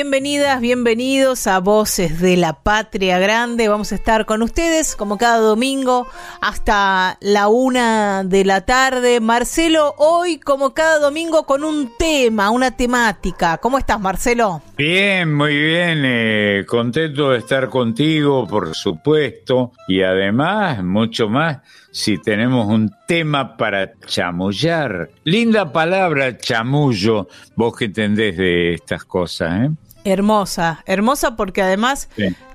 Bienvenidas, 0.00 0.60
bienvenidos 0.60 1.48
a 1.48 1.58
Voces 1.58 2.20
de 2.20 2.36
la 2.36 2.62
Patria 2.62 3.18
Grande. 3.18 3.66
Vamos 3.66 3.90
a 3.90 3.96
estar 3.96 4.26
con 4.26 4.42
ustedes 4.42 4.94
como 4.94 5.18
cada 5.18 5.38
domingo 5.38 6.06
hasta 6.40 7.18
la 7.20 7.48
una 7.48 8.22
de 8.22 8.44
la 8.44 8.60
tarde. 8.60 9.18
Marcelo, 9.18 9.96
hoy 9.98 10.38
como 10.38 10.72
cada 10.72 11.00
domingo 11.00 11.46
con 11.46 11.64
un 11.64 11.90
tema, 11.98 12.50
una 12.50 12.76
temática. 12.76 13.58
¿Cómo 13.58 13.76
estás, 13.76 13.98
Marcelo? 13.98 14.62
Bien, 14.76 15.34
muy 15.34 15.56
bien. 15.56 16.02
Eh, 16.04 16.64
contento 16.64 17.30
de 17.30 17.38
estar 17.38 17.68
contigo, 17.68 18.46
por 18.46 18.76
supuesto. 18.76 19.72
Y 19.88 20.02
además, 20.02 20.80
mucho 20.84 21.28
más 21.28 21.58
si 21.90 22.18
tenemos 22.18 22.68
un 22.68 22.94
tema 23.08 23.56
para 23.56 23.94
chamullar. 24.06 25.10
Linda 25.24 25.72
palabra, 25.72 26.38
chamullo, 26.38 27.26
vos 27.56 27.76
que 27.76 27.86
entendés 27.86 28.36
de 28.36 28.74
estas 28.74 29.02
cosas, 29.02 29.64
¿eh? 29.64 29.70
Hermosa, 30.04 30.82
hermosa 30.86 31.36
porque 31.36 31.62
además 31.62 32.08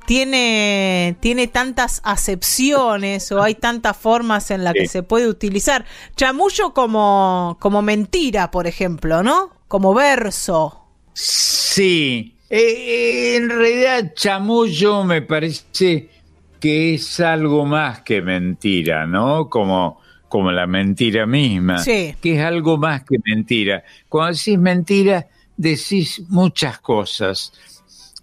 tiene, 0.06 1.16
tiene 1.20 1.48
tantas 1.48 2.02
acepciones 2.04 3.32
o 3.32 3.42
hay 3.42 3.56
tantas 3.56 3.96
formas 3.98 4.52
en 4.52 4.64
las 4.64 4.74
que 4.74 4.88
se 4.88 5.04
puede 5.04 5.28
utilizar. 5.28 5.86
Chamullo 6.16 6.74
como, 6.74 7.58
como 7.60 7.82
mentira, 7.82 8.52
por 8.52 8.68
ejemplo, 8.68 9.24
¿no? 9.24 9.52
Como 9.68 9.94
verso. 9.94 10.86
Sí, 11.14 12.36
eh, 12.50 13.36
en 13.36 13.50
realidad 13.50 14.14
chamullo 14.16 15.04
me 15.04 15.22
parece 15.22 16.10
que 16.60 16.94
es 16.94 17.20
algo 17.20 17.66
más 17.66 18.02
que 18.02 18.22
mentira, 18.22 19.06
¿no? 19.06 19.50
Como, 19.50 20.00
como 20.30 20.52
la 20.52 20.66
mentira 20.66 21.26
misma, 21.26 21.80
sí. 21.80 22.16
que 22.22 22.36
es 22.36 22.42
algo 22.42 22.78
más 22.78 23.04
que 23.04 23.18
mentira. 23.26 23.84
Cuando 24.08 24.38
decís 24.38 24.58
mentira, 24.58 25.28
decís 25.58 26.22
muchas 26.30 26.80
cosas 26.80 27.52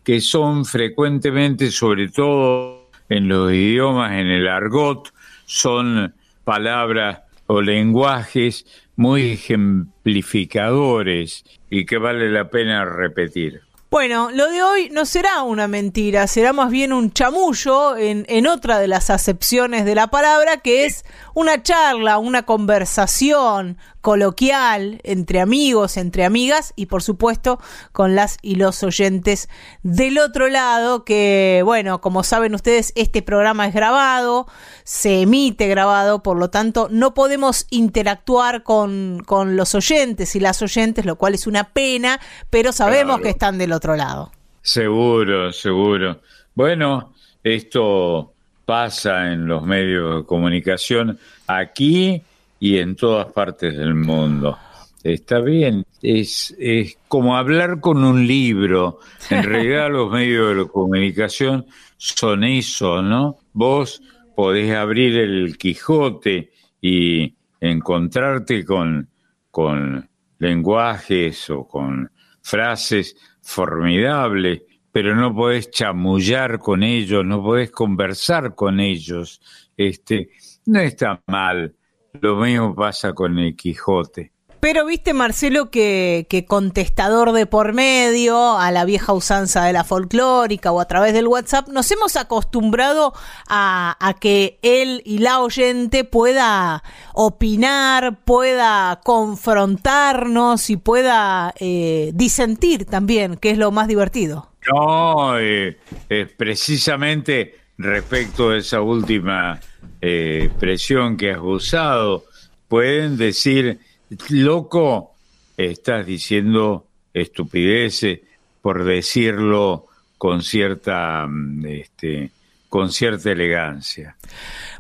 que 0.05 0.20
son 0.20 0.64
frecuentemente, 0.64 1.70
sobre 1.70 2.09
todo 2.09 2.89
en 3.09 3.28
los 3.28 3.53
idiomas, 3.53 4.12
en 4.12 4.28
el 4.28 4.48
argot, 4.48 5.12
son 5.45 6.14
palabras 6.45 7.20
o 7.47 7.61
lenguajes 7.61 8.64
muy 8.97 9.33
ejemplificadores 9.33 11.45
y 11.69 11.84
que 11.87 11.98
vale 11.98 12.31
la 12.31 12.48
pena 12.50 12.84
repetir. 12.84 13.62
Bueno, 13.91 14.31
lo 14.31 14.49
de 14.49 14.62
hoy 14.62 14.88
no 14.93 15.04
será 15.04 15.43
una 15.43 15.66
mentira, 15.66 16.28
será 16.28 16.53
más 16.53 16.71
bien 16.71 16.93
un 16.93 17.12
chamullo 17.12 17.97
en, 17.97 18.25
en, 18.28 18.47
otra 18.47 18.78
de 18.78 18.87
las 18.87 19.10
acepciones 19.10 19.84
de 19.84 19.97
la 19.97 20.06
palabra, 20.06 20.59
que 20.59 20.84
es 20.84 21.04
una 21.34 21.65
charla, 21.65 22.19
una 22.19 22.44
conversación 22.44 23.78
coloquial 24.00 25.00
entre 25.05 25.41
amigos, 25.41 25.97
entre 25.97 26.25
amigas 26.25 26.72
y 26.77 26.87
por 26.87 27.03
supuesto 27.03 27.59
con 27.93 28.15
las 28.15 28.38
y 28.43 28.55
los 28.56 28.83
oyentes 28.83 29.49
del 29.83 30.19
otro 30.19 30.49
lado, 30.49 31.05
que 31.05 31.62
bueno, 31.65 32.00
como 32.00 32.22
saben 32.22 32.55
ustedes, 32.55 32.93
este 32.97 33.22
programa 33.22 33.66
es 33.66 33.75
grabado, 33.75 34.47
se 34.84 35.22
emite 35.22 35.69
grabado, 35.69 36.22
por 36.22 36.39
lo 36.39 36.50
tanto 36.50 36.89
no 36.91 37.15
podemos 37.15 37.66
interactuar 37.71 38.62
con, 38.62 39.22
con 39.27 39.56
los 39.56 39.75
oyentes 39.75 40.34
y 40.37 40.41
las 40.41 40.62
oyentes, 40.62 41.05
lo 41.05 41.16
cual 41.16 41.34
es 41.34 41.47
una 41.47 41.65
pena, 41.65 42.21
pero 42.50 42.72
sabemos 42.72 43.16
Claro. 43.16 43.22
que 43.22 43.31
están 43.31 43.59
del 43.59 43.72
otro 43.72 43.97
lado. 43.97 44.31
Seguro, 44.62 45.53
seguro. 45.53 46.21
Bueno, 46.55 47.15
esto 47.43 48.33
pasa 48.66 49.33
en 49.33 49.47
los 49.47 49.62
medios 49.65 50.16
de 50.16 50.27
comunicación 50.27 51.19
aquí 51.47 52.22
y 52.60 52.78
en 52.78 52.94
todas 52.94 53.32
partes 53.32 53.76
del 53.76 53.94
mundo. 53.94 54.56
Está 55.03 55.41
bien, 55.41 55.87
es, 56.03 56.54
es 56.59 56.98
como 57.09 57.37
hablar 57.37 57.81
con 57.81 58.04
un 58.04 58.26
libro. 58.26 58.98
En 59.31 59.43
realidad 59.44 59.91
los 59.91 60.12
medios 60.12 60.56
de 60.56 60.69
comunicación 60.69 61.66
son 61.97 62.44
eso, 62.44 63.00
¿no? 63.00 63.38
Vos 63.54 64.03
podés 64.37 64.75
abrir 64.75 65.16
el 65.16 65.56
Quijote 65.56 66.53
y 66.82 67.34
encontrarte 67.60 68.65
con, 68.65 69.09
con 69.50 70.09
lenguajes 70.38 71.48
o 71.50 71.66
con 71.66 72.10
frases 72.42 73.16
formidables, 73.42 74.62
pero 74.92 75.15
no 75.16 75.34
podés 75.34 75.71
chamullar 75.71 76.59
con 76.59 76.82
ellos, 76.82 77.25
no 77.25 77.42
podés 77.42 77.71
conversar 77.71 78.54
con 78.54 78.81
ellos. 78.81 79.41
Este, 79.77 80.31
no 80.66 80.81
está 80.81 81.22
mal. 81.27 81.75
Lo 82.21 82.37
mismo 82.37 82.75
pasa 82.75 83.12
con 83.12 83.38
el 83.38 83.56
Quijote. 83.56 84.32
Pero 84.60 84.84
viste, 84.84 85.15
Marcelo, 85.15 85.71
que, 85.71 86.26
que 86.28 86.44
contestador 86.44 87.32
de 87.32 87.47
por 87.47 87.72
medio, 87.72 88.59
a 88.59 88.71
la 88.71 88.84
vieja 88.84 89.15
usanza 89.15 89.65
de 89.65 89.72
la 89.72 89.84
folclórica 89.84 90.71
o 90.71 90.81
a 90.81 90.84
través 90.84 91.15
del 91.15 91.28
WhatsApp, 91.28 91.69
nos 91.69 91.91
hemos 91.91 92.16
acostumbrado 92.16 93.15
a, 93.48 93.97
a 93.98 94.15
que 94.15 94.59
él 94.60 95.00
y 95.06 95.19
la 95.19 95.41
oyente 95.41 96.04
pueda 96.04 96.82
opinar, 97.15 98.19
pueda 98.22 99.00
confrontarnos 99.03 100.69
y 100.69 100.77
pueda 100.77 101.54
eh, 101.59 102.10
disentir 102.12 102.84
también, 102.84 103.37
que 103.37 103.53
es 103.53 103.59
lo 103.59 103.71
más 103.71 103.88
divertido. 103.88 104.50
No, 104.71 105.38
eh, 105.38 105.78
eh, 106.10 106.27
precisamente 106.37 107.59
respecto 107.82 108.50
a 108.50 108.58
esa 108.58 108.80
última 108.80 109.60
eh, 110.00 110.42
expresión 110.44 111.16
que 111.16 111.32
has 111.32 111.41
usado, 111.41 112.24
pueden 112.68 113.16
decir, 113.16 113.80
loco, 114.28 115.14
estás 115.56 116.06
diciendo 116.06 116.86
estupideces 117.12 118.20
por 118.62 118.84
decirlo 118.84 119.86
con 120.18 120.42
cierta, 120.42 121.26
mm, 121.26 121.66
este, 121.66 122.30
con 122.68 122.92
cierta 122.92 123.32
elegancia. 123.32 124.16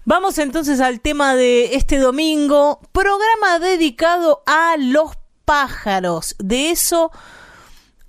Vamos 0.04 0.38
entonces 0.38 0.80
al 0.80 1.00
tema 1.00 1.34
de 1.34 1.74
este 1.74 1.98
domingo, 1.98 2.80
programa 2.92 3.58
dedicado 3.58 4.42
a 4.46 4.76
los 4.78 5.12
pájaros. 5.44 6.36
De 6.38 6.70
eso 6.70 7.10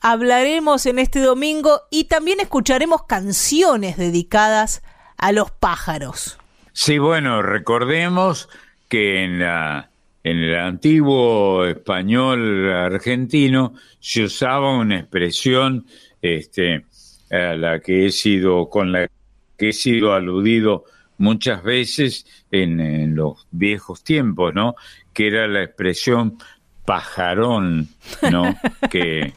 hablaremos 0.02 0.86
en 0.88 1.00
este 1.00 1.20
domingo 1.20 1.82
y 1.92 2.06
también 2.06 2.40
escucharemos 2.40 3.04
canciones 3.04 3.98
dedicadas 3.98 4.84
a 5.18 5.32
los 5.32 5.52
pájaros. 5.52 6.40
Sí, 6.74 6.98
bueno, 6.98 7.42
recordemos 7.42 8.50
que 8.90 9.24
en 9.24 9.40
la 9.40 9.88
en 10.24 10.38
el 10.38 10.56
antiguo 10.56 11.66
español 11.66 12.72
argentino 12.72 13.74
se 14.00 14.26
usaba 14.26 14.78
una 14.78 15.00
expresión 15.00 15.88
este, 16.22 16.86
a 17.32 17.56
la 17.56 17.80
que 17.80 18.06
he 18.06 18.12
sido 18.12 18.70
con 18.70 18.92
la 18.92 19.08
que 19.58 19.70
he 19.70 19.74
sido 19.74 20.14
aludido 20.14 20.86
muchas 21.18 21.64
veces 21.64 22.26
en, 22.52 22.80
en 22.80 23.16
los 23.16 23.47
viejos 23.52 24.04
tiempos, 24.04 24.54
¿no? 24.54 24.76
Que 25.14 25.28
era 25.28 25.47
la 25.47 25.64
expresión 25.64 26.38
pajarón, 26.86 27.88
¿no? 28.32 28.56
que, 28.92 29.34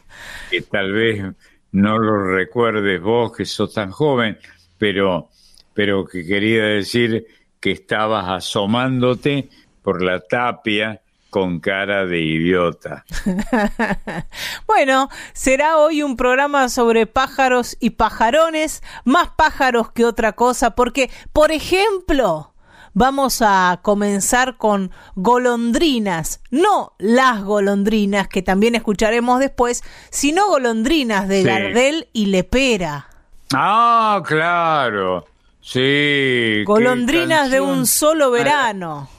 tal 0.61 0.91
vez 0.91 1.23
no 1.71 1.97
lo 1.97 2.35
recuerdes 2.35 3.01
vos 3.01 3.35
que 3.35 3.45
sos 3.45 3.73
tan 3.73 3.91
joven, 3.91 4.37
pero, 4.77 5.29
pero 5.73 6.05
que 6.05 6.25
quería 6.25 6.63
decir 6.63 7.27
que 7.59 7.71
estabas 7.71 8.27
asomándote 8.29 9.49
por 9.81 10.01
la 10.01 10.19
tapia 10.21 11.01
con 11.29 11.59
cara 11.59 12.05
de 12.05 12.21
idiota. 12.21 13.03
bueno, 14.67 15.09
será 15.33 15.77
hoy 15.79 16.01
un 16.01 16.15
programa 16.15 16.69
sobre 16.69 17.07
pájaros 17.07 17.75
y 17.81 17.89
pajarones, 17.89 18.81
más 19.03 19.31
pájaros 19.35 19.91
que 19.91 20.05
otra 20.05 20.31
cosa, 20.31 20.75
porque, 20.75 21.11
por 21.33 21.51
ejemplo, 21.51 22.54
vamos 22.95 23.43
a 23.43 23.81
comenzar 23.83 24.57
con 24.57 24.89
golondrinas, 25.15 26.41
no 26.49 26.93
las 26.97 27.43
golondrinas 27.43 28.27
que 28.27 28.41
también 28.41 28.73
escucharemos 28.73 29.39
después, 29.39 29.83
sino 30.09 30.47
golondrinas 30.47 31.27
de 31.27 31.43
Gardel 31.43 32.07
y 32.13 32.27
Lepera. 32.27 33.07
Ah, 33.53 34.23
claro. 34.25 35.27
Sí. 35.61 36.63
Golondrinas 36.65 37.51
de 37.51 37.61
un 37.61 37.85
solo 37.85 38.31
verano. 38.31 39.09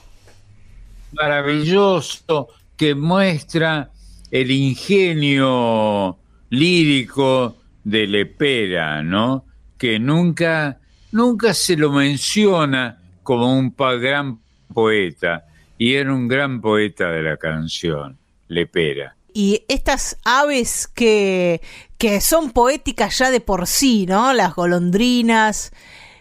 Maravilloso 1.13 2.47
que 2.75 2.95
muestra 2.95 3.91
el 4.31 4.51
ingenio 4.51 6.17
lírico 6.49 7.55
de 7.83 8.07
Lepera, 8.07 9.03
¿no? 9.03 9.45
Que 9.77 9.99
nunca, 9.99 10.79
nunca 11.11 11.53
se 11.53 11.77
lo 11.77 11.91
menciona 11.91 12.97
como 13.27 13.53
un 13.53 13.75
gran 13.75 14.39
poeta, 14.73 15.47
y 15.77 15.95
era 15.95 16.13
un 16.13 16.29
gran 16.29 16.61
poeta 16.61 17.11
de 17.11 17.21
la 17.21 17.35
canción, 17.35 18.17
Lepera. 18.47 19.17
Y 19.33 19.65
estas 19.67 20.17
aves 20.23 20.87
que, 20.87 21.59
que 21.97 22.21
son 22.21 22.51
poéticas 22.51 23.17
ya 23.17 23.29
de 23.29 23.41
por 23.41 23.67
sí, 23.67 24.05
¿no? 24.05 24.31
Las 24.31 24.55
golondrinas, 24.55 25.73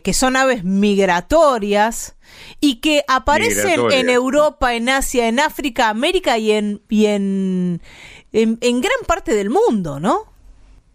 que 0.02 0.12
son 0.12 0.34
aves 0.34 0.64
migratorias 0.64 2.16
y 2.60 2.80
que 2.80 3.04
aparecen 3.06 3.82
en 3.92 4.10
Europa, 4.10 4.74
en 4.74 4.88
Asia, 4.88 5.28
en 5.28 5.38
África, 5.38 5.88
América 5.90 6.38
y 6.38 6.50
en, 6.50 6.82
y 6.88 7.06
en, 7.06 7.82
en, 8.32 8.80
gran 8.80 8.98
parte 9.06 9.32
del 9.32 9.50
mundo, 9.50 10.00
¿no? 10.00 10.24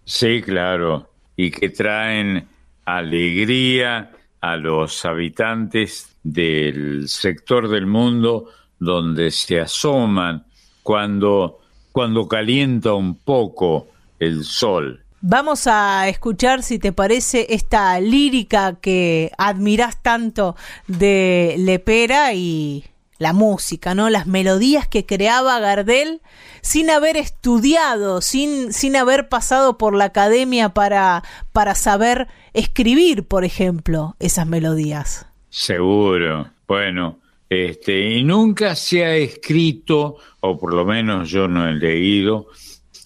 Sí, 0.03 0.41
claro, 0.41 1.09
y 1.37 1.51
que 1.51 1.69
traen 1.69 2.49
alegría 2.83 4.11
a 4.41 4.57
los 4.57 5.05
habitantes 5.05 6.15
del 6.23 7.07
sector 7.07 7.69
del 7.69 7.85
mundo 7.85 8.47
donde 8.79 9.31
se 9.31 9.59
asoman 9.59 10.43
cuando, 10.83 11.59
cuando 11.91 12.27
calienta 12.27 12.93
un 12.93 13.15
poco 13.15 13.87
el 14.19 14.43
sol. 14.43 15.03
Vamos 15.21 15.67
a 15.67 16.07
escuchar, 16.09 16.63
si 16.63 16.79
te 16.79 16.91
parece, 16.91 17.45
esta 17.51 17.99
lírica 17.99 18.77
que 18.81 19.31
admiras 19.37 20.01
tanto 20.01 20.55
de 20.87 21.55
Lepera 21.59 22.33
y 22.33 22.85
la 23.19 23.33
música, 23.33 23.93
¿no? 23.93 24.09
Las 24.09 24.25
melodías 24.25 24.87
que 24.87 25.05
creaba 25.05 25.59
Gardel 25.59 26.21
sin 26.61 26.89
haber 26.89 27.17
estudiado, 27.17 28.19
sin, 28.21 28.73
sin 28.73 28.95
haber 28.95 29.29
pasado 29.29 29.77
por 29.77 29.93
la 29.95 30.05
academia 30.05 30.69
para, 30.69 31.23
para 31.51 31.75
saber 31.75 32.27
escribir, 32.53 33.23
por 33.23 33.43
ejemplo, 33.43 34.15
esas 34.19 34.47
melodías. 34.47 35.27
Seguro. 35.49 36.49
Bueno, 36.67 37.19
este, 37.49 38.11
y 38.11 38.23
nunca 38.23 38.75
se 38.75 39.03
ha 39.03 39.15
escrito, 39.15 40.17
o 40.39 40.57
por 40.57 40.73
lo 40.73 40.85
menos 40.85 41.29
yo 41.29 41.47
no 41.47 41.67
he 41.67 41.73
leído, 41.73 42.47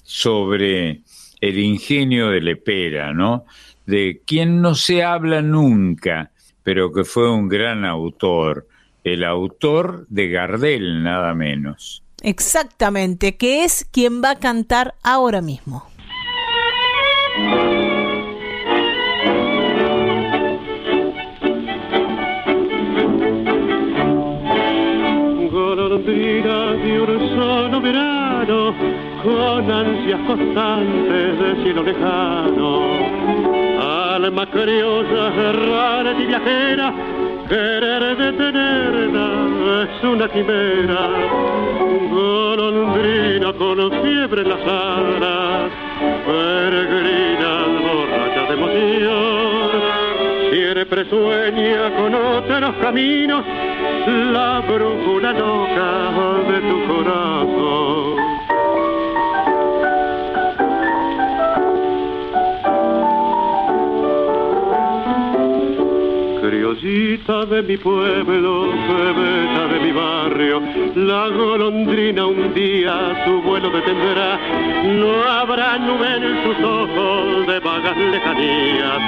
sobre 0.04 1.02
el 1.42 1.60
ingenio 1.60 2.30
de 2.30 2.42
Lepera, 2.42 3.14
¿no? 3.14 3.46
De 3.86 4.22
quien 4.26 4.62
no 4.62 4.76
se 4.76 5.04
habla 5.04 5.42
nunca, 5.42 6.32
pero 6.64 6.92
que 6.92 7.04
fue 7.04 7.32
un 7.32 7.48
gran 7.48 7.86
autor, 7.86 8.68
el 9.04 9.24
autor 9.24 10.06
de 10.10 10.30
Gardel, 10.30 11.04
nada 11.04 11.34
menos. 11.34 12.04
Exactamente, 12.22 13.38
que 13.38 13.64
es 13.64 13.86
quien 13.92 14.24
va 14.24 14.32
a 14.32 14.40
cantar 14.40 14.96
ahora 15.04 15.42
mismo. 15.42 15.88
Con 29.24 29.72
ansias 29.72 30.20
constantes 30.26 31.40
de 31.40 31.64
cielo 31.64 31.84
lejano. 31.84 32.82
Alma 34.16 34.46
criolla, 34.48 35.52
rara 35.52 36.12
y 36.18 36.26
viajera, 36.26 36.94
querer 37.48 38.18
detenerla 38.18 39.84
es 39.84 40.04
una 40.04 40.28
quimera. 40.30 41.10
Golondrina 42.10 43.54
con 43.54 43.92
fiebre 44.02 44.42
en 44.42 44.50
las 44.50 44.62
alas, 44.62 45.72
peregrina 46.26 47.52
borracha 47.86 48.42
de 48.48 48.54
emoción. 48.54 49.96
Siempre 50.52 51.06
sueña 51.10 51.96
con 51.98 52.16
otros 52.16 52.76
caminos, 52.82 53.44
la 54.08 54.62
brújula 54.62 55.32
loca 55.34 56.12
de 56.50 56.62
tu 56.62 56.88
corazón. 56.88 58.16
Criollita 66.42 67.46
de 67.46 67.64
mi 67.64 67.78
pueblo, 67.78 68.68
bebeta 68.88 69.68
de 69.74 69.80
mi 69.80 69.92
barrio, 69.92 70.62
la 70.96 71.28
golondrina 71.30 72.28
un 72.28 72.54
día 72.54 73.24
su 73.26 73.42
vuelo 73.42 73.72
detendrá. 73.72 74.40
No 74.84 75.24
habrá 75.24 75.80
nube 75.80 76.16
en 76.18 76.44
sus 76.44 76.64
ojos 76.64 77.48
de 77.48 77.60
vagas 77.60 77.98
lejanías, 77.98 79.02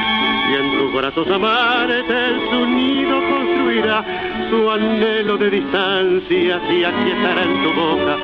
y 0.49 0.53
en 0.53 0.77
tus 0.77 0.93
brazos 0.93 1.27
amares 1.29 2.05
su 2.49 2.65
nido 2.65 3.19
construirá. 3.29 4.03
Su 4.49 4.69
anhelo 4.71 5.37
de 5.37 5.49
distancia 5.49 6.61
y 6.69 6.83
aquí 6.83 7.11
estará 7.11 7.43
en 7.43 7.63
tu 7.63 7.73
boca, 7.73 8.15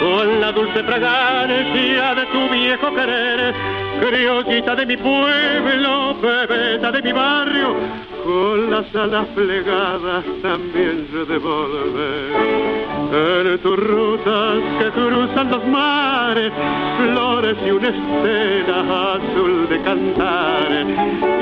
con 0.00 0.40
la 0.40 0.52
dulce 0.52 0.84
fragancia 0.84 2.14
de 2.14 2.26
tu 2.26 2.48
viejo 2.50 2.94
querer. 2.94 3.54
Criollita 4.00 4.76
de 4.76 4.86
mi 4.86 4.96
pueblo, 4.96 6.16
bebeta 6.20 6.92
de 6.92 7.02
mi 7.02 7.12
barrio, 7.12 7.76
con 8.30 8.70
las 8.70 8.94
alas 8.94 9.26
plegadas 9.34 10.24
también 10.40 11.08
se 11.10 11.24
devuelve. 11.32 12.10
En 13.12 13.58
tus 13.58 13.76
rutas 13.76 14.58
que 14.78 14.90
cruzan 14.92 15.50
los 15.50 15.66
mares, 15.66 16.52
flores 16.98 17.56
y 17.66 17.70
una 17.72 17.88
estela 17.88 19.14
azul 19.14 19.68
de 19.68 19.82
cantar. 19.82 20.68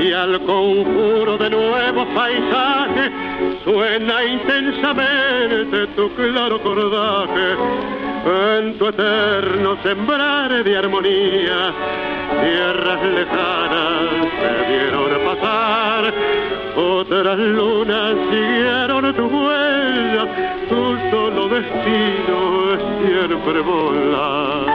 Y 0.00 0.12
al 0.12 0.40
conjuro 0.46 1.36
de 1.36 1.50
nuevos 1.50 2.06
paisajes 2.14 3.12
suena 3.64 4.24
intensamente 4.24 5.86
tu 5.88 6.08
claro 6.14 6.58
cordaje. 6.62 7.48
En 8.56 8.78
tu 8.78 8.86
eterno 8.86 9.76
sembrar 9.82 10.64
de 10.64 10.76
armonía, 10.76 11.72
tierras 12.42 13.02
lejanas 13.02 14.08
se 14.40 14.72
vieron 14.72 15.08
pasar 15.26 16.57
otras 16.98 17.38
lunas 17.38 18.16
siguieron 18.28 19.14
tu 19.14 19.26
huella, 19.26 20.24
tu 20.68 20.96
solo 21.10 21.48
destino 21.48 22.72
es 22.74 22.80
siempre 23.06 23.60
volar. 23.60 24.66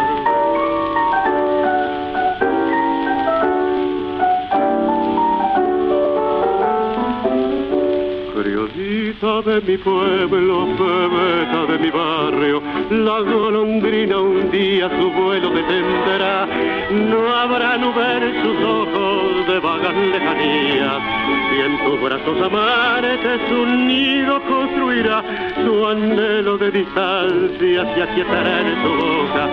Criolita 8.36 9.42
de 9.42 9.62
mi 9.68 9.78
pueblo, 9.78 10.68
bebeta 10.80 11.66
de 11.74 11.78
mi 11.78 11.90
barrio, 11.92 12.64
la 12.90 13.20
golondrina 13.20 14.18
un 14.18 14.50
día 14.50 14.90
su 14.98 15.12
vuelo 15.12 15.50
detendrá. 15.50 16.48
No 16.92 17.36
habrá 17.36 17.78
nube 17.78 18.18
en 18.18 18.44
sus 18.44 18.64
ojos 18.64 19.48
de 19.48 19.60
vagas 19.60 19.96
lejanías, 19.96 21.02
y 21.56 21.62
en 21.62 21.78
tus 21.86 22.02
brazos 22.02 22.42
amares 22.42 23.20
su 23.50 23.66
nido 23.66 24.42
construirá. 24.44 25.24
Su 25.64 25.88
anhelo 25.88 26.58
de 26.58 26.72
distancia 26.72 27.94
se 27.94 28.04
aquietará 28.04 28.62
en 28.62 28.84
tu 28.84 28.90
boca, 28.90 29.50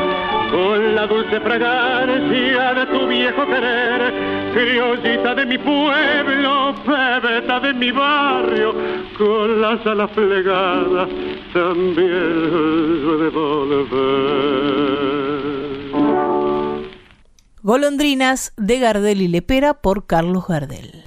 con 0.51 0.95
la 0.95 1.07
dulce 1.07 1.41
fragancia 1.41 2.75
de 2.75 2.87
tu 2.87 3.07
viejo 3.07 3.47
querer. 3.47 4.13
Criollita 4.53 5.35
de 5.35 5.47
mi 5.47 5.59
pueblo, 5.59 6.75
bebeta 6.85 7.61
de 7.61 7.75
mi 7.75 7.91
barrio, 7.93 8.75
con 9.17 9.61
las 9.61 9.87
alas 9.87 10.11
plegadas 10.11 11.09
también 11.53 13.19
de 13.19 13.29
volver. 13.31 15.10
Golondrinas 17.63 18.55
de 18.57 18.79
Gardel 18.79 19.21
y 19.21 19.29
Lepera 19.29 19.75
por 19.75 20.07
Carlos 20.07 20.47
Gardel. 20.49 21.05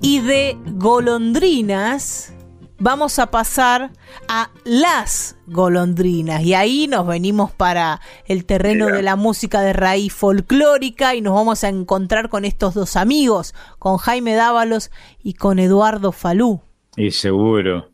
Y 0.00 0.20
de 0.20 0.56
golondrinas 0.64 2.34
vamos 2.78 3.18
a 3.18 3.30
pasar 3.30 3.90
a 4.26 4.50
las 4.64 5.36
golondrinas 5.46 6.42
y 6.42 6.54
ahí 6.54 6.88
nos 6.88 7.06
venimos 7.06 7.52
para 7.52 8.00
el 8.24 8.46
terreno 8.46 8.86
de 8.86 9.02
la 9.02 9.16
música 9.16 9.60
de 9.60 9.74
raíz 9.74 10.14
folclórica 10.14 11.14
y 11.14 11.20
nos 11.20 11.34
vamos 11.34 11.64
a 11.64 11.68
encontrar 11.68 12.30
con 12.30 12.46
estos 12.46 12.72
dos 12.72 12.96
amigos, 12.96 13.54
con 13.78 13.98
Jaime 13.98 14.34
Dávalos 14.34 14.90
y 15.22 15.34
con 15.34 15.58
Eduardo 15.58 16.10
Falú. 16.10 16.62
Y 16.96 17.10
seguro 17.10 17.90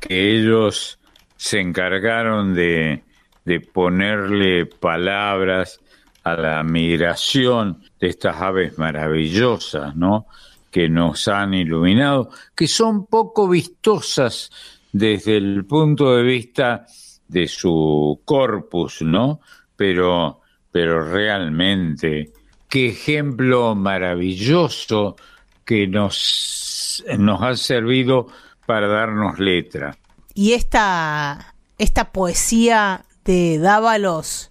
que 0.00 0.34
ellos 0.34 0.98
se 1.36 1.60
encargaron 1.60 2.54
de, 2.54 3.04
de 3.44 3.60
ponerle 3.60 4.66
palabras 4.66 5.80
a 6.24 6.34
la 6.34 6.62
migración 6.62 7.82
de 8.00 8.08
estas 8.08 8.40
aves 8.40 8.78
maravillosas, 8.78 9.96
¿no? 9.96 10.26
que 10.72 10.88
nos 10.88 11.28
han 11.28 11.52
iluminado, 11.52 12.30
que 12.56 12.66
son 12.66 13.06
poco 13.06 13.46
vistosas 13.46 14.50
desde 14.90 15.36
el 15.36 15.66
punto 15.66 16.16
de 16.16 16.22
vista 16.22 16.86
de 17.28 17.46
su 17.46 18.22
corpus, 18.24 19.02
¿no? 19.02 19.40
Pero, 19.76 20.40
pero 20.70 21.12
realmente, 21.12 22.32
qué 22.68 22.88
ejemplo 22.88 23.74
maravilloso 23.74 25.16
que 25.64 25.86
nos, 25.86 27.04
nos 27.18 27.42
ha 27.42 27.54
servido 27.56 28.28
para 28.64 28.86
darnos 28.86 29.38
letra. 29.38 29.96
Y 30.34 30.54
esta, 30.54 31.54
esta 31.76 32.12
poesía 32.12 33.04
de 33.24 33.58
Dávalos, 33.58 34.50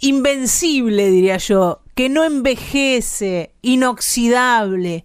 invencible 0.00 1.10
diría 1.10 1.36
yo, 1.36 1.82
que 1.94 2.08
no 2.08 2.24
envejece, 2.24 3.52
inoxidable, 3.62 5.04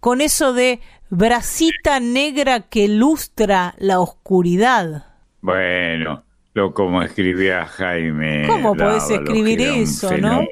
con 0.00 0.20
eso 0.20 0.52
de 0.52 0.80
bracita 1.10 2.00
negra 2.00 2.68
que 2.68 2.88
lustra 2.88 3.74
la 3.78 4.00
oscuridad. 4.00 5.06
Bueno, 5.40 6.24
lo 6.54 6.72
como 6.72 7.02
escribía 7.02 7.66
Jaime. 7.66 8.46
¿Cómo 8.46 8.74
podés 8.76 9.10
escribir 9.10 9.60
eso, 9.60 10.16
no? 10.18 10.46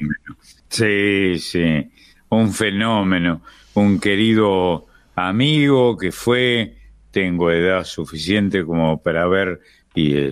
Sí, 0.69 1.39
sí, 1.39 1.91
un 2.29 2.53
fenómeno, 2.53 3.43
un 3.75 4.01
querido 4.01 4.87
amigo 5.15 5.97
que 5.97 6.13
fue, 6.13 6.77
tengo 7.11 7.51
edad 7.51 7.85
suficiente 7.85 8.65
como 8.65 9.03
para 9.03 9.27
ver 9.27 9.61
y 9.95 10.31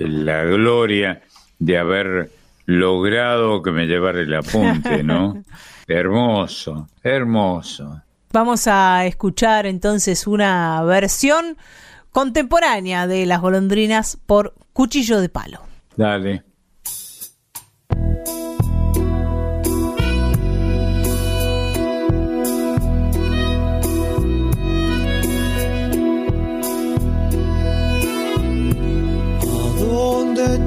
la 0.00 0.44
gloria 0.44 1.22
de 1.58 1.78
haber 1.78 2.30
logrado 2.66 3.62
que 3.62 3.70
me 3.70 3.86
llevara 3.86 4.20
el 4.20 4.34
apunte, 4.34 5.02
¿no? 5.02 5.42
hermoso, 5.88 6.88
hermoso. 7.02 8.02
Vamos 8.32 8.66
a 8.66 9.06
escuchar 9.06 9.66
entonces 9.66 10.26
una 10.26 10.82
versión 10.82 11.56
contemporánea 12.12 13.06
de 13.06 13.24
Las 13.26 13.40
golondrinas 13.40 14.18
por 14.26 14.54
Cuchillo 14.72 15.20
de 15.20 15.28
Palo. 15.28 15.60
Dale. 15.96 16.47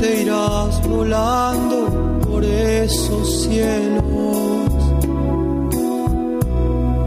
Te 0.01 0.23
irás 0.23 0.81
volando 0.87 2.19
por 2.27 2.43
esos 2.43 3.43
cielos? 3.43 4.01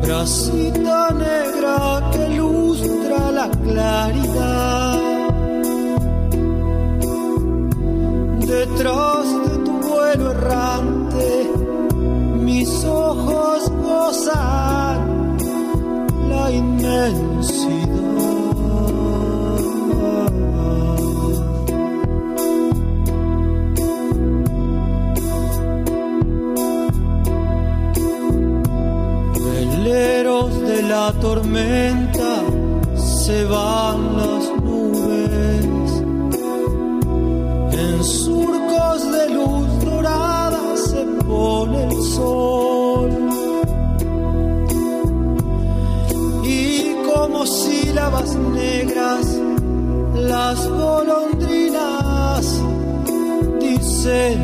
bracita 0.03 1.11
negra 1.11 2.11
que 2.13 2.29
lustra 2.37 3.33
la 3.33 3.49
claridad. 3.65 4.99
Detrás 8.39 9.27
de 9.47 9.55
tu 9.65 9.73
vuelo 9.89 10.31
errante, 10.31 11.51
mis 12.49 12.85
ojos 12.85 13.73
gozan 13.83 15.37
la 16.29 16.51
inmensidad. 16.51 17.94
La 30.95 31.13
tormenta 31.27 32.33
se 32.95 33.45
van 33.47 33.99
las 34.21 34.45
nubes. 34.67 35.89
En 37.83 38.05
surcos 38.05 39.01
de 39.17 39.25
luz 39.39 39.67
dorada 39.85 40.65
se 40.89 41.03
pone 41.29 41.79
el 41.89 42.03
sol. 42.17 43.11
Y 46.61 46.61
como 47.09 47.39
sílabas 47.45 48.31
negras, 48.61 49.25
las 50.33 50.59
golondrinas 50.69 52.45
dicen 53.61 54.39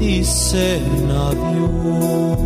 dicen 0.00 1.10
adiós. 1.28 2.39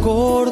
acordar 0.00 0.49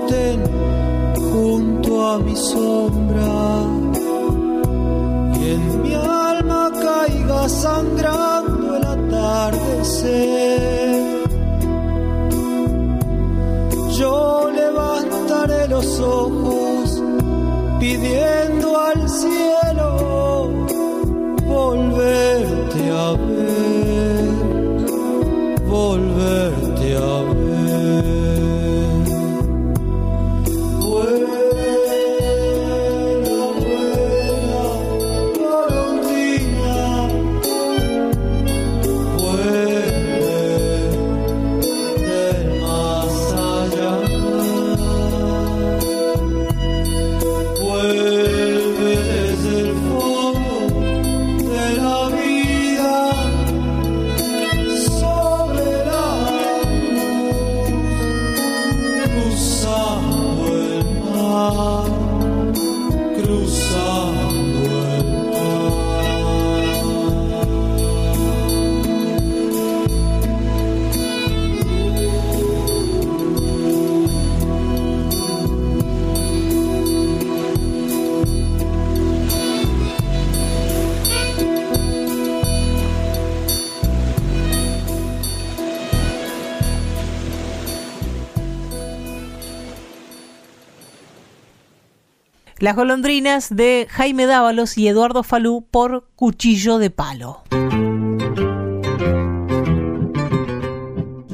Las 92.69 92.77
golondrinas 92.77 93.57
de 93.57 93.87
Jaime 93.89 94.27
Dávalos 94.27 94.77
y 94.77 94.89
Eduardo 94.89 95.23
Falú 95.23 95.67
por 95.71 96.07
Cuchillo 96.15 96.77
de 96.77 96.91
Palo. 96.91 97.43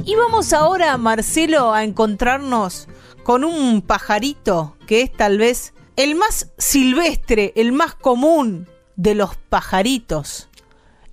Y 0.04 0.14
vamos 0.14 0.52
ahora, 0.52 0.96
Marcelo, 0.96 1.74
a 1.74 1.82
encontrarnos 1.82 2.86
con 3.24 3.42
un 3.42 3.82
pajarito 3.82 4.76
que 4.86 5.02
es 5.02 5.10
tal 5.10 5.38
vez 5.38 5.74
el 5.96 6.14
más 6.14 6.52
silvestre, 6.56 7.52
el 7.56 7.72
más 7.72 7.96
común 7.96 8.68
de 8.94 9.16
los 9.16 9.34
pajaritos, 9.34 10.48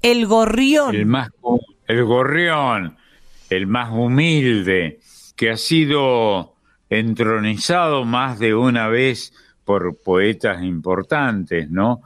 el 0.03 0.27
gorrión. 0.27 0.93
El 0.93 1.07
más 1.07 1.29
el 1.87 2.05
gorrión, 2.05 2.95
el 3.49 3.65
más 3.65 3.91
humilde, 3.91 4.99
que 5.35 5.49
ha 5.49 5.57
sido 5.57 6.53
entronizado 6.91 8.05
más 8.05 8.37
de 8.37 8.53
una 8.53 8.87
vez 8.87 9.33
por 9.63 10.01
poetas 10.03 10.63
importantes, 10.63 11.69
¿no? 11.69 12.01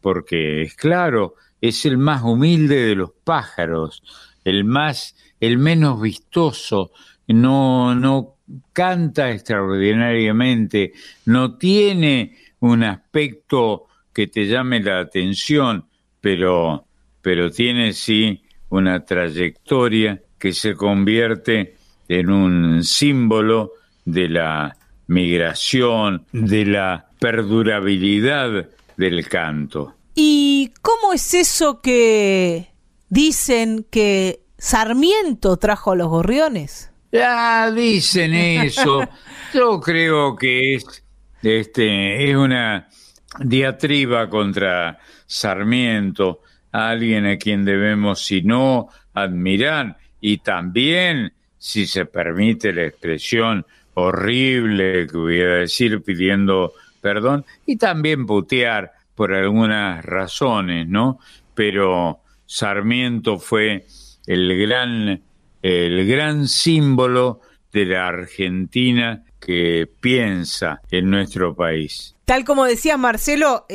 Porque 0.00 0.62
es 0.62 0.74
claro, 0.74 1.34
es 1.60 1.84
el 1.86 1.98
más 1.98 2.22
humilde 2.22 2.86
de 2.86 2.94
los 2.94 3.10
pájaros, 3.24 4.02
el 4.44 4.64
más, 4.64 5.16
el 5.40 5.58
menos 5.58 6.00
vistoso, 6.00 6.92
no, 7.28 7.94
no 7.94 8.36
canta 8.72 9.30
extraordinariamente, 9.30 10.92
no 11.24 11.56
tiene 11.56 12.36
un 12.60 12.84
aspecto 12.84 13.86
que 14.12 14.28
te 14.28 14.46
llame 14.46 14.80
la 14.80 15.00
atención, 15.00 15.86
pero, 16.20 16.86
pero 17.20 17.50
tiene 17.50 17.92
sí 17.92 18.42
una 18.68 19.04
trayectoria 19.04 20.22
que 20.38 20.52
se 20.52 20.74
convierte 20.74 21.76
en 22.08 22.30
un 22.30 22.84
símbolo 22.84 23.72
de 24.04 24.28
la 24.28 24.75
migración, 25.06 26.26
de 26.32 26.66
la 26.66 27.08
perdurabilidad 27.18 28.68
del 28.96 29.28
canto. 29.28 29.94
¿Y 30.14 30.72
cómo 30.82 31.12
es 31.12 31.34
eso 31.34 31.80
que 31.80 32.70
dicen 33.08 33.86
que 33.90 34.40
Sarmiento 34.58 35.56
trajo 35.58 35.92
a 35.92 35.96
los 35.96 36.08
gorriones? 36.08 36.90
Ya 37.12 37.70
dicen 37.70 38.34
eso. 38.34 39.06
Yo 39.54 39.80
creo 39.80 40.36
que 40.36 40.74
es 40.74 41.02
este 41.42 42.28
es 42.28 42.36
una 42.36 42.88
diatriba 43.38 44.28
contra 44.28 44.98
Sarmiento, 45.26 46.40
alguien 46.72 47.26
a 47.26 47.36
quien 47.36 47.64
debemos 47.64 48.24
si 48.24 48.42
no 48.42 48.88
admirar 49.14 49.96
y 50.20 50.38
también, 50.38 51.32
si 51.58 51.86
se 51.86 52.06
permite 52.06 52.72
la 52.72 52.84
expresión, 52.84 53.66
horrible 53.96 55.06
que 55.06 55.16
voy 55.16 55.40
a 55.40 55.46
decir 55.46 56.02
pidiendo 56.02 56.72
perdón 57.00 57.44
y 57.64 57.76
también 57.76 58.26
putear 58.26 58.92
por 59.14 59.32
algunas 59.32 60.04
razones, 60.04 60.86
¿no? 60.86 61.18
Pero 61.54 62.20
Sarmiento 62.44 63.38
fue 63.38 63.86
el 64.26 64.58
gran 64.60 65.22
el 65.62 66.06
gran 66.06 66.46
símbolo 66.46 67.40
de 67.72 67.86
la 67.86 68.08
Argentina 68.08 69.24
que 69.40 69.88
piensa 70.00 70.80
en 70.90 71.10
nuestro 71.10 71.54
país. 71.54 72.14
Tal 72.24 72.44
como 72.44 72.64
decía 72.64 72.96
Marcelo, 72.96 73.66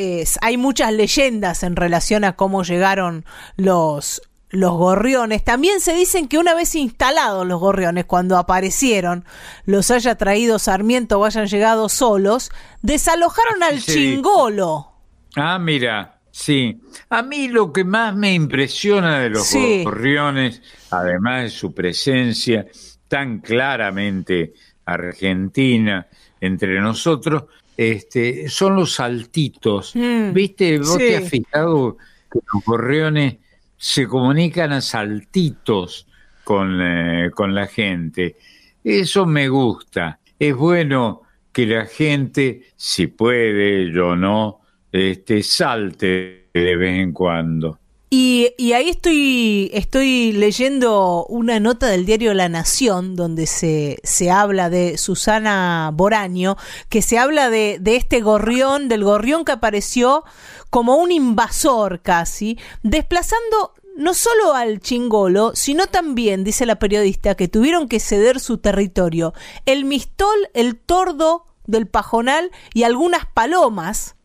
hay 0.42 0.58
muchas 0.58 0.94
leyendas 0.94 1.64
en 1.64 1.76
relación 1.76 2.24
a 2.24 2.36
cómo 2.36 2.64
llegaron 2.64 3.26
los, 3.56 4.22
los 4.52 4.74
gorriones. 4.74 5.44
También 5.44 5.80
se 5.80 5.94
dicen 5.94 6.28
que 6.28 6.38
una 6.38 6.54
vez 6.54 6.76
instalados 6.76 7.48
los 7.48 7.60
gorriones, 7.60 8.06
cuando 8.06 8.38
aparecieron, 8.38 9.26
los 9.66 9.90
haya 9.92 10.16
traído 10.16 10.60
Sarmiento 10.60 11.20
o 11.20 11.26
hayan 11.26 11.48
llegado 11.48 11.90
solos, 11.90 12.52
desalojaron 12.82 13.64
al 13.64 13.82
chingolo. 13.82 14.92
Ah, 15.36 15.58
mira, 15.58 16.20
sí. 16.30 16.82
A 17.10 17.24
mí 17.24 17.48
lo 17.48 17.72
que 17.72 17.84
más 17.84 18.16
me 18.16 18.34
impresiona 18.34 19.20
de 19.20 19.30
los 19.30 19.54
gorriones, 19.84 20.62
además 20.92 21.44
de 21.44 21.50
su 21.50 21.74
presencia 21.74 22.68
tan 23.08 23.40
claramente 23.40 24.54
argentina 24.86 26.08
entre 26.42 26.82
nosotros, 26.82 27.44
este, 27.78 28.50
son 28.50 28.76
los 28.76 28.96
saltitos. 28.96 29.96
Mm, 29.96 30.34
¿Viste? 30.34 30.78
Vos 30.80 30.98
te 30.98 31.16
has 31.16 31.30
fijado 31.30 31.98
que 32.32 32.40
los 32.54 32.66
gorriones 32.66 33.38
se 33.82 34.08
comunican 34.08 34.74
a 34.74 34.80
saltitos 34.80 36.06
con, 36.44 36.80
eh, 36.80 37.32
con 37.34 37.56
la 37.56 37.65
gente. 37.65 38.36
Eso 38.84 39.26
me 39.26 39.50
gusta. 39.50 40.20
Es 40.38 40.56
bueno 40.56 41.24
que 41.52 41.65
la 41.65 41.88
gente, 41.88 42.62
si 42.76 43.08
puede, 43.08 43.91
yo 43.91 44.15
no, 44.15 44.60
este, 44.91 45.41
salte 45.41 46.50
de 46.54 46.76
vez 46.76 47.00
en 47.00 47.12
cuando. 47.12 47.80
Y, 48.12 48.54
y, 48.58 48.74
ahí 48.74 48.89
estoy, 48.89 49.72
estoy 49.74 50.34
leyendo 50.34 51.26
una 51.28 51.60
nota 51.60 51.88
del 51.88 52.06
diario 52.06 52.34
La 52.36 52.50
Nación, 52.50 53.15
donde 53.15 53.48
se, 53.48 54.00
se 54.04 54.30
habla 54.30 54.70
de 54.70 54.98
Susana 55.00 55.89
Boraño, 55.94 56.56
que 56.89 57.02
se 57.02 57.17
habla 57.17 57.50
de, 57.50 57.78
de 57.80 57.96
este 57.96 58.20
gorrión, 58.20 58.89
del 58.89 59.06
gorrión 59.06 59.46
que 59.46 59.54
apareció 59.54 60.26
como 60.72 60.96
un 60.96 61.12
invasor 61.12 62.02
casi, 62.02 62.58
desplazando 62.82 63.74
no 63.98 64.14
solo 64.14 64.54
al 64.54 64.80
chingolo, 64.80 65.52
sino 65.54 65.86
también, 65.86 66.44
dice 66.44 66.66
la 66.66 66.80
periodista, 66.80 67.36
que 67.36 67.50
tuvieron 67.50 67.88
que 67.88 68.00
ceder 68.00 68.40
su 68.40 68.58
territorio, 68.58 69.34
el 69.66 69.86
mistol, 69.86 70.50
el 70.54 70.78
tordo 70.78 71.46
del 71.68 71.88
pajonal 71.88 72.52
y 72.74 72.84
algunas 72.84 73.26
palomas, 73.26 74.16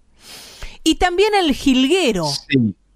y 0.84 0.94
también 0.94 1.34
el 1.34 1.52
jilguero. 1.52 2.26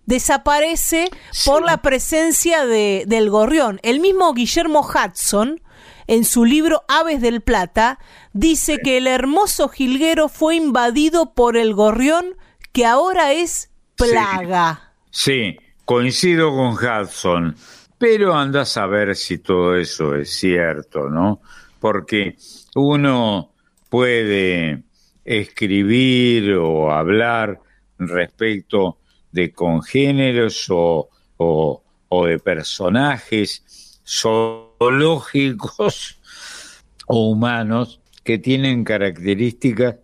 Desaparece 0.06 1.10
por 1.44 1.64
la 1.64 1.82
presencia 1.82 2.66
de, 2.66 3.04
del 3.06 3.30
gorrión. 3.30 3.80
El 3.82 4.00
mismo 4.00 4.32
Guillermo 4.32 4.80
Hudson, 4.80 5.60
en 6.06 6.24
su 6.24 6.44
libro 6.44 6.84
Aves 6.88 7.20
del 7.20 7.40
Plata, 7.40 7.98
dice 8.32 8.78
que 8.82 8.96
el 8.96 9.08
hermoso 9.08 9.68
jilguero 9.68 10.28
fue 10.28 10.56
invadido 10.56 11.34
por 11.34 11.56
el 11.56 11.74
gorrión 11.74 12.36
que 12.72 12.86
ahora 12.86 13.32
es 13.32 13.70
plaga. 13.96 14.92
Sí, 15.10 15.56
coincido 15.84 16.50
con 16.50 16.74
Hudson, 16.74 17.56
pero 17.98 18.34
anda 18.34 18.60
a 18.62 18.66
saber 18.66 19.16
si 19.16 19.38
todo 19.38 19.76
eso 19.76 20.14
es 20.14 20.38
cierto, 20.38 21.08
¿no? 21.08 21.40
Porque 21.80 22.36
uno 22.74 23.52
puede 23.88 24.84
escribir 25.24 26.54
o 26.54 26.92
hablar 26.92 27.60
respecto 27.98 28.98
de 29.32 29.52
congéneros 29.52 30.66
o, 30.70 31.08
o, 31.36 31.82
o 32.08 32.26
de 32.26 32.38
personajes 32.38 34.00
zoológicos 34.06 36.20
o 37.06 37.30
humanos 37.30 38.00
que 38.24 38.38
tienen 38.38 38.84
características 38.84 39.96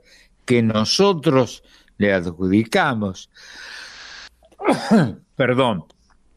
que 0.45 0.63
nosotros 0.63 1.63
le 1.99 2.13
adjudicamos. 2.13 3.31
Perdón, 5.37 5.85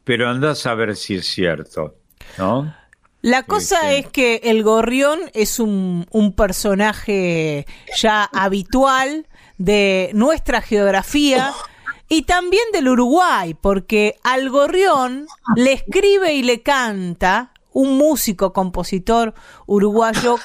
pero 0.04 0.30
andás 0.30 0.66
a 0.66 0.74
ver 0.76 0.96
si 0.96 1.16
es 1.16 1.28
cierto, 1.28 1.96
¿no? 2.38 2.74
La 3.22 3.44
cosa 3.44 3.92
Este. 3.92 4.00
es 4.00 4.08
que 4.14 4.36
el 4.50 4.64
gorrión 4.64 5.20
es 5.34 5.60
un, 5.60 6.06
un 6.12 6.34
personaje 6.34 7.66
ya 7.98 8.24
habitual 8.34 9.28
de 9.58 10.12
nuestra 10.14 10.62
geografía 10.62 11.54
y 12.08 12.22
también 12.24 12.64
del 12.72 12.88
Uruguay, 12.88 13.56
porque 13.60 14.16
al 14.24 14.50
gorrión 14.50 15.28
le 15.58 15.74
escribe 15.74 16.34
y 16.34 16.44
le 16.44 16.62
canta 16.62 17.52
un 17.72 17.98
músico, 17.98 18.54
compositor 18.54 19.34
uruguayo 19.68 20.38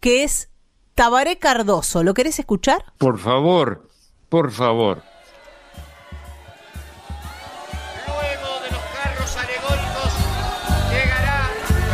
que 0.00 0.24
es 0.24 0.48
Tabaré 0.94 1.38
Cardoso. 1.38 2.02
¿Lo 2.02 2.14
querés 2.14 2.38
escuchar? 2.38 2.82
Por 2.98 3.18
favor, 3.18 3.88
por 4.32 4.48
favor. 4.50 5.02
Luego 8.06 8.50
de 8.64 8.70
los 8.70 8.84
carros 8.96 9.36
alegóricos 9.36 10.12
llegará 10.90 11.40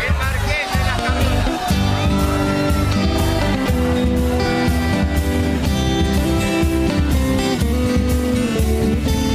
el 0.07 0.13
marqués 0.23 0.67
de 0.75 0.81
las 0.89 0.99
caminas. 1.07 1.47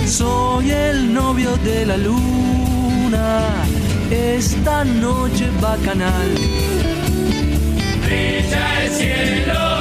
Soy 0.09 0.71
el 0.71 1.13
novio 1.13 1.57
de 1.57 1.85
la 1.85 1.97
luna, 1.97 3.65
esta 4.11 4.85
noche 4.85 5.51
bacanal. 5.59 6.31
Brilla 8.05 8.83
el 8.85 8.89
cielo 8.91 9.72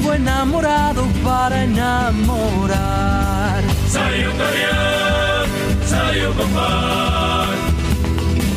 Vivo 0.00 0.14
enamorado 0.14 1.04
para 1.22 1.64
enamorar. 1.64 3.62
soy 3.86 4.24
un 4.24 4.38
gorrión, 4.38 5.46
soy 5.86 6.20
un 6.22 6.36
bombón, 6.38 7.48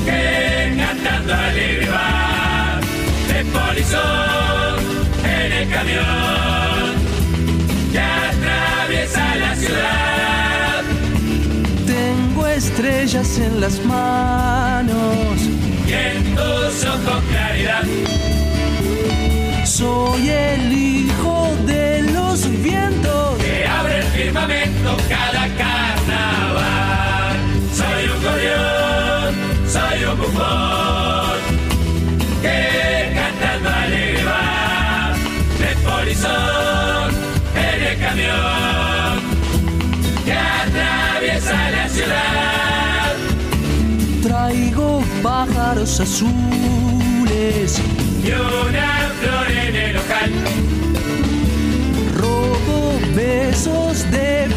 que 0.05 0.73
cantando 0.77 1.33
alegre 1.33 1.89
va, 1.89 2.79
de 3.27 3.43
polizón 3.45 4.79
en 5.25 5.51
el 5.51 5.69
camión, 5.69 6.93
que 7.91 7.99
atraviesa 7.99 9.35
la 9.35 9.55
ciudad, 9.57 10.83
Tengo 11.85 12.47
estrellas 12.47 13.37
en 13.37 13.59
las 13.59 13.83
manos. 13.83 15.41
y 15.87 15.91
en 15.91 16.35
tus 16.35 16.85
ojos 16.85 17.21
claridad, 17.31 17.83
Soy 19.65 20.29
el 20.29 20.71
cada 25.09 25.47
carnaval. 25.61 27.35
Soy 27.73 28.03
un 28.13 28.19
gorrión, 28.23 29.29
soy 29.67 30.03
un 30.05 30.17
bufón, 30.17 31.39
que 32.41 32.57
cantando 33.15 33.69
alegre 33.69 34.23
va, 34.25 35.13
de 35.59 35.71
polizón 35.87 37.09
en 37.55 37.79
el 37.83 37.95
camión, 37.99 39.13
que 40.25 40.33
atraviesa 40.33 41.57
la 41.71 41.89
ciudad. 41.89 43.13
Traigo 44.21 45.03
pájaros 45.21 45.99
azules. 45.99 47.81
Y 48.23 48.31
una 48.31 49.11
flor 49.19 49.51
en 49.51 49.75
el 49.75 49.97
ojal, 49.97 50.31
Robo 52.17 52.99
besos 53.13 54.09
de 54.11 54.47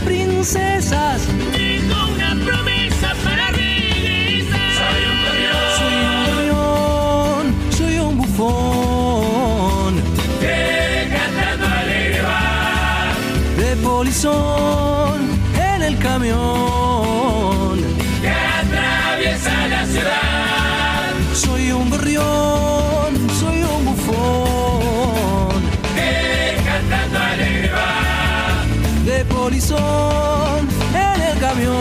princesas. 0.46 1.26
tengo 1.52 2.06
una 2.14 2.36
promesa 2.44 3.14
para 3.24 3.48
regresar. 3.48 4.60
Soy 4.78 5.02
un 5.10 5.18
gorrión. 5.24 5.66
Soy 5.78 5.96
un 6.06 6.18
gorrión, 6.26 7.54
soy 7.76 7.98
un 7.98 8.16
bufón. 8.18 9.94
que 10.40 11.08
cantando 11.10 11.66
alegre 11.66 12.22
va, 12.22 13.14
De 13.56 13.76
polizón 13.76 15.30
en 15.74 15.82
el 15.82 15.98
camión. 15.98 16.85
En 29.68 31.22
el 31.22 31.38
camión. 31.40 31.74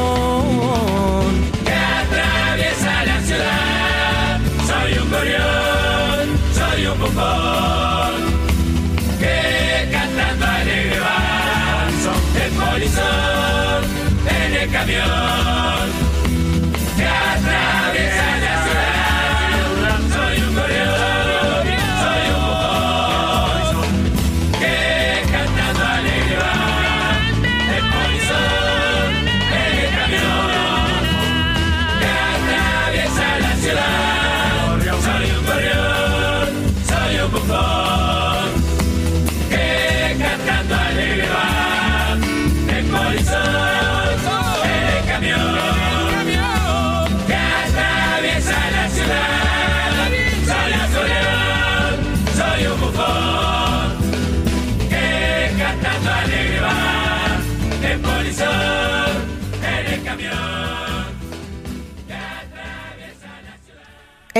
que 1.63 1.71
atraviesa 1.71 3.05
la 3.05 3.21
ciudad. 3.21 4.39
Soy 4.65 4.97
un 4.97 5.11
gorrión, 5.11 6.25
soy 6.51 6.87
un 6.87 6.99
bufón, 6.99 8.13
que 9.19 9.89
cantando 9.91 10.45
alegre 10.47 10.99
va, 10.99 11.85
de 12.33 12.45
polizón 12.59 13.83
en 14.35 14.53
el 14.55 14.71
camión, 14.71 15.84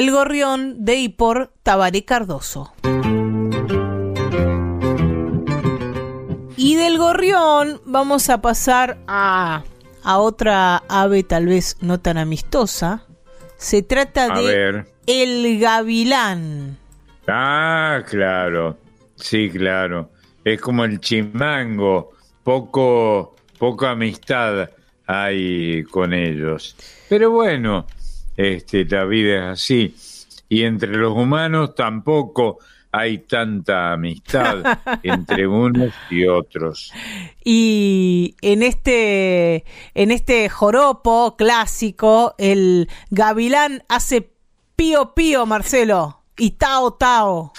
El 0.06 0.12
gorrión 0.12 0.86
de 0.86 0.98
y 0.98 1.10
por 1.10 1.52
Tabaré 1.64 2.06
Cardoso. 2.06 2.72
Y 6.56 6.76
del 6.76 7.00
gorrión 7.00 7.82
vamos 7.86 8.30
a 8.30 8.40
pasar 8.40 9.00
a, 9.08 9.64
a 10.04 10.18
otra 10.20 10.84
ave 10.90 11.24
tal 11.24 11.48
vez 11.48 11.78
no 11.82 12.00
tan 12.00 12.20
amistosa. 12.20 13.04
Se 13.58 13.82
trata 13.82 14.26
A 14.32 14.40
de 14.40 14.46
ver. 14.46 14.86
el 15.08 15.60
gavilán. 15.60 16.78
Ah, 17.28 18.04
claro. 18.08 18.78
Sí, 19.16 19.50
claro. 19.50 20.12
Es 20.44 20.62
como 20.62 20.84
el 20.86 21.00
chimango. 21.00 22.12
Poco, 22.44 23.36
poca 23.58 23.90
amistad 23.90 24.70
hay 25.08 25.84
con 25.86 26.14
ellos. 26.14 26.76
Pero 27.10 27.32
bueno, 27.32 27.88
este, 28.38 28.86
la 28.86 29.06
vida 29.06 29.52
es 29.52 29.62
así. 29.62 29.96
Y 30.50 30.64
entre 30.64 30.96
los 30.96 31.14
humanos 31.14 31.76
tampoco 31.76 32.60
hay 32.92 33.18
tanta 33.20 33.92
amistad 33.92 34.80
entre 35.04 35.48
unos 35.48 35.94
y 36.10 36.26
otros. 36.26 36.94
Y 37.44 38.36
en 38.42 38.64
este, 38.64 39.66
en 39.94 40.12
este 40.12 40.48
joropo 40.48 41.36
clásico, 41.38 42.36
el 42.38 42.88
gavilán 43.10 43.84
hace 43.90 44.30
pío 44.78 45.14
pío, 45.14 45.46
Marcelo, 45.46 46.22
y 46.38 46.52
tao 46.52 46.94
tao. 46.94 47.52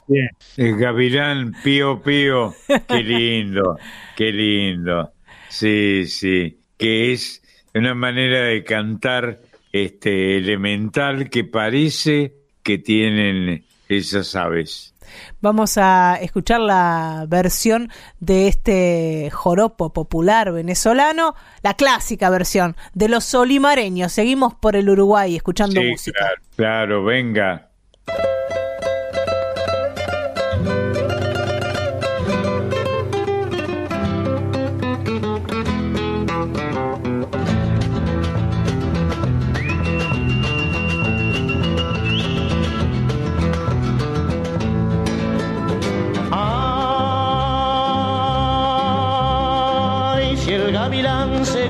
El 0.56 0.76
gavilán 0.78 1.54
pío 1.62 2.02
pío, 2.02 2.54
qué 2.88 3.02
lindo, 3.02 3.78
qué 4.16 4.32
lindo. 4.32 5.12
Sí, 5.48 6.06
sí, 6.06 6.60
que 6.78 7.12
es 7.12 7.42
una 7.74 7.94
manera 7.94 8.40
de 8.40 8.64
cantar 8.64 9.40
este 9.84 10.36
elemental 10.38 11.28
que 11.30 11.44
parece 11.44 12.34
que 12.62 12.78
tienen 12.78 13.64
esas 13.88 14.34
aves. 14.34 14.92
Vamos 15.40 15.78
a 15.78 16.18
escuchar 16.20 16.60
la 16.60 17.24
versión 17.28 17.90
de 18.18 18.48
este 18.48 19.30
joropo 19.32 19.92
popular 19.92 20.52
venezolano, 20.52 21.34
la 21.62 21.74
clásica 21.74 22.28
versión 22.28 22.76
de 22.92 23.08
los 23.08 23.24
solimareños. 23.24 24.12
Seguimos 24.12 24.54
por 24.54 24.74
el 24.76 24.88
Uruguay 24.90 25.36
escuchando 25.36 25.80
Sí, 25.80 25.88
música. 25.90 26.18
claro, 26.18 26.42
claro, 26.56 27.04
venga. 27.04 27.70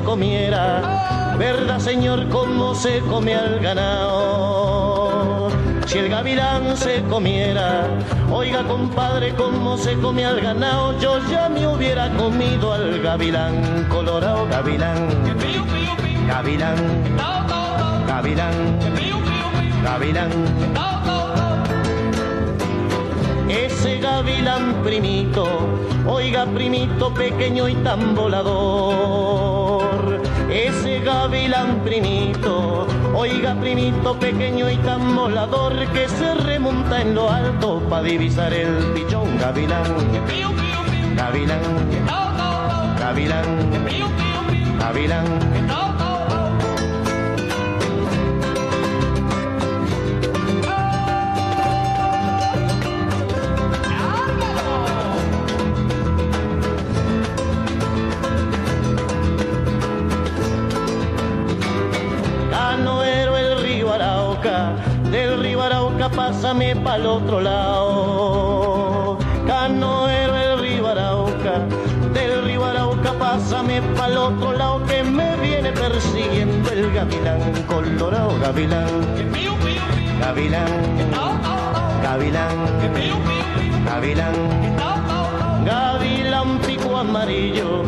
Comiera, 0.07 1.35
verdad 1.37 1.81
señor, 1.81 2.29
cómo 2.29 2.77
se 2.77 3.01
come 3.01 3.35
al 3.35 3.59
ganado. 3.59 5.51
Si 5.85 5.99
el 5.99 6.09
gavilán 6.09 6.77
se 6.77 7.03
comiera, 7.03 7.89
oiga 8.31 8.63
compadre, 8.63 9.35
cómo 9.35 9.77
se 9.77 9.95
come 9.99 10.25
al 10.25 10.41
ganado, 10.41 10.99
yo 11.01 11.19
ya 11.29 11.49
me 11.49 11.67
hubiera 11.67 12.09
comido 12.17 12.73
al 12.73 13.03
gavilán, 13.03 13.87
colorado 13.89 14.47
gavilán, 14.47 15.09
gavilán, 16.29 16.77
gavilán, 18.07 18.79
gavilán. 19.83 20.31
Ese 23.49 23.99
gavilán 23.99 24.83
primito, 24.85 25.47
oiga 26.07 26.47
primito 26.47 27.13
pequeño 27.13 27.69
y 27.69 27.75
tan 27.77 28.15
volador. 28.15 29.66
Ese 30.51 31.01
gavilán 31.01 31.81
primito, 31.85 32.87
oiga 33.15 33.55
primito 33.55 34.19
pequeño 34.19 34.71
y 34.71 34.77
tan 34.79 35.15
volador 35.15 35.75
que 35.93 36.09
se 36.09 36.35
remonta 36.35 37.03
en 37.03 37.15
lo 37.15 37.31
alto 37.31 37.81
para 37.89 38.03
divisar 38.03 38.53
el 38.53 38.93
pichón 38.95 39.39
gavilán. 39.39 39.85
Gavilán, 41.17 41.61
gavilán, 42.99 43.45
gavilán. 44.79 45.47
Canoero 45.67 45.86
pásame 66.47 66.77
pa'l 66.77 67.07
otro 67.07 67.41
lado. 67.41 69.19
Canoero 69.49 70.37
el 70.37 70.59
río 70.61 70.87
Arauca, 70.87 71.67
del 72.15 72.45
río 72.45 72.65
Arauca 72.65 73.13
pásame 73.19 73.83
pa'l 73.97 74.17
otro 74.17 74.53
lado 74.53 74.85
que 74.87 75.03
me 75.03 75.35
viene 75.39 75.73
persiguiendo 75.73 76.71
el 76.71 76.93
gavilán 76.93 77.41
colorado, 77.67 78.39
gavilán. 78.41 78.87
Gavilán, 80.21 80.69
gavilán, 82.03 82.57
gavilán, 83.85 84.35
gavilán 85.65 86.59
pico 86.61 86.97
amarillo, 86.97 87.83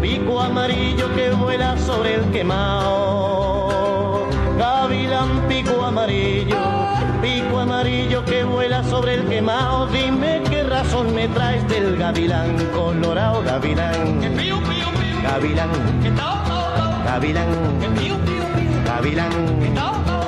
pico 0.00 0.40
amarillo 0.40 1.12
que 1.16 1.30
vuela 1.30 1.76
sobre 1.76 2.14
el 2.14 2.24
quemado. 2.30 3.66
Gavilán 4.56 5.48
pico 5.48 5.84
amarillo, 5.84 6.56
sobre 8.96 9.14
el 9.14 9.26
quemado. 9.28 9.86
Dime 9.88 10.42
qué 10.48 10.62
razón 10.62 11.14
me 11.14 11.28
traes 11.28 11.68
del 11.68 11.96
gavilán 11.96 12.56
colorado, 12.74 13.42
gavilán. 13.42 14.20
Gavilán, 15.22 15.70
gavilán, 17.04 17.48
gavilán. 18.86 19.32
Opa. 19.76 20.25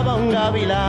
Suspiraba 0.00 0.14
un 0.16 0.30
gavilán. 0.30 0.86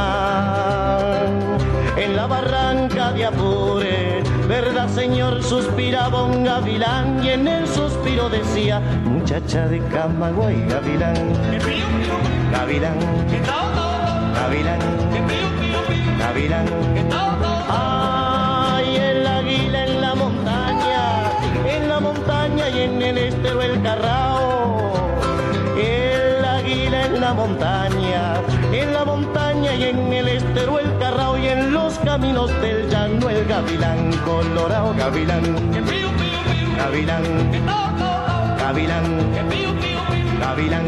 En 1.97 2.15
la 2.15 2.27
barranca 2.27 3.11
de 3.11 3.25
Apure, 3.25 4.23
verdad 4.47 4.87
señor, 4.87 5.43
suspiraba 5.43 6.23
un 6.23 6.45
gavilán 6.45 7.21
y 7.23 7.29
en 7.29 7.47
el 7.47 7.67
suspiro 7.67 8.29
decía, 8.29 8.79
muchacha 9.03 9.67
de 9.67 9.79
Camagüey, 9.87 10.65
gavilán. 10.67 11.15
Gavilán, 12.51 12.97
gavilán, 14.33 14.79
gavilán. 16.17 16.65
Ay, 17.69 18.95
el 18.95 19.27
águila 19.27 19.83
en 19.87 20.01
la 20.01 20.15
montaña, 20.15 21.23
en 21.67 21.89
la 21.89 21.99
montaña 21.99 22.69
y 22.69 22.79
en 22.81 23.01
el 23.01 23.17
estero 23.17 23.61
el 23.61 23.81
carrao. 23.83 24.93
El 25.77 26.45
águila 26.45 27.05
en 27.07 27.21
la 27.21 27.33
montaña 27.33 28.00
y 29.81 29.83
en 29.85 30.13
el 30.13 30.27
estero 30.27 30.79
el 30.79 30.97
carrao 30.99 31.37
y 31.37 31.47
en 31.47 31.73
los 31.73 31.97
caminos 31.99 32.49
del 32.61 32.87
llano 32.89 33.29
el 33.29 33.45
gavilán 33.45 34.11
colorado, 34.23 34.93
gavilán. 34.95 35.41
Gavilán, 36.77 37.23
gavilán, 38.57 39.33
gavilán, 40.39 40.85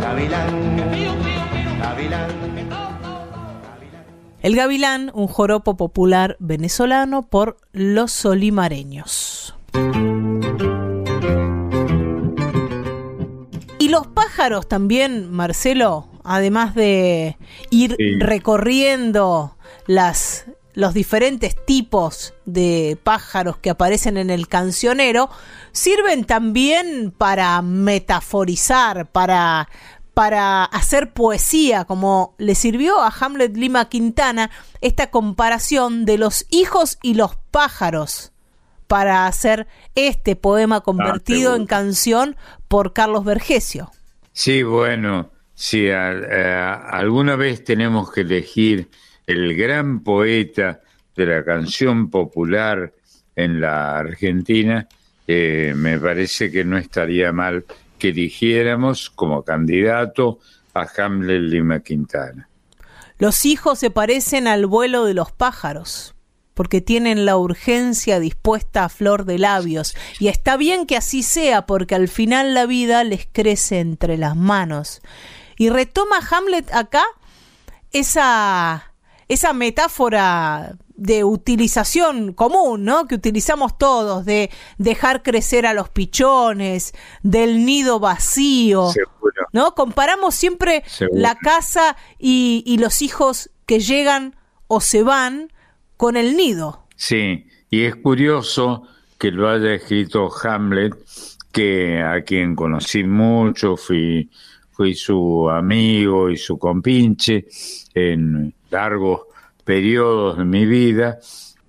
gavilán, 0.00 0.46
gavilán. 1.80 2.30
El 4.42 4.56
gavilán, 4.56 5.10
un 5.12 5.26
joropo 5.26 5.76
popular 5.76 6.36
venezolano 6.40 7.28
por 7.28 7.58
los 7.72 8.10
solimareños. 8.10 9.54
Y 13.78 13.88
los 13.88 14.06
pájaros 14.06 14.66
también, 14.66 15.30
Marcelo, 15.30 16.08
además 16.24 16.74
de 16.74 17.36
ir 17.70 17.96
Sí. 17.98 18.18
recorriendo 18.20 19.56
las, 19.86 20.46
los 20.74 20.94
diferentes 20.94 21.56
tipos 21.66 22.34
de 22.44 22.98
pájaros 23.02 23.56
que 23.58 23.70
aparecen 23.70 24.16
en 24.16 24.30
el 24.30 24.48
cancionero, 24.48 25.30
sirven 25.72 26.24
también 26.24 27.12
para 27.16 27.60
metaforizar, 27.62 29.10
para, 29.10 29.68
para 30.14 30.64
hacer 30.64 31.12
poesía, 31.12 31.84
como 31.84 32.34
le 32.38 32.54
sirvió 32.54 33.00
a 33.00 33.12
Hamlet 33.18 33.56
Lima 33.56 33.88
Quintana 33.88 34.50
esta 34.80 35.10
comparación 35.10 36.04
de 36.04 36.18
los 36.18 36.46
hijos 36.50 36.98
y 37.02 37.14
los 37.14 37.36
pájaros 37.50 38.32
para 38.86 39.26
hacer 39.26 39.68
este 39.94 40.34
poema 40.34 40.80
convertido 40.80 41.54
en 41.54 41.66
canción 41.66 42.36
por 42.66 42.92
Carlos 42.92 43.24
Vergesio. 43.24 43.92
Sí, 44.32 44.64
bueno, 44.64 45.30
si 45.60 45.90
alguna 45.90 47.36
vez 47.36 47.62
tenemos 47.64 48.10
que 48.10 48.22
elegir 48.22 48.88
el 49.26 49.54
gran 49.54 50.00
poeta 50.00 50.80
de 51.14 51.26
la 51.26 51.44
canción 51.44 52.08
popular 52.08 52.94
en 53.36 53.60
la 53.60 53.98
Argentina, 53.98 54.88
eh, 55.28 55.74
me 55.76 55.98
parece 55.98 56.50
que 56.50 56.64
no 56.64 56.78
estaría 56.78 57.30
mal 57.32 57.66
que 57.98 58.08
eligiéramos 58.08 59.10
como 59.10 59.42
candidato 59.42 60.38
a 60.72 60.88
Hamlet 60.96 61.42
Lima 61.42 61.80
Quintana. 61.80 62.48
Los 63.18 63.44
hijos 63.44 63.80
se 63.80 63.90
parecen 63.90 64.46
al 64.48 64.64
vuelo 64.64 65.04
de 65.04 65.12
los 65.12 65.30
pájaros, 65.30 66.14
porque 66.54 66.80
tienen 66.80 67.26
la 67.26 67.36
urgencia 67.36 68.18
dispuesta 68.18 68.86
a 68.86 68.88
flor 68.88 69.26
de 69.26 69.38
labios, 69.38 69.94
y 70.20 70.28
está 70.28 70.56
bien 70.56 70.86
que 70.86 70.96
así 70.96 71.22
sea, 71.22 71.66
porque 71.66 71.94
al 71.94 72.08
final 72.08 72.54
la 72.54 72.64
vida 72.64 73.04
les 73.04 73.28
crece 73.30 73.80
entre 73.80 74.16
las 74.16 74.36
manos. 74.36 75.02
Y 75.60 75.68
retoma 75.68 76.20
Hamlet 76.30 76.72
acá 76.72 77.04
esa, 77.92 78.94
esa 79.28 79.52
metáfora 79.52 80.78
de 80.94 81.22
utilización 81.22 82.32
común, 82.32 82.86
¿no? 82.86 83.06
Que 83.06 83.16
utilizamos 83.16 83.76
todos, 83.76 84.24
de 84.24 84.50
dejar 84.78 85.22
crecer 85.22 85.66
a 85.66 85.74
los 85.74 85.90
pichones, 85.90 86.94
del 87.22 87.66
nido 87.66 88.00
vacío. 88.00 88.90
Seguro. 88.90 89.48
¿no? 89.52 89.74
Comparamos 89.74 90.34
siempre 90.34 90.82
Seguro. 90.86 91.20
la 91.20 91.34
casa 91.34 91.94
y, 92.18 92.62
y 92.64 92.78
los 92.78 93.02
hijos 93.02 93.50
que 93.66 93.80
llegan 93.80 94.36
o 94.66 94.80
se 94.80 95.02
van 95.02 95.52
con 95.98 96.16
el 96.16 96.38
nido. 96.38 96.86
Sí, 96.96 97.48
y 97.68 97.84
es 97.84 97.96
curioso 97.96 98.84
que 99.18 99.30
lo 99.30 99.46
haya 99.50 99.74
escrito 99.74 100.30
Hamlet, 100.42 100.94
que 101.52 102.00
a 102.00 102.24
quien 102.24 102.56
conocí 102.56 103.04
mucho, 103.04 103.76
fui, 103.76 104.30
fui 104.80 104.94
su 104.94 105.50
amigo 105.50 106.30
y 106.30 106.38
su 106.38 106.58
compinche 106.58 107.44
en 107.92 108.54
largos 108.70 109.24
periodos 109.62 110.38
de 110.38 110.44
mi 110.46 110.64
vida, 110.64 111.18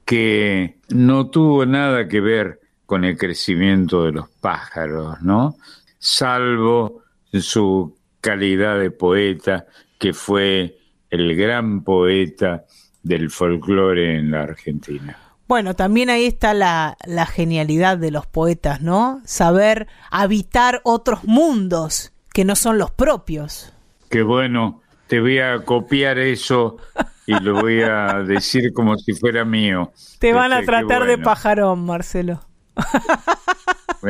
que 0.06 0.78
no 0.92 1.30
tuvo 1.30 1.66
nada 1.66 2.08
que 2.08 2.22
ver 2.22 2.62
con 2.86 3.04
el 3.04 3.18
crecimiento 3.18 4.06
de 4.06 4.14
los 4.14 4.30
pájaros, 4.30 5.22
¿no? 5.22 5.58
Salvo 6.00 7.04
su 7.34 7.98
calidad 8.22 8.80
de 8.80 8.92
poeta, 8.92 9.66
que 10.00 10.14
fue 10.14 10.78
el 11.10 11.36
gran 11.36 11.84
poeta 11.84 12.64
del 13.04 13.30
folclore 13.30 14.20
en 14.20 14.32
la 14.32 14.44
Argentina. 14.44 15.18
Bueno, 15.50 15.76
también 15.76 16.10
ahí 16.10 16.28
está 16.28 16.54
la, 16.54 16.96
la 17.06 17.26
genialidad 17.26 17.98
de 17.98 18.12
los 18.12 18.26
poetas, 18.26 18.80
¿no? 18.80 19.22
Saber 19.26 19.90
habitar 20.12 20.80
otros 20.86 21.26
mundos 21.26 22.11
que 22.34 22.46
no 22.46 22.56
son 22.56 22.78
los 22.78 22.92
propios. 22.92 23.74
Qué 24.10 24.22
bueno, 24.24 24.82
te 25.08 25.20
voy 25.20 25.40
a 25.40 25.60
copiar 25.64 26.18
eso 26.20 26.78
y 27.26 27.34
lo 27.40 27.62
voy 27.62 27.82
a 27.82 28.24
decir 28.26 28.74
como 28.74 28.98
si 28.98 29.14
fuera 29.14 29.46
mío. 29.46 29.92
Te 30.20 30.34
van 30.34 30.52
a 30.54 30.60
Este, 30.60 30.68
tratar 30.68 31.02
de 31.06 31.16
bueno. 31.16 31.24
pajarón, 31.24 31.86
Marcelo. 31.86 32.42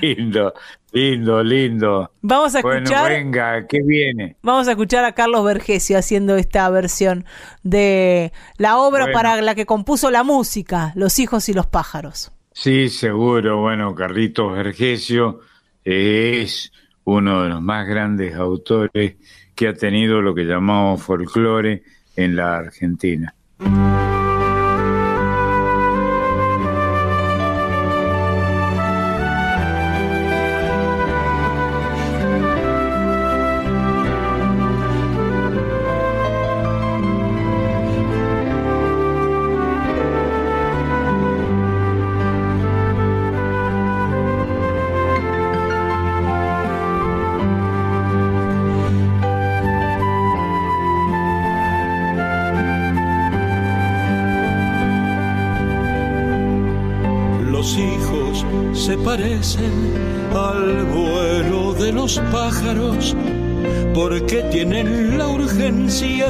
Lindo, 0.00 0.52
lindo, 0.92 1.42
lindo. 1.42 2.10
Vamos 2.20 2.54
a 2.54 2.60
Bueno, 2.62 2.78
escuchar, 2.84 3.10
venga, 3.10 3.66
¿qué 3.66 3.80
viene? 3.82 4.36
vamos 4.42 4.68
a 4.68 4.72
escuchar 4.72 5.04
a 5.04 5.12
Carlos 5.12 5.44
Vergesio 5.44 5.98
haciendo 5.98 6.36
esta 6.36 6.68
versión 6.70 7.24
de 7.62 8.32
la 8.58 8.76
obra 8.78 9.04
Bueno. 9.04 9.16
para 9.16 9.40
la 9.40 9.54
que 9.54 9.66
compuso 9.66 10.10
la 10.10 10.22
música, 10.24 10.92
Los 10.94 11.18
hijos 11.18 11.48
y 11.48 11.54
los 11.54 11.66
pájaros. 11.66 12.32
Sí, 12.52 12.88
seguro. 12.90 13.60
Bueno, 13.60 13.94
Carlitos 13.94 14.52
Vergesio 14.52 15.40
es 15.84 16.72
uno 17.04 17.42
de 17.42 17.48
los 17.48 17.62
más 17.62 17.86
grandes 17.86 18.34
autores 18.34 19.16
que 19.54 19.68
ha 19.68 19.74
tenido 19.74 20.20
lo 20.22 20.34
que 20.34 20.44
llamamos 20.44 21.02
folclore 21.02 21.82
en 22.16 22.36
la 22.36 22.56
Argentina. 22.58 23.34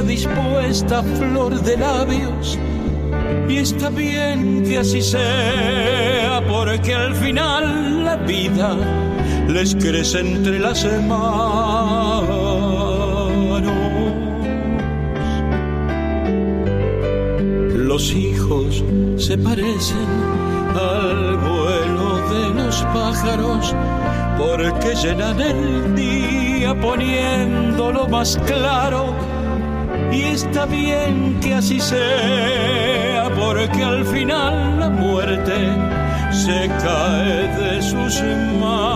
Dispuesta 0.01 0.99
a 0.99 1.03
flor 1.03 1.61
de 1.61 1.77
labios. 1.77 2.57
Y 3.47 3.57
está 3.57 3.89
bien 3.89 4.63
que 4.63 4.79
así 4.79 5.01
sea 5.01 6.41
porque 6.47 6.95
al 6.95 7.15
final 7.15 8.03
la 8.03 8.15
vida 8.15 8.75
les 9.47 9.75
crece 9.75 10.19
entre 10.19 10.59
las 10.59 10.85
manos. 11.07 12.43
Los 17.75 18.11
hijos 18.13 18.83
se 19.17 19.37
parecen 19.37 20.07
al 20.75 21.37
vuelo 21.37 22.17
de 22.33 22.63
los 22.63 22.81
pájaros 22.85 23.75
porque 24.37 24.95
llenan 24.95 25.39
el 25.39 25.95
día 25.95 26.73
poniéndolo 26.81 28.07
más 28.07 28.39
claro. 28.47 29.13
Y 30.13 30.21
está 30.21 30.65
bien 30.65 31.39
que 31.41 31.55
así 31.55 31.79
sea 31.79 33.29
porque 33.35 33.83
al 33.83 34.05
final 34.05 34.79
la 34.79 34.89
muerte 34.89 35.55
se 36.31 36.67
cae 36.83 37.47
de 37.57 37.81
sus 37.81 38.21
manos. 38.61 38.93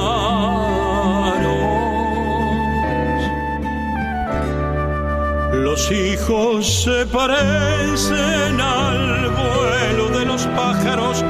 Los 5.54 5.92
hijos 5.92 6.84
se 6.84 7.06
parecen 7.08 8.62
al 8.62 9.30
vuelo 9.30 10.20
de 10.20 10.26
los 10.26 10.46
pájaros, 10.48 11.24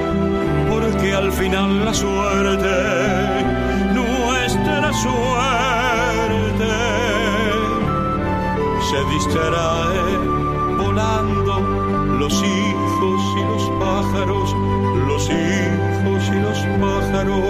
porque 0.70 1.14
al 1.14 1.32
final 1.32 1.86
la 1.86 1.94
suerte, 1.94 2.76
nuestra 3.94 4.94
suerte, 4.94 5.67
se 8.90 9.04
distrae 9.14 10.18
volando. 10.78 11.60
Los 12.20 12.34
hijos 12.34 13.22
y 13.38 13.44
los 13.44 13.70
pájaros, 13.80 14.56
los 15.08 15.24
hijos 15.30 16.22
y 16.30 16.40
los 16.40 16.60
pájaros. 16.82 17.44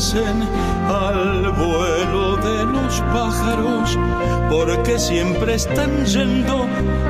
Al 0.00 1.52
vuelo 1.52 2.36
de 2.36 2.64
los 2.64 3.02
pájaros 3.12 3.98
porque 4.48 4.98
siempre 4.98 5.56
están 5.56 6.06
yendo 6.06 6.66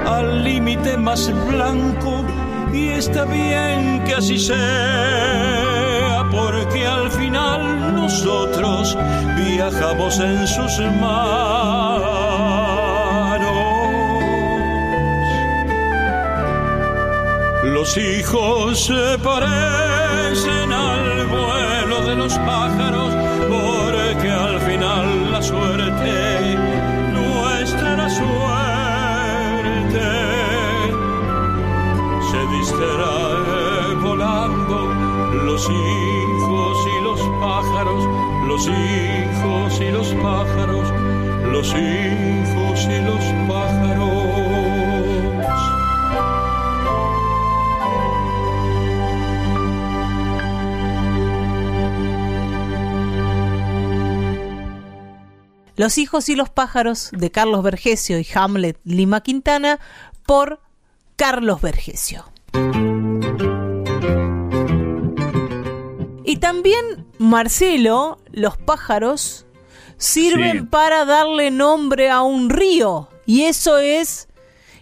al 0.09 0.43
límite 0.43 0.97
más 0.97 1.33
blanco 1.47 2.25
y 2.73 2.89
está 2.89 3.27
bien 3.27 4.03
que 4.05 4.15
así 4.15 4.41
sea 4.41 6.27
porque 6.33 6.85
al 6.85 7.09
final 7.13 7.95
nosotros 7.95 8.99
viajamos 9.37 10.19
en 10.19 10.49
sus 10.49 10.81
manos. 11.01 12.11
Los 17.63 17.97
hijos 17.97 18.87
se 18.87 19.17
parecen 19.23 20.73
al 20.73 21.27
de 22.07 22.15
los 22.15 22.39
pájaros, 22.39 23.15
porque 23.49 24.31
al 24.31 24.61
final 24.61 25.33
la 25.33 25.43
suerte, 25.43 26.57
nuestra 27.13 28.09
suerte, 28.11 28.41
se 32.31 32.41
distrae 32.57 33.95
volando. 34.03 34.95
Los 35.45 35.69
hijos 35.69 36.79
y 36.97 37.03
los 37.03 37.21
pájaros, 37.41 38.05
los 38.47 38.67
hijos 38.67 39.81
y 39.81 39.91
los 39.91 40.09
pájaros, 40.23 40.93
los 41.53 41.69
hijos 41.75 42.89
y 42.89 43.01
los 43.05 43.25
pájaros. 43.49 44.20
Los 55.81 55.97
hijos 55.97 56.29
y 56.29 56.37
los 56.37 56.51
pájaros 56.51 57.09
de 57.11 57.31
Carlos 57.31 57.63
Vergesio 57.63 58.19
y 58.19 58.27
Hamlet 58.35 58.79
Lima 58.85 59.23
Quintana 59.23 59.81
por 60.27 60.61
Carlos 61.17 61.63
Vergesio. 61.63 62.23
Y 66.27 66.37
también, 66.37 67.07
Marcelo, 67.17 68.19
los 68.31 68.59
pájaros 68.59 69.47
sirven 69.97 70.59
Sí. 70.61 70.67
para 70.67 71.07
darle 71.07 71.51
nombre 71.51 72.11
a 72.11 72.21
un 72.21 72.51
río. 72.51 73.09
Y 73.25 73.45
eso 73.45 73.79
es 73.79 74.29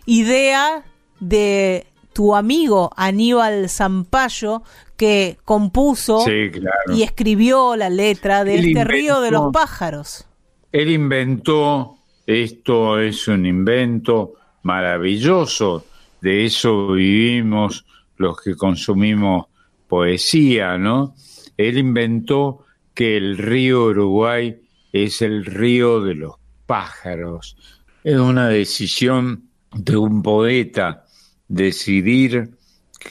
idea 0.05 0.85
de 1.21 1.87
tu 2.13 2.35
amigo 2.35 2.91
Aníbal 2.97 3.71
Zampayo, 3.71 4.65
que 4.97 5.39
compuso 5.45 6.25
Sí, 6.25 6.51
claro. 6.51 6.93
y 6.93 7.05
escribió 7.05 7.77
la 7.77 7.89
letra 7.89 8.43
de 8.43 8.57
este 8.57 8.83
río 8.83 9.21
de 9.21 9.31
los 9.31 9.53
pájaros. 9.53 10.25
Él 10.73 10.91
inventó, 10.91 11.99
esto 12.27 12.99
es 13.01 13.27
un 13.29 13.47
invento 13.47 14.35
maravilloso, 14.63 15.87
de 16.21 16.45
eso 16.45 16.93
vivimos 16.93 17.87
los 18.17 18.41
que 18.41 18.55
consumimos 18.55 19.47
poesía, 19.87 20.77
¿no? 20.77 21.15
Él 21.57 21.79
inventó 21.79 22.65
que 22.95 23.17
el 23.17 23.39
río 23.39 23.85
Uruguay 23.85 24.61
es 24.93 25.23
el 25.23 25.45
río 25.45 26.01
de 26.01 26.15
los 26.15 26.35
pájaros. 26.67 27.57
Es 28.05 28.19
una 28.19 28.49
decisión 28.49 29.45
de 29.73 29.97
un 29.97 30.23
poeta 30.23 31.05
decidir 31.47 32.51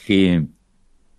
que 0.05 0.45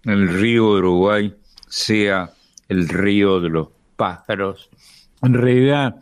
el 0.05 0.29
río 0.29 0.71
Uruguay 0.71 1.35
sea 1.67 2.33
el 2.69 2.89
río 2.89 3.41
de 3.41 3.49
los 3.49 3.69
pájaros. 3.97 4.71
En 5.23 5.35
realidad, 5.35 5.97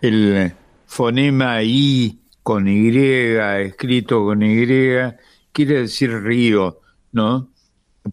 el 0.00 0.52
fonema 0.86 1.62
I 1.62 2.18
con 2.42 2.66
Y, 2.66 2.88
escrito 2.88 4.24
con 4.24 4.42
Y, 4.42 4.66
quiere 5.52 5.80
decir 5.82 6.22
río, 6.22 6.80
¿no? 7.12 7.50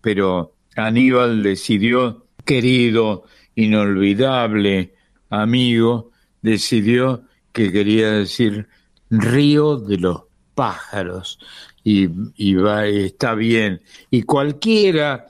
Pero 0.02 0.56
Aníbal 0.76 1.42
decidió, 1.42 2.26
querido, 2.44 3.24
inolvidable 3.56 4.94
amigo, 5.30 6.12
decidió 6.42 7.24
que 7.54 7.72
quería 7.72 8.12
decir 8.12 8.68
río 9.10 9.78
de 9.78 9.98
los 9.98 10.24
pájaros 10.54 11.40
y, 11.84 12.10
y 12.36 12.56
va, 12.56 12.86
está 12.88 13.36
bien. 13.36 13.82
Y 14.10 14.24
cualquiera 14.24 15.28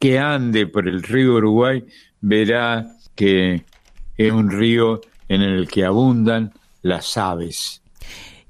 que 0.00 0.18
ande 0.18 0.66
por 0.66 0.88
el 0.88 1.02
río 1.02 1.34
Uruguay 1.34 1.84
verá 2.20 2.96
que 3.14 3.64
es 4.18 4.32
un 4.32 4.50
río 4.50 5.00
en 5.28 5.40
el 5.40 5.68
que 5.68 5.84
abundan 5.84 6.52
las 6.82 7.16
aves. 7.16 7.82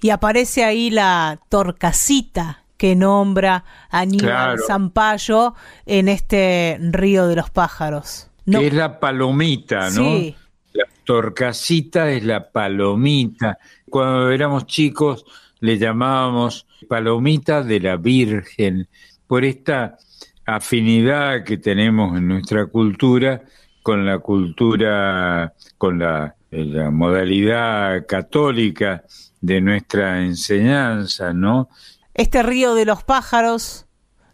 Y 0.00 0.10
aparece 0.10 0.64
ahí 0.64 0.90
la 0.90 1.38
torcasita 1.48 2.62
que 2.76 2.94
nombra 2.94 3.64
Aníbal 3.90 4.26
Claro. 4.26 4.62
Zampayo 4.66 5.54
en 5.84 6.08
este 6.08 6.78
río 6.80 7.26
de 7.26 7.36
los 7.36 7.50
pájaros. 7.50 8.30
No, 8.46 8.60
es 8.60 8.72
la 8.72 8.98
palomita, 8.98 9.90
¿no? 9.90 10.02
Sí. 10.02 10.36
La 10.72 10.84
torcasita 11.04 12.10
es 12.10 12.24
la 12.24 12.50
palomita. 12.50 13.58
Cuando 13.90 14.30
éramos 14.30 14.66
chicos 14.66 15.24
le 15.60 15.76
llamábamos 15.76 16.66
palomita 16.88 17.62
de 17.62 17.80
la 17.80 17.96
Virgen 17.96 18.88
por 19.26 19.44
esta 19.44 19.98
afinidad 20.46 21.44
que 21.44 21.58
tenemos 21.58 22.16
en 22.16 22.28
nuestra 22.28 22.66
cultura 22.66 23.42
con 23.82 24.06
la 24.06 24.18
cultura, 24.18 25.54
con 25.76 25.98
la, 25.98 26.34
la 26.50 26.90
modalidad 26.90 28.06
católica 28.06 29.04
de 29.40 29.60
nuestra 29.60 30.22
enseñanza, 30.22 31.32
¿no? 31.32 31.68
Este 32.14 32.42
río 32.42 32.74
de 32.74 32.84
los 32.84 33.04
pájaros 33.04 33.86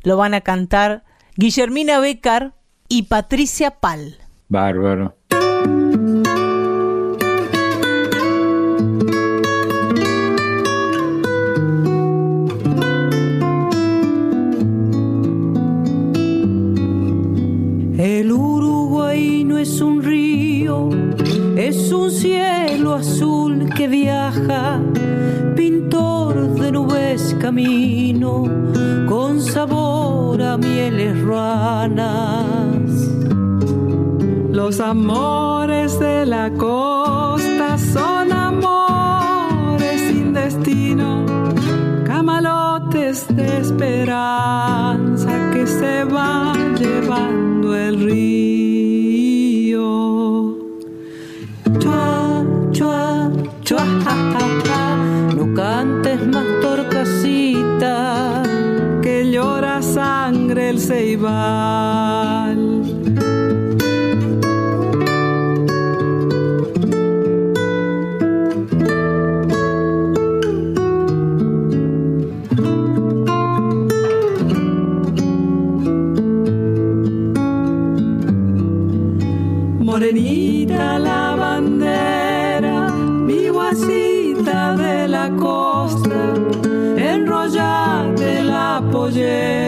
lo 0.02 0.16
van 0.16 0.34
a 0.34 0.40
cantar 0.40 1.04
Guillermina 1.36 1.98
Becar 2.00 2.54
y 2.88 3.04
Patricia 3.04 3.80
Pal. 3.80 4.18
Bárbaro. 4.48 5.16
Camino, 27.54 28.44
con 29.08 29.40
sabor 29.40 30.42
a 30.42 30.58
mieles 30.58 31.20
ruanas. 31.22 32.90
Los 34.50 34.80
amores 34.80 35.96
de 36.00 36.26
la 36.26 36.50
costa 36.50 37.78
son 37.78 38.32
amores 38.32 40.00
sin 40.00 40.34
destino, 40.34 41.24
camalotes 42.04 43.24
de 43.28 43.58
esperanza 43.58 45.30
que 45.52 45.64
se 45.64 46.02
van 46.02 46.74
llevando 46.76 47.76
el 47.76 48.00
río. 48.04 49.84
Chua, 51.78 52.44
chua, 52.72 53.30
chua, 53.62 53.84
ja, 54.04 54.16
ja, 54.32 54.40
ja. 54.66 54.96
no 55.36 55.54
cantes 55.54 56.26
más 56.26 56.53
que 59.02 59.24
llora 59.30 59.82
sangre 59.82 60.70
el 60.70 60.78
ceibal. 60.78 62.23
La 89.04 89.10
pollera, 89.10 89.63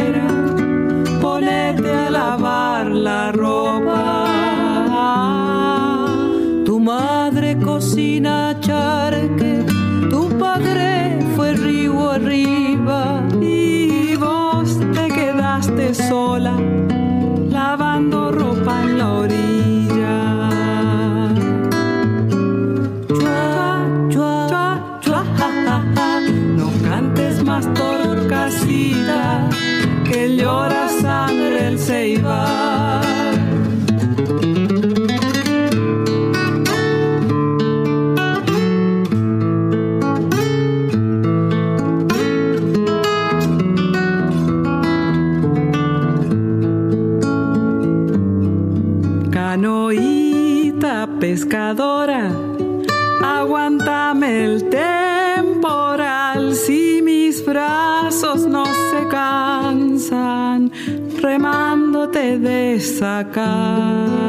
sacar. 62.99 64.26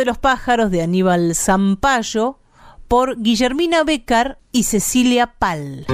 De 0.00 0.04
los 0.06 0.18
pájaros 0.18 0.70
de 0.72 0.82
Aníbal 0.82 1.34
Zampayo 1.36 2.38
por 2.88 3.22
Guillermina 3.22 3.84
Becar 3.84 4.38
y 4.50 4.64
Cecilia 4.64 5.34
Pal. 5.38 5.86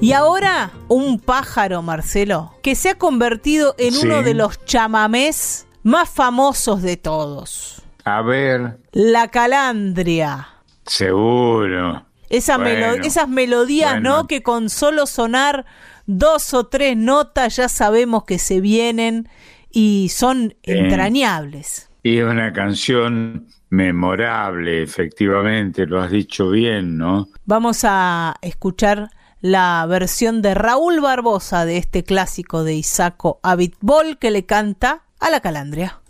Y 0.00 0.12
ahora 0.12 0.70
un 0.88 1.18
pájaro, 1.18 1.80
Marcelo, 1.80 2.52
que 2.62 2.74
se 2.74 2.90
ha 2.90 2.98
convertido 2.98 3.74
en 3.78 3.94
Sí. 3.94 4.04
uno 4.06 4.22
de 4.22 4.34
los 4.34 4.62
chamamés 4.66 5.66
más 5.82 6.10
famosos 6.10 6.82
de 6.82 6.96
todos. 6.98 7.82
A 8.04 8.20
ver, 8.20 8.78
La 8.92 9.28
calandria. 9.28 10.48
seguro. 10.84 12.04
Esa 12.28 12.58
Bueno, 12.58 12.88
melo- 12.96 13.04
esas 13.06 13.28
melodías, 13.28 13.92
bueno. 13.92 14.16
¿no? 14.18 14.26
Que 14.26 14.42
con 14.42 14.68
solo 14.68 15.06
sonar 15.06 15.64
dos 16.06 16.52
o 16.52 16.66
tres 16.66 16.96
notas 16.98 17.56
ya 17.56 17.70
sabemos 17.70 18.24
que 18.24 18.38
se 18.38 18.60
vienen 18.60 19.28
y 19.74 20.08
son 20.08 20.54
entrañables. 20.62 21.90
Y 22.02 22.18
es 22.18 22.24
una 22.24 22.52
canción 22.52 23.48
memorable, 23.70 24.82
efectivamente, 24.82 25.84
lo 25.84 26.00
has 26.00 26.10
dicho 26.10 26.50
bien, 26.50 26.96
¿no? 26.96 27.28
Vamos 27.44 27.80
a 27.84 28.36
escuchar 28.40 29.10
la 29.40 29.84
versión 29.86 30.42
de 30.42 30.54
Raúl 30.54 31.00
Barbosa 31.00 31.66
de 31.66 31.78
este 31.78 32.04
clásico 32.04 32.62
de 32.62 32.74
Isaco 32.74 33.40
Abitbol 33.42 34.18
que 34.18 34.30
le 34.30 34.46
canta 34.46 35.02
a 35.18 35.28
la 35.28 35.40
calandria. 35.40 36.00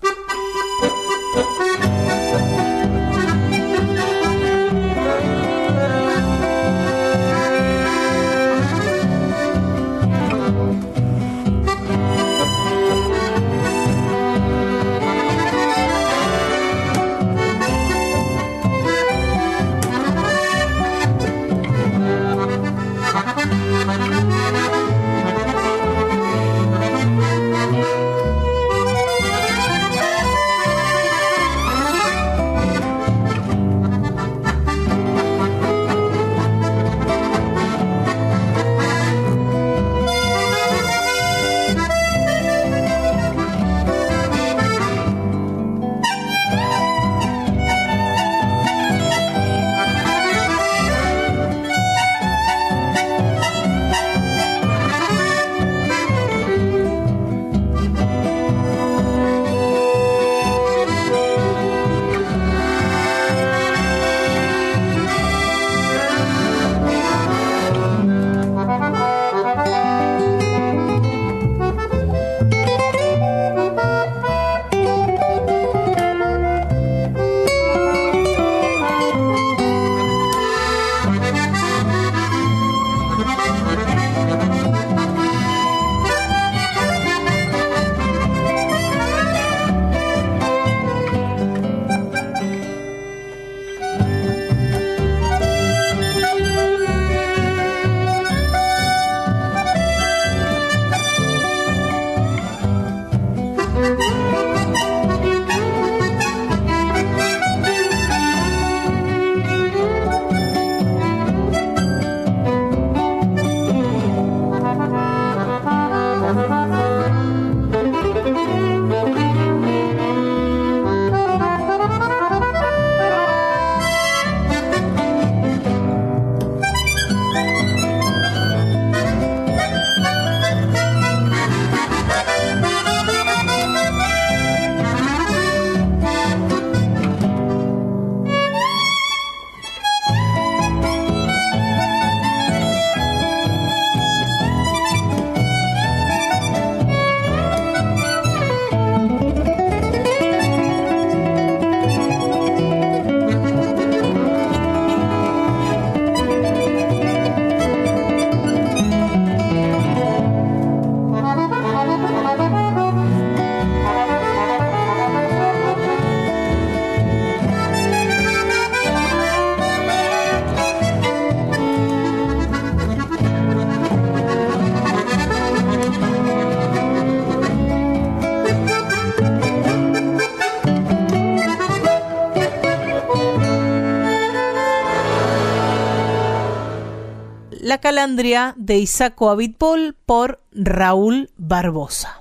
Calandria 187.85 188.55
de 188.57 188.78
Isaco 188.78 189.28
Abitbol 189.28 189.95
por 190.07 190.41
Raúl 190.53 191.28
Barbosa. 191.37 192.18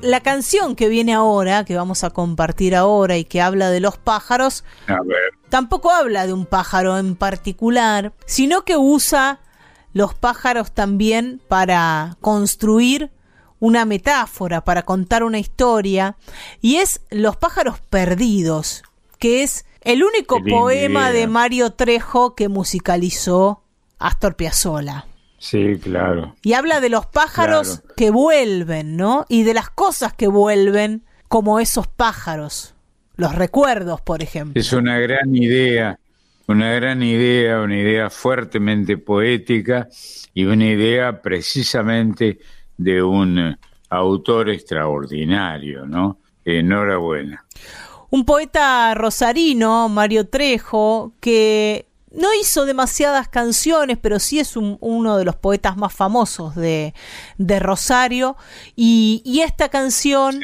La 0.00 0.20
canción 0.20 0.76
que 0.76 0.88
viene 0.88 1.14
ahora, 1.14 1.64
que 1.64 1.74
vamos 1.74 2.04
a 2.04 2.10
compartir 2.10 2.76
ahora 2.76 3.16
y 3.16 3.24
que 3.24 3.42
habla 3.42 3.70
de 3.70 3.80
los 3.80 3.98
pájaros, 3.98 4.62
A 4.86 5.02
ver, 5.04 5.32
tampoco 5.48 5.90
habla 5.90 6.28
de 6.28 6.32
un 6.32 6.46
pájaro 6.46 6.96
en 6.96 7.16
particular, 7.16 8.12
sino 8.24 8.64
que 8.64 8.76
usa 8.76 9.40
los 9.92 10.14
pájaros 10.14 10.70
también 10.70 11.42
para 11.48 12.18
construir 12.20 13.10
una 13.58 13.84
metáfora, 13.84 14.62
para 14.62 14.84
contar 14.84 15.24
una 15.24 15.40
historia, 15.40 16.14
y 16.60 16.76
es 16.76 17.00
Los 17.10 17.36
pájaros 17.36 17.80
perdidos, 17.80 18.84
que 19.22 19.42
es 19.44 19.64
el 19.82 20.02
único 20.04 20.42
Qué 20.42 20.50
poema 20.50 21.10
idea. 21.10 21.20
de 21.20 21.26
Mario 21.28 21.70
Trejo 21.70 22.34
que 22.34 22.48
musicalizó 22.48 23.62
Astor 23.98 24.34
Piazzolla. 24.36 25.06
sí, 25.38 25.78
claro. 25.82 26.34
Y 26.42 26.52
habla 26.54 26.80
de 26.80 26.88
los 26.88 27.06
pájaros 27.06 27.78
Claro. 27.80 27.94
que 27.96 28.10
vuelven, 28.10 28.96
¿no? 28.96 29.24
Y 29.28 29.44
de 29.44 29.54
las 29.54 29.70
cosas 29.70 30.12
que 30.12 30.26
vuelven, 30.26 31.04
como 31.28 31.60
esos 31.60 31.86
pájaros. 31.88 32.74
Los 33.16 33.34
recuerdos, 33.34 34.00
por 34.00 34.22
ejemplo. 34.22 34.60
Es 34.60 34.72
una 34.72 34.98
gran 34.98 35.34
idea, 35.36 35.98
una 36.48 36.72
gran 36.72 37.02
idea, 37.02 37.60
una 37.60 37.76
idea 37.78 38.10
fuertemente 38.10 38.98
poética 38.98 39.88
y 40.34 40.44
una 40.46 40.66
idea 40.66 41.22
precisamente 41.22 42.38
de 42.76 43.02
un 43.02 43.56
autor 43.88 44.50
extraordinario, 44.50 45.86
¿no? 45.86 46.18
Enhorabuena. 46.44 47.44
Un 48.12 48.26
poeta 48.26 48.92
rosarino, 48.94 49.88
Mario 49.88 50.28
Trejo, 50.28 51.12
que 51.20 51.86
no 52.10 52.28
hizo 52.38 52.66
demasiadas 52.66 53.26
canciones, 53.28 53.96
pero 53.96 54.18
sí 54.18 54.38
es 54.38 54.54
un- 54.54 54.76
uno 54.80 55.16
de 55.16 55.24
los 55.24 55.34
poetas 55.36 55.78
más 55.78 55.94
famosos 55.94 56.54
de, 56.54 56.92
de 57.38 57.58
Rosario. 57.58 58.36
Y, 58.76 59.22
y 59.24 59.40
esta 59.40 59.70
canción, 59.70 60.38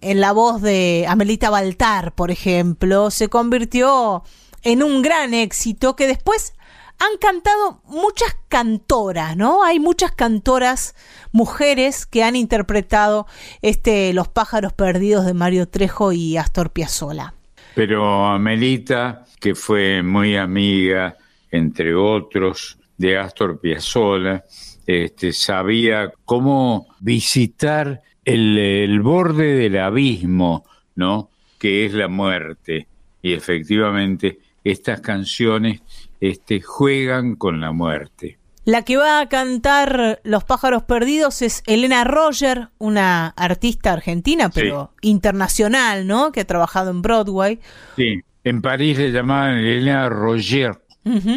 en 0.00 0.20
la 0.20 0.32
voz 0.32 0.62
de 0.62 1.04
Amelita 1.06 1.50
Baltar, 1.50 2.14
por 2.14 2.30
ejemplo, 2.30 3.10
se 3.10 3.28
convirtió 3.28 4.22
en 4.62 4.82
un 4.82 5.02
gran 5.02 5.34
éxito 5.34 5.96
que 5.96 6.06
después 6.06 6.54
han 7.00 7.16
cantado 7.18 7.80
muchas 7.86 8.36
cantoras, 8.48 9.34
¿no? 9.34 9.64
Hay 9.64 9.80
muchas 9.80 10.12
cantoras 10.12 10.94
mujeres 11.32 12.04
que 12.04 12.22
han 12.22 12.36
interpretado 12.36 13.26
este 13.62 14.12
Los 14.12 14.28
pájaros 14.28 14.74
perdidos 14.74 15.24
de 15.24 15.32
Mario 15.32 15.66
Trejo 15.66 16.12
y 16.12 16.36
Astor 16.36 16.72
Piazzolla. 16.72 17.32
Pero 17.74 18.26
Amelita, 18.26 19.24
que 19.40 19.54
fue 19.54 20.02
muy 20.02 20.36
amiga, 20.36 21.16
entre 21.50 21.94
otros, 21.94 22.78
de 22.98 23.16
Astor 23.16 23.58
Piazzolla, 23.58 24.44
este, 24.86 25.32
sabía 25.32 26.12
cómo 26.26 26.86
visitar 27.00 28.02
el, 28.26 28.58
el 28.58 29.00
borde 29.00 29.54
del 29.54 29.78
abismo, 29.78 30.66
¿no? 30.96 31.30
Que 31.58 31.86
es 31.86 31.94
la 31.94 32.08
muerte. 32.08 32.88
Y 33.22 33.32
efectivamente, 33.32 34.38
estas 34.64 35.00
canciones 35.00 35.80
este, 36.20 36.60
juegan 36.60 37.36
con 37.36 37.60
la 37.60 37.72
muerte. 37.72 38.38
La 38.66 38.82
que 38.82 38.98
va 38.98 39.20
a 39.20 39.28
cantar 39.28 40.20
Los 40.22 40.44
pájaros 40.44 40.82
perdidos 40.84 41.40
es 41.42 41.62
Elena 41.66 42.04
Roger, 42.04 42.68
una 42.78 43.28
artista 43.28 43.92
argentina, 43.92 44.50
pero 44.50 44.92
internacional, 45.00 46.06
¿no? 46.06 46.30
Que 46.30 46.40
ha 46.40 46.46
trabajado 46.46 46.90
en 46.90 47.00
Broadway. 47.02 47.58
Sí, 47.96 48.20
en 48.44 48.60
París 48.62 48.98
le 48.98 49.12
llamaban 49.12 49.54
Elena 49.58 50.08
Roger. 50.10 50.78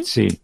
Sí. 0.03 0.39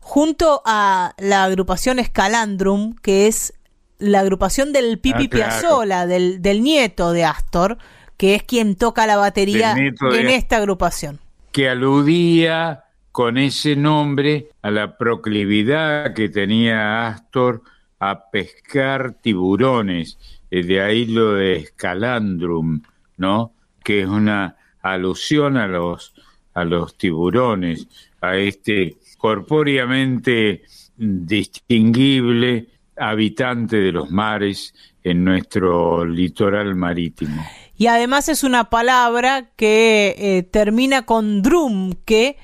Junto 0.00 0.62
a 0.64 1.14
la 1.18 1.44
agrupación 1.44 1.98
Escalandrum, 1.98 2.94
que 2.96 3.26
es 3.26 3.54
la 3.98 4.20
agrupación 4.20 4.72
del 4.72 4.98
Pipi 4.98 5.24
Ah, 5.24 5.28
claro. 5.30 5.50
Piazzolla, 5.50 6.06
del, 6.06 6.42
del 6.42 6.62
nieto 6.62 7.12
de 7.12 7.24
Astor, 7.24 7.78
que 8.16 8.34
es 8.34 8.42
quien 8.42 8.76
toca 8.76 9.06
la 9.06 9.16
batería 9.16 9.74
en 9.76 10.28
esta 10.28 10.56
agrupación. 10.56 11.20
que 11.52 11.68
aludía 11.68 12.84
con 13.12 13.36
ese 13.38 13.76
nombre 13.76 14.48
a 14.62 14.70
la 14.70 14.96
proclividad 14.96 16.14
que 16.14 16.30
tenía 16.30 17.06
Astor 17.08 17.62
a 18.00 18.30
pescar 18.30 19.14
tiburones, 19.20 20.18
eh, 20.50 20.64
de 20.64 20.80
ahí 20.80 21.04
lo 21.04 21.34
de 21.34 21.56
Escalandrum, 21.56 22.82
¿no? 23.18 23.52
Que 23.84 24.00
es 24.02 24.08
una 24.08 24.56
alusión 24.80 25.56
a 25.56 25.68
los 25.68 26.14
a 26.54 26.64
los 26.64 26.98
tiburones, 26.98 27.86
a 28.20 28.36
este 28.36 28.96
corpóreamente 29.16 30.62
distinguible 30.96 32.68
habitante 32.96 33.76
de 33.76 33.92
los 33.92 34.10
mares 34.10 34.74
en 35.02 35.24
nuestro 35.24 36.04
litoral 36.04 36.74
marítimo. 36.74 37.42
Y 37.76 37.86
además 37.86 38.28
es 38.28 38.44
una 38.44 38.70
palabra 38.70 39.50
que 39.56 40.14
eh, 40.18 40.42
termina 40.42 41.02
con 41.02 41.42
drum, 41.42 41.94
que 42.04 42.36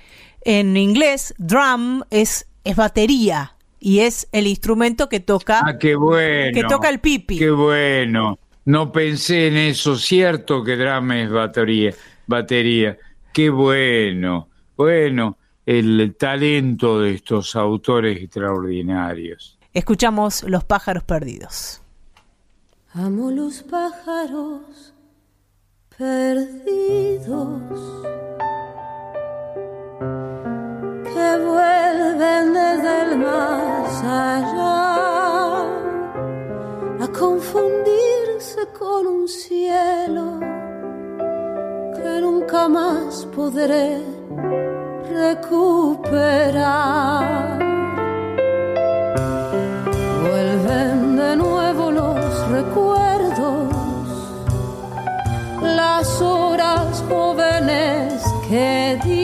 en 0.51 0.78
inglés 0.78 1.34
drum 1.36 2.05
es, 2.09 2.49
es 2.64 2.74
batería 2.74 3.55
y 3.78 3.99
es 4.01 4.28
el 4.32 4.46
instrumento 4.46 5.11
que 5.11 5.20
toca 5.20 5.61
Ah, 5.62 5.76
qué 5.78 5.94
bueno. 5.94 6.53
que 6.55 6.64
toca 6.64 6.88
el 6.88 7.01
pipi. 7.01 7.36
Qué 7.38 7.51
bueno. 7.51 8.38
No 8.64 8.90
pensé 8.90 9.49
en 9.49 9.59
eso, 9.59 9.96
cierto 9.96 10.64
que 10.64 10.76
drama 10.76 11.20
es 11.20 11.30
batería, 11.30 11.92
batería. 12.26 12.96
Qué 13.30 13.51
bueno. 13.51 14.49
Bueno, 14.74 15.36
el 15.66 16.16
talento 16.18 16.99
de 17.01 17.12
estos 17.14 17.55
autores 17.55 18.16
extraordinarios. 18.16 19.59
Escuchamos 19.74 20.44
Los 20.44 20.64
pájaros 20.64 21.05
perdidos. 21.05 21.82
Amo 22.94 23.30
los 23.30 23.62
pájaros 23.64 24.94
perdidos 25.99 27.61
vuelven 31.38 32.52
desde 32.52 33.02
el 33.02 33.18
más 33.18 34.02
allá 34.04 35.62
a 37.04 37.08
confundirse 37.18 38.60
con 38.78 39.06
un 39.06 39.28
cielo 39.28 40.40
que 41.96 42.20
nunca 42.20 42.68
más 42.68 43.26
podré 43.36 44.00
recuperar. 45.22 46.78
Vuelven 50.22 51.16
de 51.16 51.36
nuevo 51.36 51.90
los 51.90 52.48
recuerdos, 52.56 53.72
las 55.62 56.20
horas 56.20 57.04
jóvenes 57.08 58.22
que 58.48 58.98
di. 59.04 59.17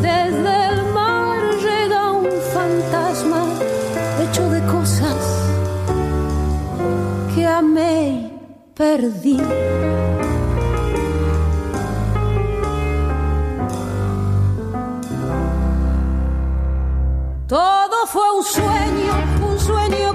Desde 0.00 0.66
el 0.68 0.84
mar 0.94 1.40
llega 1.60 2.12
un 2.12 2.28
fantasma 2.54 3.42
hecho 4.22 4.48
de 4.48 4.60
cosas 4.66 5.16
que 7.34 7.46
amé 7.46 8.08
y 8.08 8.32
perdí. 8.74 9.40
Todo 17.48 18.06
fue 18.06 18.30
un 18.36 18.44
sueño, 18.44 19.14
un 19.50 19.58
sueño 19.58 20.07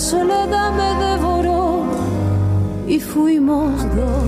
soledad 0.00 0.72
me 0.72 1.04
devoró 1.04 1.84
y 2.88 2.98
fuimos 2.98 3.84
dos. 3.94 4.19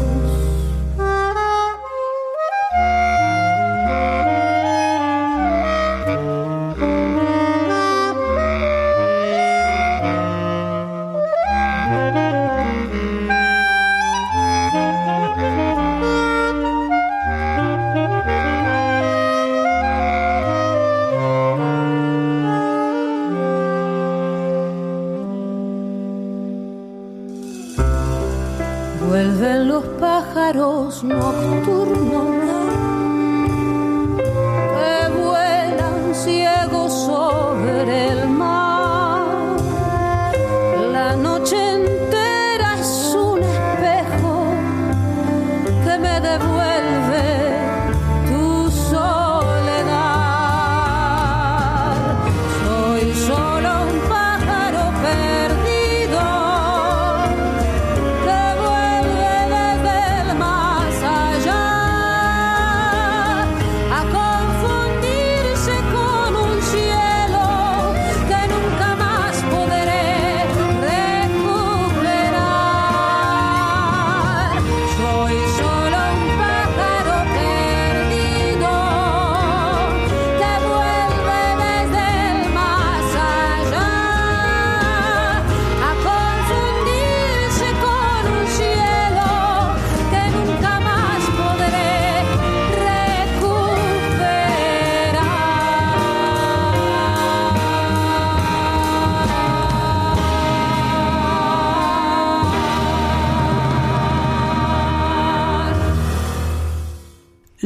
Pájaros 30.53 31.03
nocturnos 31.03 32.12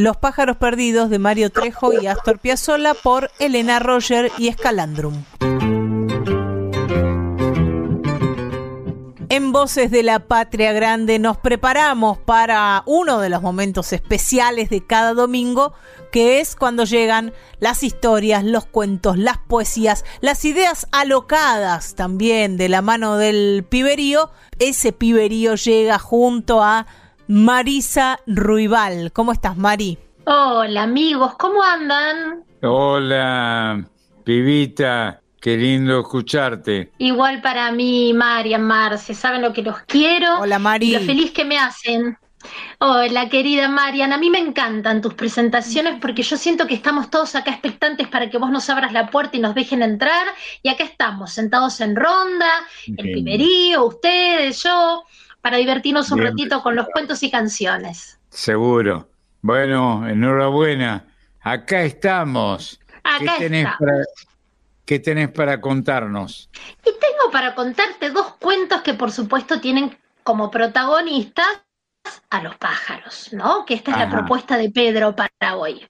Los 0.06 0.16
pájaros 0.16 0.56
perdidos 0.56 1.10
de 1.10 1.18
Mario 1.18 1.50
Trejo 1.50 1.92
y 1.92 2.06
Astor 2.06 2.38
Piazzolla 2.38 2.94
por 2.94 3.32
Elena 3.40 3.80
Roger 3.80 4.30
y 4.38 4.46
Escalandrum. 4.46 5.24
En 9.28 9.50
Voces 9.50 9.90
de 9.90 10.04
la 10.04 10.20
Patria 10.20 10.72
Grande 10.72 11.18
nos 11.18 11.38
preparamos 11.38 12.18
para 12.18 12.84
uno 12.86 13.18
de 13.18 13.30
los 13.30 13.42
momentos 13.42 13.92
especiales 13.92 14.70
de 14.70 14.86
cada 14.86 15.12
domingo, 15.12 15.72
que 16.12 16.38
es 16.38 16.54
cuando 16.54 16.84
llegan 16.84 17.32
las 17.58 17.82
historias, 17.82 18.44
los 18.44 18.64
cuentos, 18.64 19.18
las 19.18 19.38
poesías, 19.38 20.04
las 20.20 20.44
ideas 20.44 20.86
alocadas 20.92 21.96
también 21.96 22.56
de 22.56 22.68
la 22.68 22.80
mano 22.80 23.16
del 23.16 23.66
piberío. 23.68 24.30
Ese 24.60 24.92
piberío 24.92 25.56
llega 25.56 25.98
junto 25.98 26.62
a 26.62 26.86
Marisa 27.28 28.20
Ruibal. 28.26 29.10
¿Cómo 29.12 29.32
estás, 29.32 29.56
Mari? 29.56 29.98
Hola 30.26 30.84
amigos, 30.84 31.34
¿cómo 31.36 31.62
andan? 31.62 32.44
Hola, 32.62 33.84
pibita, 34.24 35.20
qué 35.40 35.56
lindo 35.56 36.00
escucharte. 36.00 36.92
Igual 36.98 37.42
para 37.42 37.70
mí, 37.72 38.12
Marian, 38.12 38.62
Marce, 38.62 39.14
saben 39.14 39.42
lo 39.42 39.52
que 39.52 39.62
los 39.62 39.78
quiero. 39.86 40.40
Hola, 40.40 40.58
Mari. 40.58 40.90
Y 40.90 40.98
lo 40.98 41.00
feliz 41.00 41.32
que 41.32 41.44
me 41.44 41.58
hacen. 41.58 42.16
Hola, 42.78 43.28
querida 43.28 43.68
Marian, 43.68 44.12
a 44.12 44.18
mí 44.18 44.30
me 44.30 44.38
encantan 44.38 45.00
tus 45.00 45.14
presentaciones 45.14 45.98
porque 46.00 46.22
yo 46.22 46.36
siento 46.36 46.66
que 46.66 46.74
estamos 46.74 47.10
todos 47.10 47.34
acá 47.34 47.50
expectantes 47.50 48.06
para 48.06 48.30
que 48.30 48.38
vos 48.38 48.50
nos 48.50 48.68
abras 48.70 48.92
la 48.92 49.10
puerta 49.10 49.36
y 49.36 49.40
nos 49.40 49.54
dejen 49.54 49.82
entrar. 49.82 50.28
Y 50.62 50.68
acá 50.68 50.84
estamos, 50.84 51.32
sentados 51.32 51.80
en 51.80 51.96
ronda, 51.96 52.50
el 52.86 53.12
piberío, 53.12 53.84
ustedes, 53.86 54.62
yo, 54.62 55.04
para 55.40 55.58
divertirnos 55.58 56.10
un 56.10 56.20
Bien 56.20 56.32
ratito 56.32 56.62
con 56.62 56.76
los 56.76 56.86
cuentos 56.88 57.22
y 57.22 57.30
canciones. 57.30 58.18
Seguro. 58.30 59.08
Bueno, 59.42 60.08
enhorabuena. 60.08 61.06
Acá 61.40 61.82
estamos. 61.82 62.80
Acá 63.04 63.34
¿Qué 63.38 63.44
tenés, 63.44 63.68
para, 63.78 64.04
¿Qué 64.84 64.98
tenés 64.98 65.30
para 65.30 65.60
contarnos? 65.60 66.50
Y 66.80 66.90
tengo 66.98 67.30
para 67.30 67.54
contarte 67.54 68.10
dos 68.10 68.34
cuentos 68.40 68.82
que 68.82 68.94
por 68.94 69.12
supuesto 69.12 69.60
tienen 69.60 69.96
como 70.24 70.50
protagonistas 70.50 71.46
a 72.30 72.42
los 72.42 72.56
pájaros, 72.56 73.32
¿no? 73.32 73.64
Que 73.64 73.74
esta 73.74 73.92
es 73.92 73.98
la 73.98 74.10
propuesta 74.10 74.56
de 74.56 74.70
Pedro 74.70 75.14
para 75.14 75.56
hoy. 75.56 75.86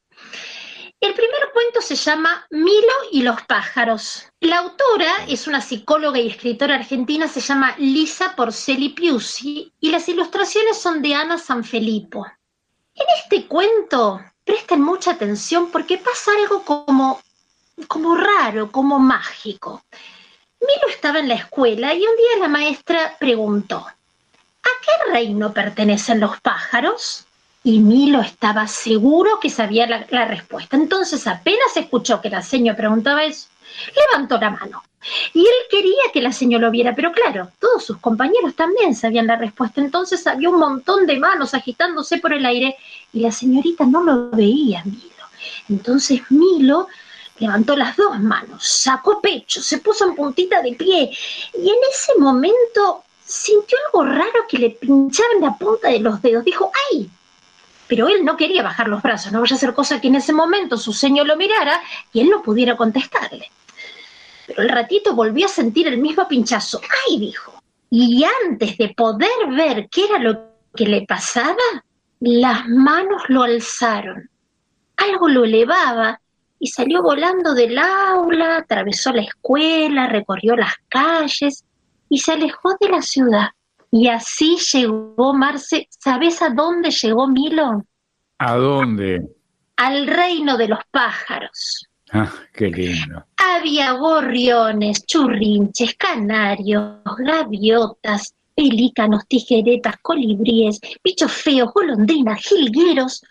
El 1.06 1.14
primer 1.14 1.52
cuento 1.52 1.80
se 1.80 1.94
llama 1.94 2.44
Milo 2.50 2.92
y 3.12 3.22
los 3.22 3.40
pájaros. 3.42 4.24
La 4.40 4.58
autora 4.58 5.12
es 5.28 5.46
una 5.46 5.60
psicóloga 5.60 6.18
y 6.18 6.26
escritora 6.26 6.74
argentina, 6.74 7.28
se 7.28 7.38
llama 7.38 7.76
Lisa 7.78 8.34
Porceli 8.34 8.88
Piusi 8.88 9.72
y 9.78 9.90
las 9.90 10.08
ilustraciones 10.08 10.78
son 10.78 11.02
de 11.02 11.14
Ana 11.14 11.38
Sanfilippo. 11.38 12.26
En 12.96 13.06
este 13.22 13.46
cuento, 13.46 14.20
presten 14.44 14.80
mucha 14.80 15.12
atención 15.12 15.70
porque 15.70 15.98
pasa 15.98 16.32
algo 16.40 16.64
como, 16.64 17.22
como 17.86 18.16
raro, 18.16 18.72
como 18.72 18.98
mágico. 18.98 19.84
Milo 20.58 20.88
estaba 20.88 21.20
en 21.20 21.28
la 21.28 21.34
escuela 21.34 21.94
y 21.94 22.04
un 22.04 22.16
día 22.16 22.40
la 22.40 22.48
maestra 22.48 23.16
preguntó, 23.20 23.76
¿a 23.76 24.70
qué 24.82 25.12
reino 25.12 25.52
pertenecen 25.52 26.18
los 26.18 26.40
pájaros? 26.40 27.25
Y 27.66 27.80
Milo 27.80 28.20
estaba 28.20 28.68
seguro 28.68 29.40
que 29.40 29.50
sabía 29.50 29.88
la, 29.88 30.24
respuesta. 30.24 30.76
Entonces 30.76 31.26
apenas 31.26 31.76
escuchó 31.76 32.20
que 32.20 32.30
la 32.30 32.40
señora 32.40 32.76
preguntaba 32.76 33.24
eso, 33.24 33.48
levantó 34.12 34.38
la 34.38 34.50
mano. 34.50 34.84
Y 35.34 35.40
él 35.40 35.54
quería 35.68 36.12
que 36.12 36.22
la 36.22 36.30
señora 36.30 36.66
lo 36.66 36.70
viera, 36.70 36.94
pero 36.94 37.10
claro, 37.10 37.50
todos 37.58 37.84
sus 37.84 37.96
compañeros 37.98 38.54
también 38.54 38.94
sabían 38.94 39.26
la 39.26 39.34
respuesta. 39.34 39.80
Entonces 39.80 40.24
había 40.28 40.48
un 40.48 40.60
montón 40.60 41.06
de 41.06 41.18
manos 41.18 41.54
agitándose 41.54 42.18
por 42.18 42.32
el 42.32 42.46
aire 42.46 42.76
y 43.12 43.18
la 43.18 43.32
señorita 43.32 43.84
no 43.84 44.04
lo 44.04 44.30
veía, 44.30 44.84
Milo. 44.84 45.26
Entonces 45.68 46.20
Milo 46.30 46.86
levantó 47.40 47.76
las 47.76 47.96
dos 47.96 48.20
manos, 48.20 48.64
sacó 48.64 49.20
pecho, 49.20 49.60
se 49.60 49.78
puso 49.78 50.06
en 50.06 50.14
puntita 50.14 50.62
de 50.62 50.74
pie 50.74 51.10
y 51.52 51.68
en 51.68 51.78
ese 51.92 52.16
momento 52.16 53.02
sintió 53.24 53.76
algo 53.86 54.04
raro 54.04 54.46
que 54.48 54.58
le 54.58 54.70
pinchaba 54.70 55.30
en 55.34 55.40
la 55.40 55.58
punta 55.58 55.88
de 55.88 55.98
los 55.98 56.22
dedos. 56.22 56.44
Dijo, 56.44 56.70
¡ay! 56.92 57.10
Pero 57.88 58.08
él 58.08 58.24
no 58.24 58.36
quería 58.36 58.62
bajar 58.62 58.88
los 58.88 59.02
brazos, 59.02 59.32
no 59.32 59.40
vaya 59.40 59.56
a 59.56 59.58
ser 59.58 59.74
cosa 59.74 60.00
que 60.00 60.08
en 60.08 60.16
ese 60.16 60.32
momento 60.32 60.76
su 60.76 60.92
señor 60.92 61.26
lo 61.26 61.36
mirara 61.36 61.80
y 62.12 62.20
él 62.20 62.30
no 62.30 62.42
pudiera 62.42 62.76
contestarle. 62.76 63.50
Pero 64.46 64.62
el 64.62 64.68
ratito 64.68 65.14
volvió 65.14 65.46
a 65.46 65.50
sentir 65.50 65.86
el 65.88 65.98
mismo 65.98 66.26
pinchazo. 66.26 66.80
¡Ay! 67.08 67.18
dijo. 67.18 67.60
Y 67.90 68.24
antes 68.44 68.76
de 68.78 68.94
poder 68.96 69.30
ver 69.50 69.88
qué 69.90 70.04
era 70.04 70.18
lo 70.18 70.56
que 70.74 70.86
le 70.86 71.06
pasaba, 71.06 71.56
las 72.20 72.66
manos 72.68 73.22
lo 73.28 73.42
alzaron. 73.42 74.30
Algo 74.96 75.28
lo 75.28 75.44
elevaba 75.44 76.20
y 76.58 76.68
salió 76.68 77.02
volando 77.02 77.54
del 77.54 77.78
aula, 77.78 78.58
atravesó 78.58 79.12
la 79.12 79.22
escuela, 79.22 80.06
recorrió 80.06 80.56
las 80.56 80.74
calles 80.88 81.64
y 82.08 82.18
se 82.18 82.32
alejó 82.32 82.76
de 82.80 82.88
la 82.88 83.02
ciudad. 83.02 83.48
Y 83.90 84.08
así 84.08 84.56
llegó 84.72 85.32
Marce. 85.34 85.88
¿Sabes 85.90 86.42
a 86.42 86.50
dónde 86.50 86.90
llegó 86.90 87.28
Milo? 87.28 87.84
¿A 88.38 88.56
dónde? 88.56 89.26
Al 89.76 90.06
reino 90.06 90.56
de 90.56 90.68
los 90.68 90.80
pájaros. 90.90 91.86
Ah, 92.12 92.32
qué 92.52 92.70
lindo. 92.70 93.24
Había 93.36 93.92
gorriones, 93.92 95.04
churrinches, 95.06 95.94
canarios, 95.96 97.00
gaviotas, 97.18 98.34
pelícanos, 98.54 99.26
tijeretas, 99.26 99.96
colibríes, 100.02 100.80
bichos 101.02 101.32
feos, 101.32 101.72
golondrinas, 101.74 102.40
jilgueros. 102.40 103.22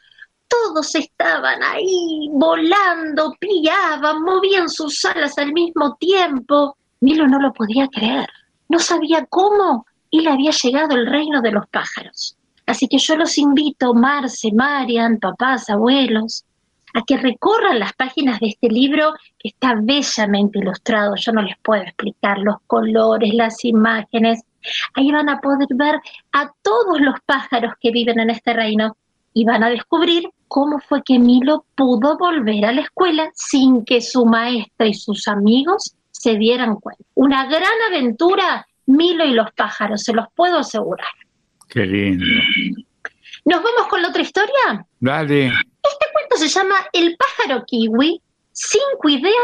Todos 0.47 0.93
estaban 0.95 1.63
ahí 1.63 2.29
volando, 2.31 3.33
piaban, 3.39 4.21
movían 4.21 4.69
sus 4.69 5.03
alas 5.05 5.37
al 5.37 5.53
mismo 5.53 5.95
tiempo. 5.95 6.77
Milo 6.99 7.27
no 7.27 7.39
lo 7.39 7.53
podía 7.53 7.87
creer. 7.87 8.27
No 8.69 8.79
sabía 8.79 9.25
cómo 9.27 9.85
él 10.19 10.27
había 10.27 10.51
llegado 10.51 10.95
al 10.95 11.05
reino 11.05 11.41
de 11.41 11.51
los 11.51 11.67
pájaros. 11.67 12.37
Así 12.65 12.87
que 12.87 12.97
yo 12.97 13.15
los 13.15 13.37
invito, 13.37 13.93
Marce, 13.93 14.51
Marian, 14.51 15.19
papás, 15.19 15.69
abuelos, 15.69 16.45
a 16.95 17.03
que 17.03 17.17
recorran 17.17 17.79
las 17.79 17.93
páginas 17.93 18.39
de 18.39 18.47
este 18.47 18.69
libro 18.69 19.13
que 19.37 19.49
está 19.49 19.75
bellamente 19.79 20.59
ilustrado. 20.59 21.15
Yo 21.15 21.33
no 21.33 21.41
les 21.41 21.57
puedo 21.59 21.83
explicar 21.83 22.39
los 22.39 22.55
colores, 22.67 23.33
las 23.33 23.63
imágenes. 23.65 24.43
Ahí 24.93 25.11
van 25.11 25.29
a 25.29 25.41
poder 25.41 25.67
ver 25.75 25.95
a 26.31 26.51
todos 26.61 26.99
los 27.01 27.19
pájaros 27.25 27.73
que 27.81 27.91
viven 27.91 28.19
en 28.19 28.29
este 28.29 28.53
reino 28.53 28.95
y 29.33 29.43
van 29.43 29.63
a 29.63 29.69
descubrir 29.69 30.29
cómo 30.47 30.79
fue 30.79 31.03
que 31.03 31.19
Milo 31.19 31.65
pudo 31.75 32.17
volver 32.17 32.65
a 32.65 32.71
la 32.71 32.81
escuela 32.81 33.29
sin 33.33 33.83
que 33.83 33.99
su 33.99 34.25
maestra 34.25 34.87
y 34.87 34.93
sus 34.93 35.27
amigos 35.27 35.95
se 36.11 36.35
dieran 36.35 36.75
cuenta. 36.77 37.03
Una 37.13 37.45
gran 37.45 37.73
aventura, 37.89 38.65
Milo 38.85 39.25
y 39.25 39.31
los 39.31 39.51
pájaros, 39.53 40.03
se 40.03 40.13
los 40.13 40.25
puedo 40.35 40.59
asegurar. 40.59 41.07
Qué 41.69 41.85
lindo. 41.85 42.25
¿Nos 43.45 43.61
vamos 43.61 43.87
con 43.89 44.01
la 44.01 44.09
otra 44.09 44.21
historia? 44.21 44.85
Dale. 44.99 45.47
Este 45.47 46.05
cuento 46.13 46.37
se 46.37 46.47
llama 46.47 46.75
El 46.93 47.15
pájaro 47.17 47.63
kiwi, 47.65 48.21
cinco 48.51 49.09
ideas 49.09 49.35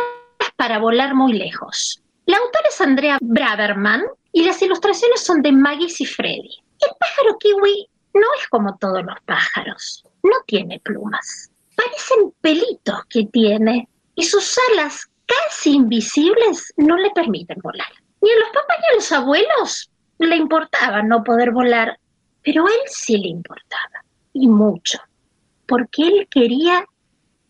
para 0.56 0.80
volar 0.80 1.14
muy 1.14 1.34
lejos. 1.34 2.02
La 2.26 2.38
autora 2.38 2.70
es 2.70 2.82
Andrea 2.82 3.18
Braverman 3.22 4.04
y 4.32 4.44
las 4.44 4.62
ilustraciones 4.62 5.24
son 5.24 5.42
de 5.42 5.52
Maggie 5.52 6.06
Freddy. 6.06 6.64
El 6.80 6.90
pájaro 7.00 7.38
kiwi 7.38 7.88
no 8.14 8.28
es 8.40 8.48
como 8.48 8.78
todos 8.78 9.04
los 9.04 9.20
pájaros, 9.26 10.04
no 10.24 10.36
tiene 10.46 10.80
plumas. 10.80 11.52
Parecen 11.76 12.34
pelitos 12.42 13.06
que 13.10 13.26
tiene 13.26 13.88
y 14.16 14.24
sus 14.24 14.58
alas 14.72 15.10
casi 15.26 15.74
invisibles 15.74 16.74
no 16.78 16.98
le 16.98 17.10
permiten 17.12 17.60
volar. 17.62 17.92
Ni 18.22 18.30
a 18.30 18.40
los 18.40 18.50
papás 18.54 18.78
ni 18.80 18.88
a 18.88 18.96
los 18.96 19.12
abuelos 19.12 19.92
le 20.20 20.36
importaba 20.36 21.02
no 21.02 21.24
poder 21.24 21.52
volar, 21.52 22.00
pero 22.44 22.66
a 22.66 22.70
él 22.70 22.82
sí 22.88 23.18
le 23.18 23.30
importaba, 23.30 24.04
y 24.34 24.48
mucho 24.48 25.00
porque 25.72 26.06
él 26.06 26.28
quería 26.30 26.86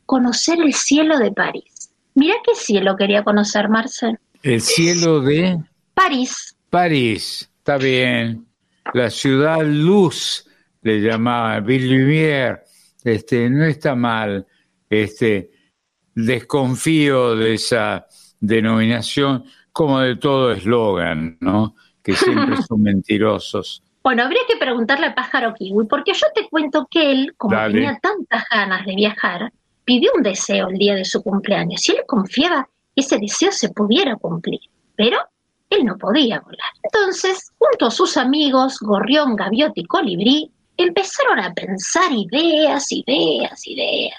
conocer 0.06 0.60
el 0.62 0.76
cielo 0.76 1.18
de 1.18 1.32
París. 1.32 1.92
Mira 2.14 2.36
qué 2.46 2.54
cielo 2.54 2.96
quería 2.96 3.24
conocer, 3.24 3.68
Marcel. 3.68 4.20
El 4.44 4.62
cielo 4.62 5.22
de 5.22 5.58
París. 5.96 6.56
París. 6.70 7.50
Está 7.58 7.78
bien. 7.78 8.46
La 8.94 9.10
ciudad 9.10 9.64
luz 9.64 10.48
le 10.84 11.02
llamaba 11.02 11.60
Lumière. 11.62 12.62
Este, 13.04 13.50
no 13.50 13.66
está 13.66 13.96
mal. 13.96 14.46
Este, 14.88 15.50
desconfío 16.14 17.36
de 17.36 17.56
esa 17.56 18.06
denominación, 18.40 19.46
como 19.72 20.00
de 20.00 20.16
todo 20.16 20.52
eslogan, 20.52 21.38
¿no? 21.40 21.76
Que 22.04 22.14
siempre 22.14 22.58
son 22.68 22.82
mentirosos. 22.82 23.84
Bueno, 24.04 24.24
habría 24.24 24.42
que 24.48 24.58
preguntarle 24.58 25.08
al 25.08 25.14
pájaro 25.14 25.54
kiwi, 25.54 25.86
porque 25.86 26.14
yo 26.14 26.26
te 26.34 26.50
cuento 26.50 26.88
que 26.90 27.12
él, 27.12 27.34
como 27.38 27.56
Dale. 27.56 27.74
tenía 27.74 28.00
tantas 28.00 28.46
ganas 28.50 28.86
de 28.86 28.96
viajar, 28.96 29.54
pidió 29.86 30.12
un 30.16 30.24
deseo 30.24 30.70
el 30.70 30.78
día 30.78 30.96
de 30.96 31.06
su 31.06 31.22
cumpleaños 31.22 31.88
y 31.88 31.92
él 31.92 32.04
confiaba 32.08 32.68
que 32.96 33.02
ese 33.02 33.20
deseo 33.20 33.52
se 33.52 33.70
pudiera 33.70 34.16
cumplir, 34.16 34.60
pero 34.96 35.20
él 35.70 35.86
no 35.86 35.98
podía 35.98 36.40
volar. 36.40 36.72
Entonces, 36.84 37.52
junto 37.58 37.86
a 37.86 37.92
sus 37.92 38.18
amigos, 38.18 38.80
Gorrión, 38.82 39.36
Gaviota 39.36 39.74
y 39.76 39.86
Colibrí, 39.86 40.52
empezaron 40.78 41.40
a 41.40 41.54
pensar 41.54 42.12
ideas, 42.12 42.92
ideas, 42.92 43.68
ideas, 43.68 44.18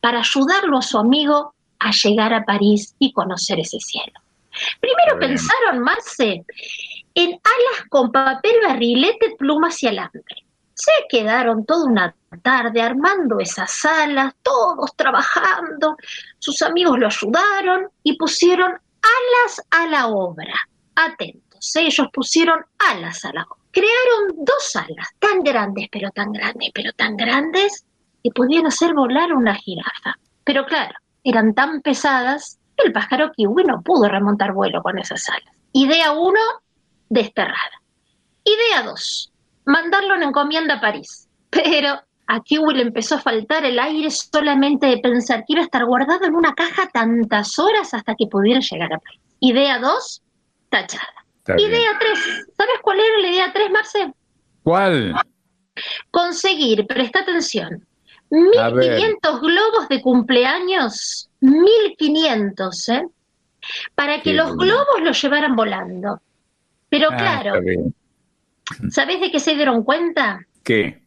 para 0.00 0.20
ayudarlo 0.20 0.78
a 0.78 0.82
su 0.82 0.98
amigo 0.98 1.54
a 1.78 1.90
llegar 1.92 2.34
a 2.34 2.44
París 2.44 2.94
y 2.98 3.12
conocer 3.12 3.60
ese 3.60 3.78
cielo. 3.78 4.12
Primero 4.80 5.18
bien. 5.18 5.30
pensaron, 5.30 5.80
Marce, 5.80 6.44
en 7.14 7.30
alas 7.30 7.88
con 7.88 8.12
papel 8.12 8.56
barrilete, 8.66 9.34
plumas 9.38 9.82
y 9.82 9.88
alambre. 9.88 10.46
Se 10.74 10.92
quedaron 11.08 11.66
toda 11.66 11.84
una 11.84 12.14
tarde 12.42 12.80
armando 12.80 13.38
esas 13.38 13.84
alas, 13.84 14.34
todos 14.42 14.94
trabajando. 14.96 15.96
Sus 16.38 16.62
amigos 16.62 16.98
lo 16.98 17.06
ayudaron 17.06 17.88
y 18.02 18.16
pusieron 18.16 18.70
alas 18.70 19.62
a 19.70 19.86
la 19.86 20.06
obra. 20.08 20.54
Atentos, 20.94 21.76
¿eh? 21.76 21.82
ellos 21.82 22.06
pusieron 22.12 22.64
alas 22.78 23.24
a 23.24 23.32
la 23.32 23.42
obra. 23.42 23.60
Crearon 23.72 24.44
dos 24.44 24.74
alas, 24.74 25.08
tan 25.18 25.42
grandes, 25.42 25.88
pero 25.92 26.10
tan 26.10 26.32
grandes, 26.32 26.70
pero 26.74 26.92
tan 26.94 27.16
grandes, 27.16 27.84
que 28.22 28.30
podían 28.30 28.66
hacer 28.66 28.94
volar 28.94 29.32
una 29.32 29.54
jirafa. 29.54 30.14
Pero 30.44 30.66
claro, 30.66 30.94
eran 31.24 31.54
tan 31.54 31.80
pesadas 31.82 32.58
el 32.84 32.92
pájaro 32.92 33.32
kiwi 33.32 33.64
no 33.64 33.82
pudo 33.82 34.08
remontar 34.08 34.52
vuelo 34.52 34.82
con 34.82 34.98
esas 34.98 35.28
alas. 35.28 35.54
Idea 35.72 36.12
uno, 36.12 36.40
desterrada. 37.08 37.82
Idea 38.44 38.82
dos, 38.82 39.32
mandarlo 39.64 40.14
en 40.16 40.24
encomienda 40.24 40.74
a 40.74 40.80
París. 40.80 41.28
Pero 41.50 42.00
a 42.26 42.40
Kiwi 42.40 42.74
le 42.74 42.82
empezó 42.82 43.16
a 43.16 43.20
faltar 43.20 43.64
el 43.64 43.78
aire 43.78 44.10
solamente 44.10 44.86
de 44.86 44.98
pensar 44.98 45.40
que 45.40 45.54
iba 45.54 45.62
a 45.62 45.64
estar 45.64 45.84
guardado 45.84 46.24
en 46.24 46.36
una 46.36 46.54
caja 46.54 46.88
tantas 46.92 47.58
horas 47.58 47.92
hasta 47.92 48.14
que 48.14 48.26
pudiera 48.28 48.60
llegar 48.60 48.92
a 48.92 48.98
París. 48.98 49.20
Idea 49.40 49.78
dos, 49.80 50.22
tachada. 50.68 51.24
Está 51.38 51.56
bien. 51.56 51.70
Idea 51.70 51.90
tres, 51.98 52.18
¿sabes 52.56 52.76
cuál 52.82 53.00
era 53.00 53.18
la 53.18 53.28
idea 53.28 53.52
tres, 53.52 53.70
Marce? 53.70 54.12
¿Cuál? 54.62 55.14
Conseguir, 56.10 56.86
presta 56.86 57.20
atención. 57.20 57.84
1500 58.30 59.40
globos 59.40 59.88
de 59.88 60.00
cumpleaños, 60.02 61.28
1500, 61.40 62.88
¿eh? 62.90 63.06
Para 63.94 64.22
que 64.22 64.32
los 64.32 64.56
globos 64.56 65.00
los 65.02 65.20
llevaran 65.20 65.54
volando. 65.56 66.20
Pero 66.88 67.08
Ah, 67.12 67.16
claro. 67.16 67.60
¿sabés 68.90 69.20
de 69.20 69.30
qué 69.30 69.40
se 69.40 69.54
dieron 69.54 69.82
cuenta? 69.84 70.46
¿Qué? 70.64 71.00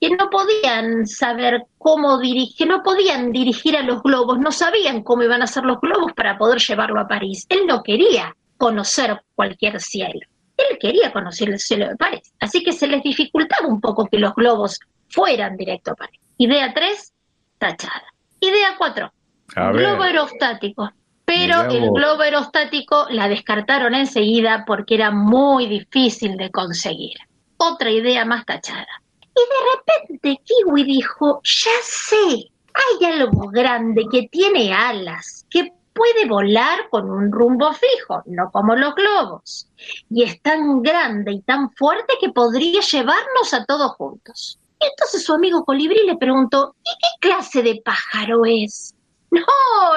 que 0.00 0.10
no 0.10 0.30
podían 0.30 1.08
saber 1.08 1.64
cómo 1.76 2.18
dirigir, 2.20 2.68
no 2.68 2.84
podían 2.84 3.32
dirigir 3.32 3.76
a 3.76 3.82
los 3.82 4.00
globos, 4.00 4.38
no 4.38 4.52
sabían 4.52 5.02
cómo 5.02 5.24
iban 5.24 5.42
a 5.42 5.48
ser 5.48 5.64
los 5.64 5.80
globos 5.80 6.12
para 6.12 6.38
poder 6.38 6.60
llevarlo 6.60 7.00
a 7.00 7.08
París. 7.08 7.46
Él 7.48 7.66
no 7.66 7.82
quería 7.82 8.36
conocer 8.58 9.20
cualquier 9.34 9.80
cielo, 9.80 10.20
él 10.56 10.78
quería 10.80 11.12
conocer 11.12 11.48
el 11.48 11.58
cielo 11.58 11.88
de 11.88 11.96
París. 11.96 12.32
Así 12.38 12.62
que 12.62 12.70
se 12.70 12.86
les 12.86 13.02
dificultaba 13.02 13.66
un 13.66 13.80
poco 13.80 14.06
que 14.06 14.18
los 14.18 14.32
globos 14.36 14.78
fueran 15.08 15.56
directo 15.56 15.90
a 15.90 15.94
París. 15.96 16.20
Idea 16.42 16.74
3, 16.74 17.12
tachada. 17.56 18.12
Idea 18.40 18.74
4, 18.76 19.12
A 19.54 19.70
globo 19.70 20.02
aerostático. 20.02 20.90
Pero 21.24 21.70
el 21.70 21.88
globo 21.92 22.22
aerostático 22.22 23.06
la 23.10 23.28
descartaron 23.28 23.94
enseguida 23.94 24.64
porque 24.66 24.96
era 24.96 25.12
muy 25.12 25.66
difícil 25.66 26.36
de 26.36 26.50
conseguir. 26.50 27.16
Otra 27.58 27.92
idea 27.92 28.24
más 28.24 28.44
tachada. 28.44 28.88
Y 29.22 29.40
de 29.40 29.60
repente 29.76 30.42
Kiwi 30.44 30.82
dijo, 30.82 31.40
ya 31.44 31.70
sé, 31.80 32.50
hay 32.74 33.04
algo 33.06 33.48
grande 33.50 34.04
que 34.10 34.26
tiene 34.26 34.74
alas, 34.74 35.46
que 35.48 35.72
puede 35.92 36.26
volar 36.26 36.88
con 36.90 37.08
un 37.08 37.30
rumbo 37.30 37.72
fijo, 37.72 38.24
no 38.26 38.50
como 38.50 38.74
los 38.74 38.96
globos. 38.96 39.68
Y 40.10 40.24
es 40.24 40.42
tan 40.42 40.82
grande 40.82 41.34
y 41.34 41.42
tan 41.42 41.70
fuerte 41.70 42.14
que 42.20 42.30
podría 42.30 42.80
llevarnos 42.80 43.54
a 43.54 43.64
todos 43.64 43.92
juntos. 43.92 44.58
Entonces 44.90 45.24
su 45.24 45.32
amigo 45.32 45.64
Colibrí 45.64 46.06
le 46.06 46.16
preguntó, 46.16 46.74
¿y 46.82 46.90
qué 47.00 47.28
clase 47.28 47.62
de 47.62 47.80
pájaro 47.84 48.44
es? 48.44 48.94
No, 49.30 49.40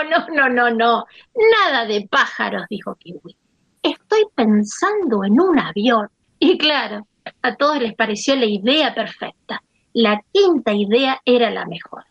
no, 0.10 0.28
no, 0.30 0.50
no, 0.50 0.70
no, 0.70 1.06
nada 1.52 1.86
de 1.86 2.08
pájaros, 2.10 2.66
dijo 2.70 2.96
Kiwi. 2.96 3.36
Estoy 3.82 4.26
pensando 4.34 5.24
en 5.24 5.40
un 5.40 5.60
avión. 5.60 6.10
Y 6.40 6.58
claro, 6.58 7.08
a 7.42 7.56
todos 7.56 7.80
les 7.80 7.96
pareció 7.96 8.36
la 8.36 8.46
idea 8.46 8.94
perfecta. 8.94 9.62
La 9.94 10.22
quinta 10.32 10.74
idea 10.74 11.22
era 11.26 11.50
la 11.50 11.66
mejor. 11.66 12.06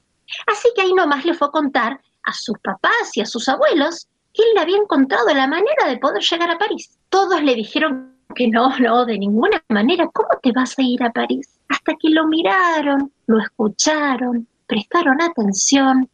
Así 0.47 0.69
que 0.75 0.83
ahí 0.83 0.93
nomás 0.93 1.25
le 1.25 1.35
fue 1.35 1.49
a 1.49 1.51
contar 1.53 2.01
a 2.25 2.33
sus 2.33 2.59
papás 2.59 3.15
y 3.15 3.21
a 3.21 3.27
sus 3.27 3.49
abuelos 3.49 4.09
que 4.33 4.43
él 4.43 4.59
había 4.59 4.77
encontrado 4.77 5.33
la 5.33 5.47
manera 5.47 5.87
de 5.87 5.99
poder 5.99 6.23
llegar 6.23 6.51
a 6.51 6.59
París. 6.59 6.99
Todos 7.09 7.43
le 7.43 7.55
dijeron 7.55 8.14
que 8.35 8.49
no, 8.49 8.77
no, 8.79 9.05
de 9.05 9.19
ninguna 9.19 9.63
manera. 9.69 10.09
¿Cómo 10.13 10.29
te 10.43 10.53
vas 10.53 10.79
a 10.79 10.83
ir 10.83 11.03
a 11.03 11.11
París? 11.11 11.59
Hasta 11.69 11.95
que 11.95 12.11
lo 12.11 12.27
miraron, 12.27 13.13
lo 13.27 13.39
escucharon, 13.41 14.47
prestaron 14.67 15.21
atención 15.21 16.09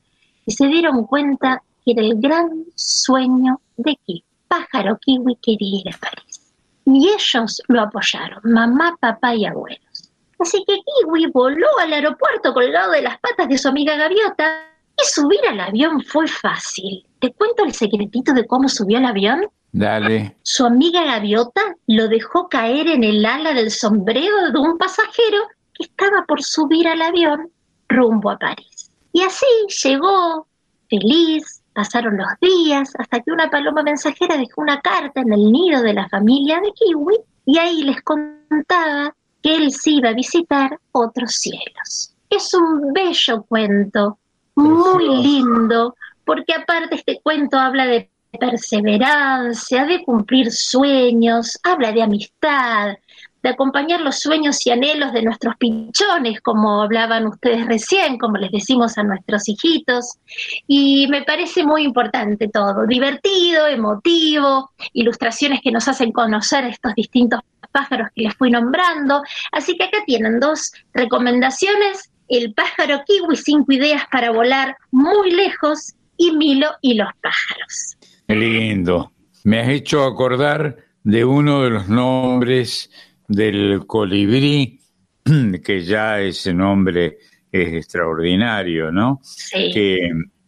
y 0.46 0.52
se 0.52 0.66
dieron 0.66 1.06
cuenta 1.06 1.62
que 1.84 1.92
era 1.92 2.02
el 2.02 2.20
gran 2.20 2.64
sueño 2.74 3.60
de 3.76 3.96
Kiwi. 4.04 4.24
Pájaro 4.48 4.98
Kiwi 4.98 5.36
quería 5.42 5.80
ir 5.80 5.94
a 5.94 5.98
París. 5.98 6.52
Y 6.84 7.08
ellos 7.08 7.62
lo 7.68 7.82
apoyaron, 7.82 8.40
mamá, 8.42 8.96
papá 9.00 9.34
y 9.34 9.44
abuelos. 9.44 10.10
Así 10.40 10.64
que 10.66 10.74
Kiwi 10.74 11.26
voló 11.32 11.68
al 11.80 11.92
aeropuerto 11.92 12.52
colgado 12.52 12.92
de 12.92 13.02
las 13.02 13.18
patas 13.20 13.48
de 13.48 13.58
su 13.58 13.68
amiga 13.68 13.96
Gaviota 13.96 14.64
y 14.96 15.04
subir 15.06 15.40
al 15.48 15.60
avión 15.60 16.02
fue 16.02 16.26
fácil. 16.26 17.06
¿Te 17.20 17.32
cuento 17.32 17.64
el 17.64 17.74
secretito 17.74 18.32
de 18.32 18.46
cómo 18.46 18.68
subió 18.68 18.98
al 18.98 19.06
avión? 19.06 19.46
Dale. 19.72 20.36
Su 20.42 20.66
amiga 20.66 21.04
Gaviota 21.04 21.76
lo 21.86 22.08
dejó 22.08 22.48
caer 22.48 22.88
en 22.88 23.04
el 23.04 23.24
ala 23.24 23.52
del 23.54 23.70
sombrero 23.70 24.50
de 24.50 24.58
un 24.58 24.78
pasajero 24.78 25.38
que 25.74 25.84
estaba 25.84 26.24
por 26.26 26.42
subir 26.42 26.88
al 26.88 27.02
avión 27.02 27.50
rumbo 27.88 28.30
a 28.30 28.38
París. 28.38 28.90
Y 29.12 29.22
así 29.22 29.46
llegó, 29.82 30.46
feliz, 30.88 31.62
pasaron 31.72 32.16
los 32.16 32.28
días, 32.40 32.92
hasta 32.98 33.20
que 33.20 33.30
una 33.30 33.50
paloma 33.50 33.82
mensajera 33.82 34.36
dejó 34.36 34.62
una 34.62 34.80
carta 34.80 35.20
en 35.20 35.32
el 35.32 35.52
nido 35.52 35.82
de 35.82 35.94
la 35.94 36.08
familia 36.08 36.60
de 36.60 36.72
Kiwi 36.72 37.16
y 37.46 37.58
ahí 37.58 37.82
les 37.82 38.02
contaba 38.02 39.14
que 39.42 39.56
él 39.56 39.72
sí 39.72 39.96
iba 39.96 40.10
a 40.10 40.14
visitar 40.14 40.78
otros 40.92 41.32
cielos. 41.32 42.14
Es 42.28 42.52
un 42.54 42.92
bello 42.92 43.42
cuento, 43.44 44.18
muy 44.54 45.22
lindo, 45.22 45.96
porque 46.24 46.54
aparte 46.54 46.96
este 46.96 47.20
cuento 47.22 47.58
habla 47.58 47.86
de 47.86 48.10
perseverancia, 48.38 49.84
de 49.86 50.02
cumplir 50.04 50.52
sueños, 50.52 51.58
habla 51.62 51.92
de 51.92 52.02
amistad, 52.02 52.96
de 53.42 53.48
acompañar 53.48 54.00
los 54.02 54.18
sueños 54.18 54.64
y 54.66 54.70
anhelos 54.70 55.12
de 55.12 55.22
nuestros 55.22 55.56
pinchones, 55.56 56.40
como 56.42 56.82
hablaban 56.82 57.26
ustedes 57.26 57.66
recién, 57.66 58.18
como 58.18 58.36
les 58.36 58.50
decimos 58.50 58.98
a 58.98 59.02
nuestros 59.02 59.48
hijitos. 59.48 60.18
Y 60.66 61.06
me 61.08 61.22
parece 61.22 61.64
muy 61.64 61.82
importante 61.82 62.48
todo, 62.48 62.86
divertido, 62.86 63.66
emotivo, 63.66 64.70
ilustraciones 64.92 65.60
que 65.62 65.72
nos 65.72 65.88
hacen 65.88 66.12
conocer 66.12 66.64
estos 66.64 66.94
distintos 66.94 67.40
pájaros 67.72 68.08
que 68.14 68.22
les 68.22 68.34
fui 68.34 68.50
nombrando. 68.50 69.22
Así 69.52 69.76
que 69.76 69.84
acá 69.84 69.98
tienen 70.04 70.38
dos 70.38 70.72
recomendaciones, 70.92 72.10
el 72.28 72.52
pájaro 72.52 73.02
kiwi, 73.06 73.36
cinco 73.36 73.72
ideas 73.72 74.02
para 74.10 74.30
volar 74.30 74.76
muy 74.90 75.30
lejos, 75.30 75.94
y 76.20 76.32
Milo 76.32 76.68
y 76.82 76.94
los 76.94 77.08
pájaros. 77.22 77.96
Lindo. 78.34 79.12
Me 79.44 79.60
has 79.60 79.68
hecho 79.68 80.04
acordar 80.04 80.76
de 81.02 81.24
uno 81.24 81.62
de 81.62 81.70
los 81.70 81.88
nombres 81.88 82.90
del 83.28 83.86
colibrí, 83.86 84.80
que 85.64 85.84
ya 85.84 86.20
ese 86.20 86.52
nombre 86.52 87.18
es 87.50 87.74
extraordinario, 87.74 88.92
¿no? 88.92 89.20
Sí. 89.22 89.70
Que, 89.72 89.98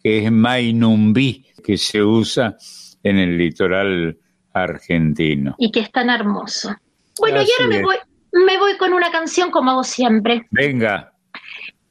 que 0.02 0.24
es 0.24 0.32
Mainumbi, 0.32 1.46
que 1.64 1.76
se 1.76 2.02
usa 2.02 2.56
en 3.02 3.18
el 3.18 3.38
litoral 3.38 4.16
argentino. 4.52 5.54
y 5.58 5.70
que 5.70 5.80
es 5.80 5.90
tan 5.90 6.10
hermoso. 6.10 6.76
Bueno, 7.18 7.40
y 7.40 7.44
Así 7.44 7.52
ahora 7.58 7.76
me 7.76 7.82
voy, 7.82 7.96
me 8.32 8.58
voy 8.58 8.76
con 8.76 8.92
una 8.92 9.10
canción 9.10 9.50
como 9.50 9.70
hago 9.70 9.84
siempre, 9.84 10.46
Venga, 10.50 11.12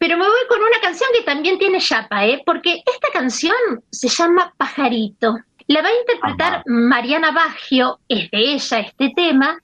pero 0.02 0.18
me 0.18 0.26
voy 0.26 0.48
con 0.50 0.60
una 0.60 0.82
canción 0.82 1.08
que 1.16 1.24
también 1.24 1.60
tiene 1.60 1.80
chapa, 1.80 2.26
¿eh? 2.26 2.42
porque 2.44 2.82
esta 2.92 3.08
canción 3.14 3.54
se 3.92 4.08
llama 4.08 4.52
Pajarito. 4.58 5.38
La 5.68 5.82
va 5.82 5.88
a 5.89 5.99
interpretar. 5.99 6.64
Mariana 6.66 7.32
Baggio, 7.32 7.99
es 8.07 8.30
de 8.32 8.53
ella 8.53 8.80
este 8.80 9.12
tema, 9.16 9.57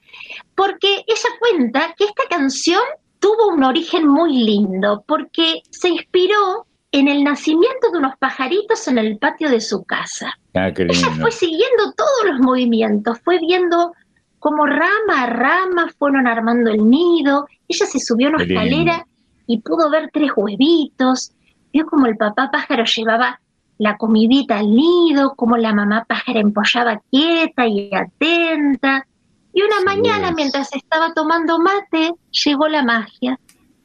porque 0.55 1.03
ella 1.07 1.29
cuenta 1.39 1.93
que 1.97 2.05
esta 2.05 2.23
canción 2.29 2.81
tuvo 3.19 3.47
un 3.49 3.63
origen 3.63 4.07
muy 4.07 4.43
lindo, 4.43 5.03
porque 5.07 5.61
se 5.71 5.89
inspiró 5.89 6.65
en 6.91 7.07
el 7.07 7.23
nacimiento 7.23 7.91
de 7.91 7.97
unos 7.99 8.15
pajaritos 8.17 8.87
en 8.87 8.97
el 8.97 9.17
patio 9.17 9.49
de 9.49 9.59
su 9.59 9.83
casa. 9.83 10.33
ah, 10.55 10.71
qué 10.73 10.83
Ella 10.83 11.09
fue 11.19 11.31
siguiendo 11.31 11.91
todos 11.95 12.25
los 12.25 12.39
movimientos, 12.39 13.19
fue 13.23 13.39
viendo 13.39 13.91
cómo 14.39 14.65
rama 14.65 15.23
a 15.23 15.25
rama 15.27 15.89
fueron 15.97 16.27
armando 16.27 16.71
el 16.71 16.89
nido. 16.89 17.47
Ella 17.67 17.85
se 17.85 17.99
subió 17.99 18.27
a 18.27 18.29
una 18.31 18.37
Qué 18.39 18.45
lindo. 18.45 18.61
escalera 18.61 19.07
y 19.47 19.59
pudo 19.59 19.89
ver 19.89 20.09
tres 20.13 20.31
huevitos. 20.35 21.31
Vio 21.73 21.85
como 21.85 22.05
el 22.05 22.15
papá 22.15 22.49
pájaro 22.51 22.83
llevaba 22.85 23.41
la 23.77 23.97
comidita 23.97 24.59
al 24.59 24.71
nido, 24.71 25.35
como 25.35 25.57
la 25.57 25.73
mamá 25.73 26.05
pájara 26.07 26.39
empollaba 26.39 27.01
quieta 27.11 27.67
y 27.67 27.93
atenta. 27.93 29.05
Y 29.53 29.61
una 29.61 29.77
Sí 29.79 29.85
mañana, 29.85 30.29
es. 30.29 30.35
mientras 30.35 30.73
estaba 30.73 31.13
tomando 31.13 31.59
mate, 31.59 32.13
llegó 32.31 32.67
la 32.67 32.83
magia. 32.83 33.39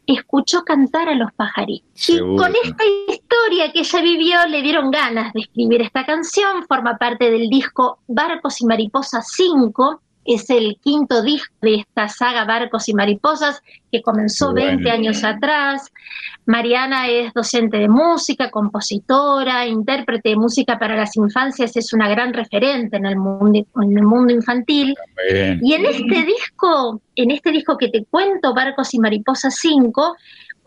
escuchó 0.05 0.65
cantar 0.65 1.09
a 1.09 1.15
los 1.15 1.33
pajaritos. 1.33 2.09
Y 2.09 2.19
con 2.19 2.53
esta 2.65 2.85
historia 3.09 3.73
que 3.73 3.81
ella 3.81 4.03
vivió 4.03 4.47
le 4.49 4.61
dieron 4.61 4.91
ganas 4.91 5.33
de 5.33 5.41
escribir 5.41 5.81
esta 5.81 6.05
canción, 6.05 6.67
forma 6.67 6.99
parte 6.99 7.31
del 7.31 7.49
disco 7.49 8.01
Barcos 8.09 8.61
y 8.61 8.67
Mariposas 8.67 9.29
5, 9.31 10.02
es 10.25 10.51
el 10.51 10.79
quinto 10.83 11.23
disco 11.23 11.53
de 11.61 11.77
esta 11.77 12.09
saga 12.09 12.45
Barcos 12.45 12.89
y 12.89 12.95
Mariposas 12.95 13.63
que 13.91 14.03
comenzó 14.03 14.53
Bueno. 14.53 14.77
20 14.79 14.91
años 14.91 15.25
atrás. 15.25 15.91
Mariana 16.47 17.09
es 17.09 17.33
docente 17.33 17.77
de 17.79 17.89
música, 17.89 18.51
compositora, 18.51 19.67
intérprete 19.67 20.31
de 20.31 20.37
música 20.37 20.79
para 20.79 20.97
las 20.97 21.17
infancias, 21.17 21.77
es 21.77 21.93
una 21.93 22.09
gran 22.09 22.33
referente 22.33 22.97
en 22.97 23.07
el 23.07 23.17
mundo, 23.17 23.65
en 23.81 23.99
el 23.99 24.05
mundo 24.05 24.33
infantil. 24.33 24.95
Bien. 25.31 25.61
Y 25.63 25.75
en 25.75 25.87
este 25.87 26.25
disco, 26.25 27.01
en 27.15 27.31
este 27.31 27.53
disco 27.53 27.77
que 27.77 27.89
te 27.89 28.05
cuento, 28.05 28.55
Barcos 28.55 28.93
y 28.95 28.99
Mariposas 28.99 29.57
5, 29.57 30.17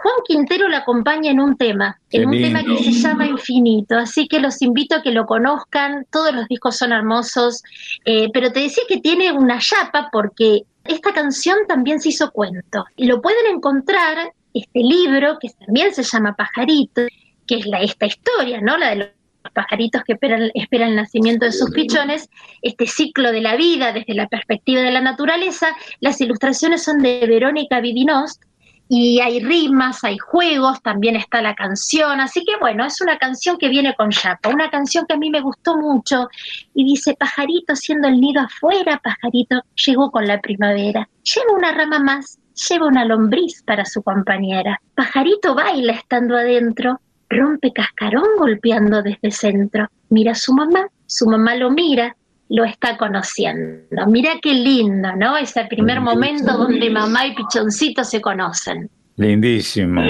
Juan 0.06 0.22
Quintero 0.24 0.70
la 0.70 0.78
acompaña 0.78 1.32
en 1.32 1.40
un 1.40 1.58
tema, 1.58 2.00
Qué 2.12 2.18
en 2.18 2.28
un 2.28 2.36
lindo. 2.36 2.60
tema 2.60 2.64
que 2.64 2.84
se 2.84 2.92
llama 2.92 3.26
Infinito, 3.26 3.98
así 3.98 4.28
que 4.28 4.40
los 4.40 4.62
invito 4.62 4.98
a 4.98 5.02
que 5.02 5.10
lo 5.10 5.26
conozcan, 5.26 6.06
todos 6.12 6.32
los 6.32 6.48
discos 6.48 6.78
son 6.78 6.94
hermosos, 6.94 7.64
eh, 8.06 8.30
pero 8.32 8.52
te 8.52 8.60
decía 8.60 8.84
que 8.88 9.00
tiene 9.00 9.32
una 9.32 9.58
chapa 9.58 10.10
porque 10.12 10.62
esta 10.84 11.12
canción 11.12 11.58
también 11.68 12.00
se 12.00 12.10
hizo 12.10 12.30
cuento, 12.30 12.86
y 12.96 13.08
lo 13.08 13.20
pueden 13.20 13.56
encontrar, 13.56 14.32
este 14.54 14.80
libro, 14.80 15.40
que 15.42 15.50
también 15.66 15.92
se 15.92 16.04
llama 16.04 16.36
Pajarito, 16.36 17.08
que 17.48 17.56
es 17.56 17.66
la, 17.66 17.82
esta 17.82 18.06
historia, 18.06 18.62
¿no? 18.62 18.78
La 18.78 18.92
de 18.92 18.96
los 18.98 19.10
pajaritos 19.54 20.04
que 20.04 20.14
esperan, 20.14 20.52
esperan 20.54 20.90
el 20.90 20.98
nacimiento 20.98 21.46
de 21.46 21.52
sus 21.52 21.72
pichones, 21.72 22.30
este 22.62 22.86
ciclo 22.86 23.32
de 23.32 23.42
la 23.42 23.56
vida 23.56 23.92
desde 23.92 24.14
la 24.14 24.28
perspectiva 24.28 24.82
de 24.82 24.92
la 24.92 25.02
naturaleza. 25.02 25.76
Las 26.00 26.22
ilustraciones 26.22 26.84
son 26.84 27.00
de 27.00 27.26
Verónica 27.28 27.80
Vidinost 27.80 28.44
y 28.88 29.20
hay 29.20 29.40
rimas, 29.40 30.04
hay 30.04 30.18
juegos, 30.18 30.82
también 30.82 31.16
está 31.16 31.42
la 31.42 31.56
canción, 31.56 32.20
así 32.20 32.44
que 32.46 32.58
bueno, 32.60 32.86
es 32.86 33.02
una 33.02 33.18
canción 33.18 33.58
que 33.58 33.70
viene 33.70 33.96
con 33.96 34.12
chapa, 34.12 34.50
una 34.50 34.70
canción 34.70 35.06
que 35.08 35.16
a 35.16 35.18
mí 35.18 35.30
me 35.30 35.42
gustó 35.42 35.78
mucho. 35.78 36.30
Y 36.74 36.86
dice, 36.86 37.16
pajarito 37.16 37.74
haciendo 37.74 38.08
el 38.08 38.20
nido 38.20 38.42
afuera, 38.42 39.02
pajarito 39.04 39.62
llegó 39.86 40.12
con 40.12 40.28
la 40.28 40.40
primavera, 40.40 41.10
lleva 41.24 41.54
una 41.54 41.72
rama 41.72 42.00
más, 42.00 42.40
lleva 42.70 42.88
una 42.88 43.06
lombriz 43.06 43.64
para 43.64 43.86
su 43.86 44.04
compañera, 44.04 44.80
pajarito 44.96 45.56
baila 45.56 45.94
estando 45.94 46.38
adentro, 46.38 47.02
rompe 47.30 47.74
cascarón 47.74 48.28
golpeando 48.38 49.02
desde 49.02 49.32
centro, 49.32 49.88
mira 50.10 50.34
a 50.34 50.36
su 50.36 50.54
mamá, 50.54 50.88
su 51.08 51.26
mamá 51.26 51.56
lo 51.56 51.72
mira, 51.72 52.16
lo 52.50 52.64
está 52.64 52.98
conociendo. 52.98 54.06
Mira 54.08 54.34
qué 54.42 54.54
lindo, 54.54 55.16
¿no? 55.16 55.38
Ese 55.38 55.66
primer 55.66 56.00
momento 56.02 56.58
donde 56.58 56.90
mamá 56.90 57.28
y 57.28 57.36
pichoncito 57.36 58.04
se 58.04 58.22
conocen. 58.22 58.90
Lindísimo. 59.18 60.02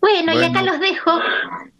Bueno, 0.00 0.32
y 0.32 0.44
acá 0.44 0.62
los 0.62 0.80
dejo 0.80 1.18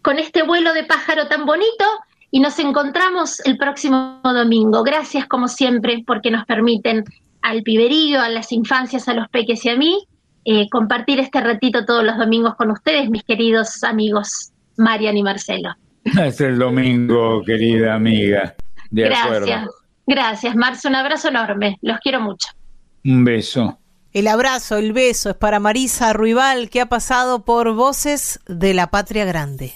con 0.03 0.19
este 0.19 0.43
vuelo 0.43 0.75
de 0.75 0.85
pájaro 0.85 1.27
tan 1.29 1.47
bonito 1.47 1.85
y 2.31 2.41
nos 2.41 2.59
encontramos 2.59 3.41
el 3.41 3.57
próximo 3.57 4.21
domingo. 4.23 4.83
Gracias 4.83 5.27
como 5.27 5.49
siempre 5.49 6.03
porque 6.07 6.31
nos 6.31 6.45
permiten 6.45 7.05
al 7.43 7.63
piberío, 7.63 8.21
a 8.21 8.29
las 8.29 8.53
infancias, 8.53 9.09
a 9.09 9.15
los 9.15 9.29
peques 9.29 9.65
y 9.65 9.71
a 9.71 9.77
mí 9.77 10.07
eh, 10.45 10.69
compartir 10.71 11.21
este 11.21 11.41
ratito 11.41 11.85
todos 11.85 12.05
los 12.05 12.19
domingos 12.19 12.55
con 12.57 12.71
ustedes, 12.71 13.11
mis 13.11 13.25
queridos 13.25 13.83
amigos 13.85 14.53
Marian 14.77 15.17
y 15.17 15.23
Marcelo. 15.23 15.75
Hasta 16.19 16.47
el 16.47 16.59
domingo, 16.59 17.43
querida 17.45 17.95
amiga. 17.95 18.55
De 18.91 19.03
Gracias. 19.03 19.27
acuerdo. 19.27 19.71
Gracias, 20.07 20.57
Marce. 20.57 20.89
Un 20.89 20.97
abrazo 20.97 21.29
enorme. 21.29 21.79
Los 21.83 21.99
quiero 22.01 22.21
mucho. 22.21 22.49
Un 23.05 23.25
beso. 23.25 23.79
El 24.13 24.27
abrazo, 24.27 24.77
el 24.77 24.93
beso 24.93 25.31
es 25.31 25.37
para 25.37 25.61
Marisa 25.61 26.13
Ruibal, 26.13 26.69
que 26.69 26.81
ha 26.81 26.87
pasado 26.87 27.45
por 27.45 27.73
Voces 27.75 28.41
de 28.47 28.75
la 28.75 28.89
Patria 28.89 29.25
Grande. 29.25 29.73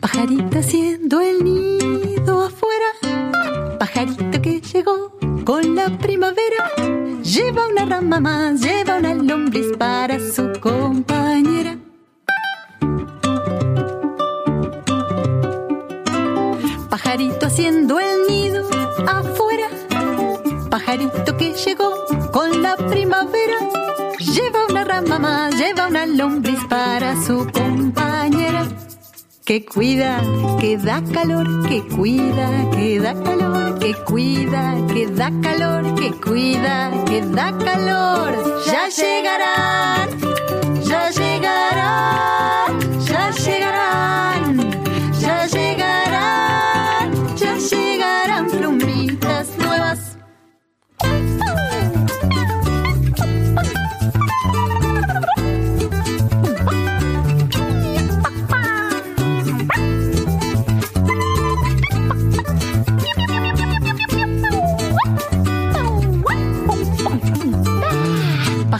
Pajarito 0.00 0.58
haciendo 0.58 1.20
el 1.20 1.44
nido 1.44 2.44
afuera, 2.44 3.76
pajarito 3.78 4.30
que 4.30 4.35
llegó 4.76 5.10
con 5.44 5.74
la 5.74 5.88
primavera, 5.96 6.70
lleva 7.22 7.66
una 7.68 7.86
rama 7.86 8.20
más, 8.20 8.60
lleva 8.60 8.98
una 8.98 9.14
lombriz 9.14 9.68
para 9.78 10.18
su 10.18 10.52
compañera. 10.60 11.78
Pajarito 16.90 17.46
haciendo 17.46 17.98
el 17.98 18.26
nido 18.28 18.68
afuera, 19.06 19.68
pajarito 20.68 21.36
que 21.38 21.54
llegó 21.54 21.90
con 22.30 22.62
la 22.62 22.76
primavera, 22.76 23.58
lleva 24.18 24.66
una 24.68 24.84
rama 24.84 25.18
más, 25.18 25.54
lleva 25.54 25.86
una 25.86 26.04
lombriz 26.04 26.62
para 26.68 27.16
su 27.22 27.46
compañera 27.50 28.05
que 29.46 29.64
cuida, 29.64 30.20
que 30.60 30.76
da 30.76 31.00
calor, 31.14 31.46
que 31.68 31.80
cuida, 31.94 32.68
que 32.72 32.98
da 32.98 33.14
calor, 33.14 33.78
que 33.78 33.94
cuida, 33.94 34.74
que 34.92 35.06
da 35.06 35.30
calor, 35.40 35.94
que 35.94 36.10
cuida, 36.10 36.90
que 37.06 37.20
da 37.20 37.56
calor. 37.56 38.32
Ya 38.66 38.88
llegarán, 38.88 40.08
ya 40.82 41.10
llegarán, 41.10 42.80
ya 43.06 43.30
llegarán, 43.30 43.65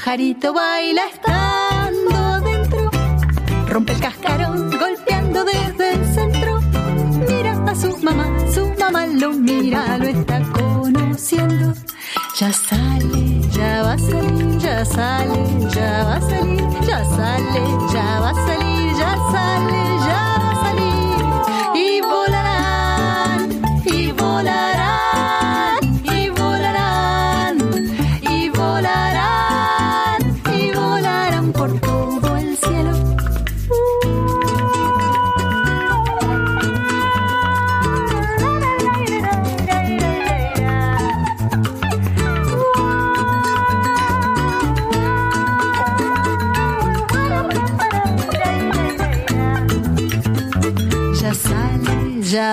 Pajarito 0.06 0.52
baila 0.52 1.02
estando 1.12 2.40
dentro, 2.48 2.90
rompe 3.68 3.92
el 3.92 3.98
cascarón 3.98 4.70
golpeando 4.70 5.44
desde 5.44 5.94
el 5.94 6.14
centro. 6.14 6.60
Mira 7.28 7.52
a 7.66 7.74
su 7.74 7.98
mamá, 8.04 8.26
su 8.54 8.72
mamá 8.78 9.04
lo 9.08 9.32
mira, 9.32 9.98
lo 9.98 10.06
está 10.06 10.40
conociendo. 10.52 11.74
Ya 12.38 12.52
sale, 12.52 13.40
ya 13.50 13.82
va 13.82 13.94
a 13.94 13.98
salir, 13.98 14.58
ya 14.58 14.84
sale, 14.84 15.68
ya 15.74 16.04
va 16.04 16.14
a 16.14 16.20
salir, 16.20 16.64
ya 16.86 17.04
sale, 17.04 17.62
ya 17.92 18.20
va 18.20 18.30
a 18.30 18.34
salir, 18.46 18.65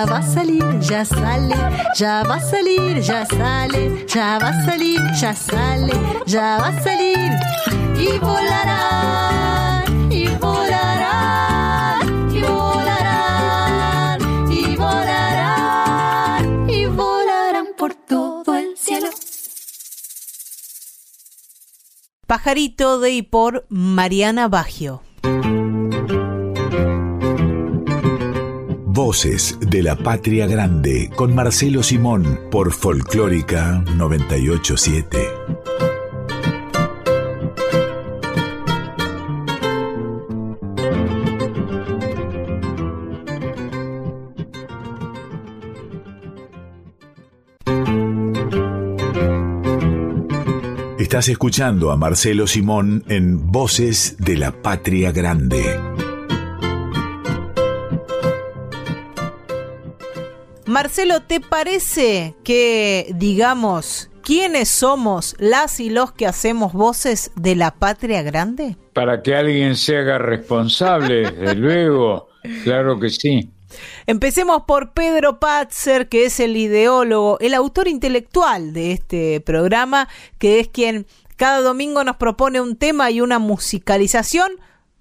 ya 0.04 0.10
va 0.10 0.18
a 0.18 0.22
salir, 0.22 0.80
ya 0.80 1.04
sale, 1.04 1.56
ya 1.96 2.22
va 2.24 2.34
a 2.34 2.40
salir, 2.40 3.00
ya 3.00 3.24
sale, 3.24 4.04
ya 4.06 4.38
va 4.38 4.48
a 4.48 4.64
salir, 4.66 5.00
ya 5.18 5.34
sale, 5.34 5.92
ya 6.26 6.58
va 6.58 6.68
a 6.68 6.82
salir. 6.82 7.30
Y 7.96 8.18
volarán, 8.18 10.12
y 10.12 10.26
volarán, 10.36 12.02
y 12.36 12.42
volarán, 12.42 14.20
y 14.52 14.76
volarán, 14.76 16.68
y 16.68 16.84
volarán 16.84 17.66
por 17.78 17.94
todo 17.94 18.56
el 18.56 18.76
cielo. 18.76 19.08
Pajarito 22.26 23.00
de 23.00 23.10
y 23.12 23.22
por 23.22 23.64
Mariana 23.70 24.48
Baggio. 24.48 25.00
Voces 28.94 29.58
de 29.58 29.82
la 29.82 29.96
Patria 29.96 30.46
Grande 30.46 31.10
con 31.16 31.34
Marcelo 31.34 31.82
Simón 31.82 32.38
por 32.48 32.70
Folclórica 32.72 33.82
987. 33.96 35.18
Estás 51.00 51.28
escuchando 51.28 51.90
a 51.90 51.96
Marcelo 51.96 52.46
Simón 52.46 53.02
en 53.08 53.50
Voces 53.50 54.14
de 54.20 54.36
la 54.36 54.52
Patria 54.62 55.10
Grande. 55.10 55.93
Marcelo, 60.84 61.22
¿te 61.22 61.40
parece 61.40 62.34
que 62.44 63.10
digamos 63.14 64.10
quiénes 64.22 64.68
somos 64.68 65.34
las 65.38 65.80
y 65.80 65.88
los 65.88 66.12
que 66.12 66.26
hacemos 66.26 66.74
voces 66.74 67.32
de 67.36 67.56
la 67.56 67.70
patria 67.70 68.20
grande? 68.20 68.76
Para 68.92 69.22
que 69.22 69.34
alguien 69.34 69.76
se 69.76 69.96
haga 69.96 70.18
responsable, 70.18 71.30
desde 71.30 71.54
luego, 71.54 72.28
claro 72.64 73.00
que 73.00 73.08
sí. 73.08 73.48
Empecemos 74.06 74.64
por 74.66 74.92
Pedro 74.92 75.40
Patzer, 75.40 76.10
que 76.10 76.26
es 76.26 76.38
el 76.38 76.54
ideólogo, 76.54 77.38
el 77.40 77.54
autor 77.54 77.88
intelectual 77.88 78.74
de 78.74 78.92
este 78.92 79.40
programa, 79.40 80.10
que 80.38 80.60
es 80.60 80.68
quien 80.68 81.06
cada 81.36 81.62
domingo 81.62 82.04
nos 82.04 82.16
propone 82.16 82.60
un 82.60 82.76
tema 82.76 83.10
y 83.10 83.22
una 83.22 83.38
musicalización 83.38 84.50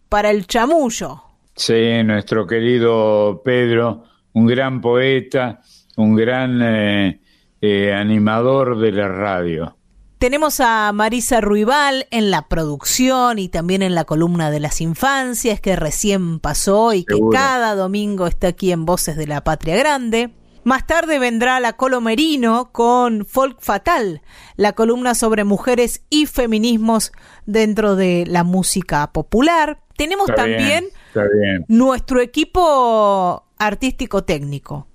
para 0.07 0.29
el 0.29 0.47
chamullo. 0.47 1.23
Sí, 1.57 2.01
nuestro 2.05 2.47
querido 2.47 3.41
Pedro, 3.43 4.05
un 4.33 4.45
gran 4.47 4.81
poeta, 4.81 5.61
un 5.97 6.15
gran 6.15 6.61
eh, 6.61 7.21
eh, 7.61 7.93
animador 7.93 8.79
de 8.79 8.91
la 8.91 9.07
radio. 9.07 9.77
Tenemos 10.17 10.61
a 10.61 10.91
Marisa 10.93 11.41
Ruibal 11.41 12.07
en 12.09 12.31
la 12.31 12.47
producción 12.47 13.39
y 13.39 13.49
también 13.49 13.81
en 13.81 13.93
la 13.93 14.05
columna 14.05 14.51
de 14.51 14.61
las 14.61 14.79
infancias 14.79 15.59
que 15.59 15.75
recién 15.75 16.39
pasó 16.39 16.93
y 16.93 17.03
que 17.03 17.15
Seguro. 17.15 17.37
cada 17.37 17.75
domingo 17.75 18.27
está 18.27 18.47
aquí 18.47 18.71
en 18.71 18.85
Voces 18.85 19.17
de 19.17 19.27
la 19.27 19.43
Patria 19.43 19.75
Grande. 19.75 20.29
Más 20.63 20.87
tarde 20.87 21.19
vendrá 21.19 21.59
la 21.59 21.73
Colomerino 21.73 22.71
con 22.71 23.25
Folk 23.25 23.57
Fatal, 23.59 24.21
la 24.55 24.71
columna 24.71 25.13
sobre 25.13 25.43
mujeres 25.43 26.05
y 26.09 26.25
feminismos 26.25 27.11
dentro 27.45 27.97
de 27.97 28.23
la 28.25 28.45
música 28.45 29.11
popular. 29.11 29.81
Tenemos 29.97 30.29
Está 30.29 30.43
también 30.43 30.59
bien, 30.59 30.85
está 31.07 31.23
bien. 31.23 31.65
nuestro 31.67 32.21
equipo 32.21 33.43
artístico 33.65 34.23
técnico. 34.23 34.87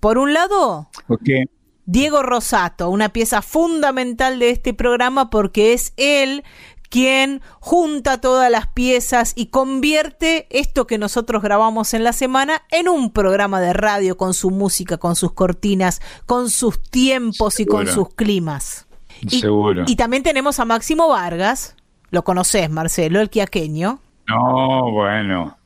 Por 0.00 0.18
un 0.18 0.32
lado, 0.32 0.88
Ok. 1.08 1.28
Diego 1.84 2.22
Rosato, 2.22 2.90
una 2.90 3.08
pieza 3.08 3.42
fundamental 3.42 4.38
de 4.38 4.50
este 4.50 4.72
programa 4.72 5.30
porque 5.30 5.72
es 5.72 5.92
él 5.96 6.44
quien 6.92 7.40
junta 7.58 8.20
todas 8.20 8.50
las 8.50 8.66
piezas 8.68 9.32
y 9.34 9.46
convierte 9.46 10.46
esto 10.50 10.86
que 10.86 10.98
nosotros 10.98 11.42
grabamos 11.42 11.94
en 11.94 12.04
la 12.04 12.12
semana 12.12 12.62
en 12.70 12.88
un 12.88 13.12
programa 13.12 13.60
de 13.60 13.72
radio 13.72 14.18
con 14.18 14.34
su 14.34 14.50
música, 14.50 14.98
con 14.98 15.16
sus 15.16 15.32
cortinas, 15.32 16.02
con 16.26 16.50
sus 16.50 16.82
tiempos 16.82 17.60
y 17.60 17.66
con 17.66 17.86
sus 17.86 18.14
climas. 18.14 18.86
Y, 19.22 19.40
Seguro. 19.40 19.84
y 19.86 19.96
también 19.96 20.22
tenemos 20.22 20.60
a 20.60 20.66
Máximo 20.66 21.08
Vargas, 21.08 21.76
lo 22.10 22.24
conoces 22.24 22.68
Marcelo, 22.68 23.20
el 23.20 23.30
quiaqueño. 23.30 23.98
No, 24.28 24.90
bueno. 24.92 25.56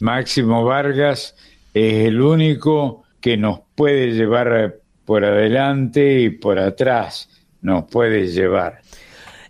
Máximo 0.00 0.64
Vargas 0.64 1.36
es 1.74 2.06
el 2.06 2.20
único 2.20 3.02
que 3.20 3.36
nos 3.36 3.60
puede 3.74 4.12
llevar 4.12 4.52
eh, 4.54 4.72
por 5.04 5.24
adelante 5.24 6.20
y 6.20 6.30
por 6.30 6.58
atrás. 6.58 7.28
Nos 7.60 7.84
puede 7.84 8.26
llevar. 8.26 8.80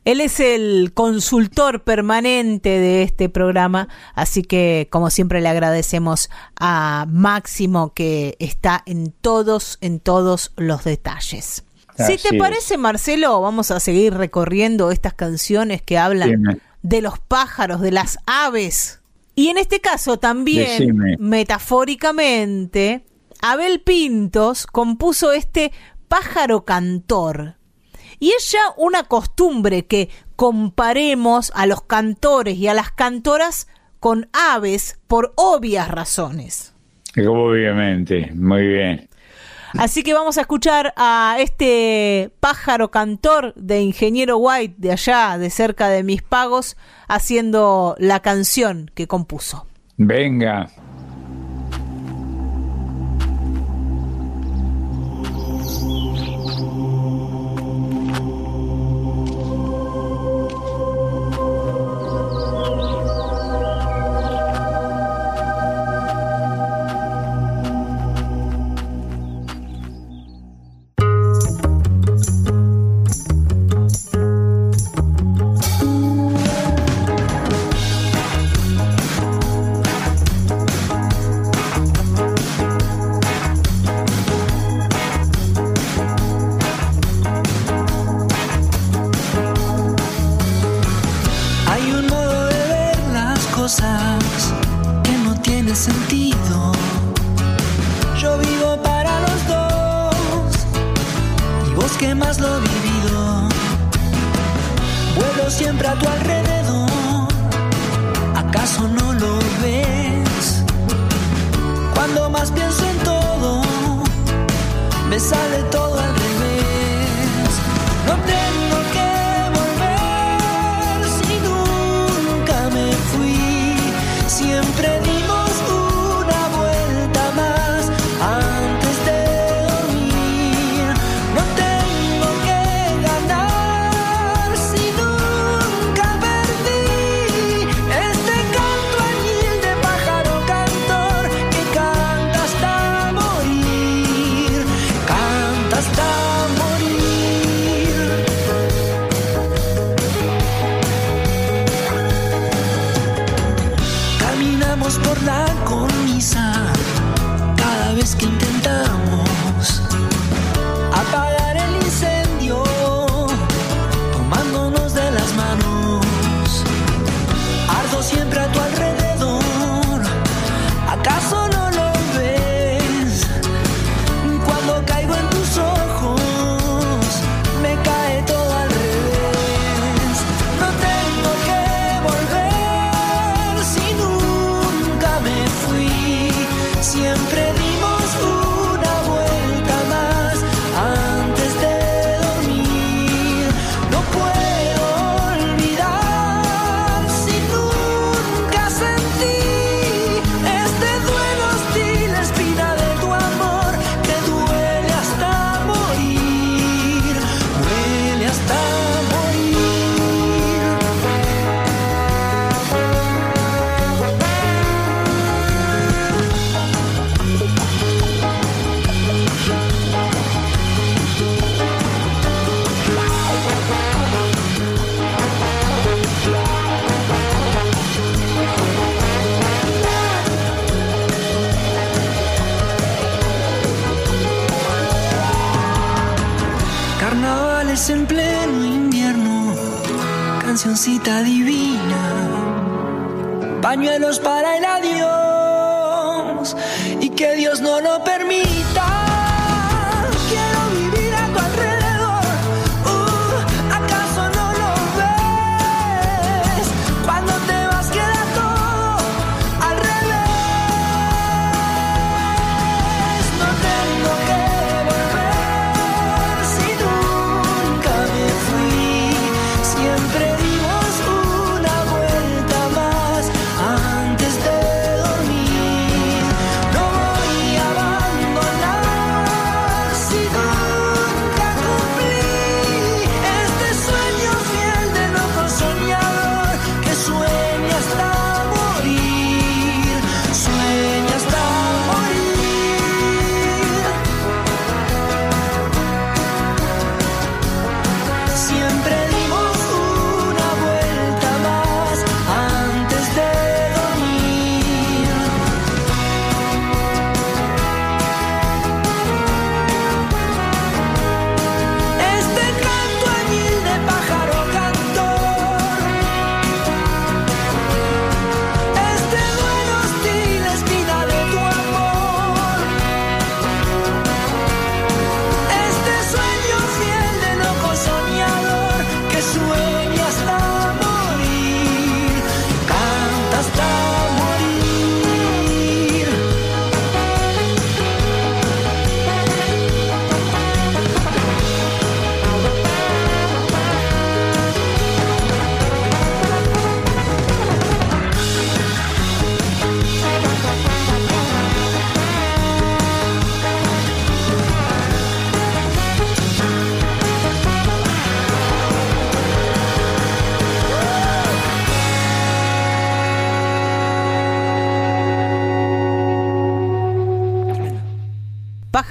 Él 0.05 0.21
es 0.21 0.41
el 0.41 0.93
consultor 0.95 1.85
permanente 1.85 2.69
de 2.69 3.03
este 3.03 3.29
programa, 3.29 3.89
así 4.15 4.43
que 4.43 4.89
como 4.91 5.11
siempre 5.11 5.41
le 5.41 5.49
agradecemos 5.49 6.29
a 6.59 7.07
Máximo 7.09 7.95
que 7.95 8.37
está 8.41 8.83
en 8.87 9.13
todos, 9.13 9.79
en 9.81 10.01
todos 10.01 10.53
los 10.57 10.83
detalles. 10.83 11.65
si 11.97 12.17
te 12.17 12.37
es. 12.37 12.39
parece, 12.39 12.79
Marcelo, 12.79 13.41
vamos 13.41 13.71
a 13.71 13.79
seguir 13.79 14.15
recorriendo 14.15 14.91
estas 14.91 15.15
canciones 15.15 15.83
que 15.83 15.99
hablan 15.99 16.61
de 16.83 17.01
los 17.01 17.21
pájaros, 17.21 17.81
de 17.81 17.93
las 17.93 18.19
aves. 18.27 19.02
Y 19.35 19.49
en 19.49 19.59
este 19.59 19.81
caso 19.81 20.19
también, 20.19 20.79
Decime. 20.79 21.17
metafóricamente, 21.19 23.05
Abel 23.41 23.81
Pintos 23.81 24.67
compuso 24.67 25.33
este 25.33 25.73
pájaro 26.09 26.65
cantor. 26.65 27.57
Y 28.19 28.31
es 28.31 28.53
ya 28.53 28.61
una 28.77 29.05
costumbre 29.05 29.87
que 29.87 30.09
comparemos 30.37 31.51
a 31.55 31.67
los 31.67 31.83
cantores 31.83 32.57
y 32.57 32.69
a 32.69 32.75
las 32.75 32.93
cantoras 32.93 33.67
con 33.99 34.29
aves 34.33 35.01
por 35.07 35.33
obvias 35.37 35.89
razones. 35.89 36.75
Obviamente, 37.17 38.31
muy 38.35 38.67
bien. 38.67 39.09
Así 39.79 40.03
que 40.03 40.15
vamos 40.15 40.39
a 40.39 40.43
escuchar 40.43 40.93
a 40.97 41.37
este 41.39 42.31
pájaro 42.41 42.91
cantor 42.91 43.55
de 43.55 43.81
Ingeniero 43.81 44.37
White 44.39 44.75
de 44.79 44.93
allá, 44.93 45.39
de 45.39 45.51
cerca 45.51 45.89
de 45.89 46.03
mis 46.03 46.23
pagos, 46.23 46.77
haciendo 47.09 47.97
la 47.99 48.21
canción 48.21 48.91
que 48.95 49.07
compuso. 49.07 49.67
Venga. 49.97 50.69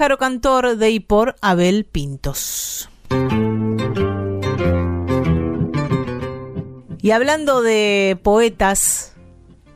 Pájaro 0.02 0.18
Cantor 0.18 0.78
de 0.78 0.90
y 0.90 1.00
por 1.00 1.36
Abel 1.42 1.86
Pintos. 1.86 2.90
Y 7.00 7.12
hablando 7.12 7.62
de 7.62 8.18
poetas, 8.24 9.14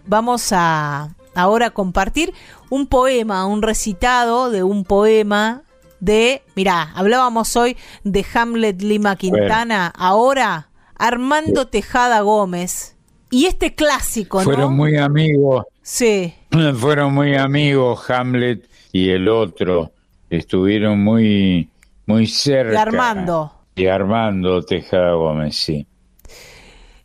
vamos 0.07 0.51
a 0.51 1.15
ahora 1.35 1.69
compartir 1.69 2.33
un 2.71 2.87
poema, 2.87 3.45
un 3.45 3.61
recitado 3.61 4.49
de 4.49 4.63
un 4.63 4.83
poema 4.83 5.61
de, 5.99 6.41
mirá, 6.55 6.91
hablábamos 6.95 7.55
hoy 7.55 7.77
de 8.03 8.25
Hamlet 8.33 8.81
Lima 8.81 9.17
Quintana, 9.17 9.93
ahora 9.95 10.69
Armando 10.97 11.67
Tejada 11.67 12.21
Gómez. 12.21 12.95
Y 13.29 13.45
este 13.45 13.75
clásico, 13.75 14.39
¿no? 14.39 14.45
Fueron 14.45 14.75
muy 14.75 14.97
amigos. 14.97 15.65
Sí. 15.83 16.33
Fueron 16.79 17.13
muy 17.13 17.35
amigos 17.35 18.09
Hamlet 18.09 18.67
y 18.91 19.09
el 19.09 19.27
otro. 19.27 19.91
Estuvieron 20.29 21.03
muy, 21.03 21.69
muy 22.05 22.27
cerca. 22.27 22.73
Y 22.73 22.77
Armando. 22.77 23.53
Y 23.75 23.87
Armando 23.87 24.61
Tejada 24.63 25.13
Gómez, 25.13 25.55
sí. 25.55 25.85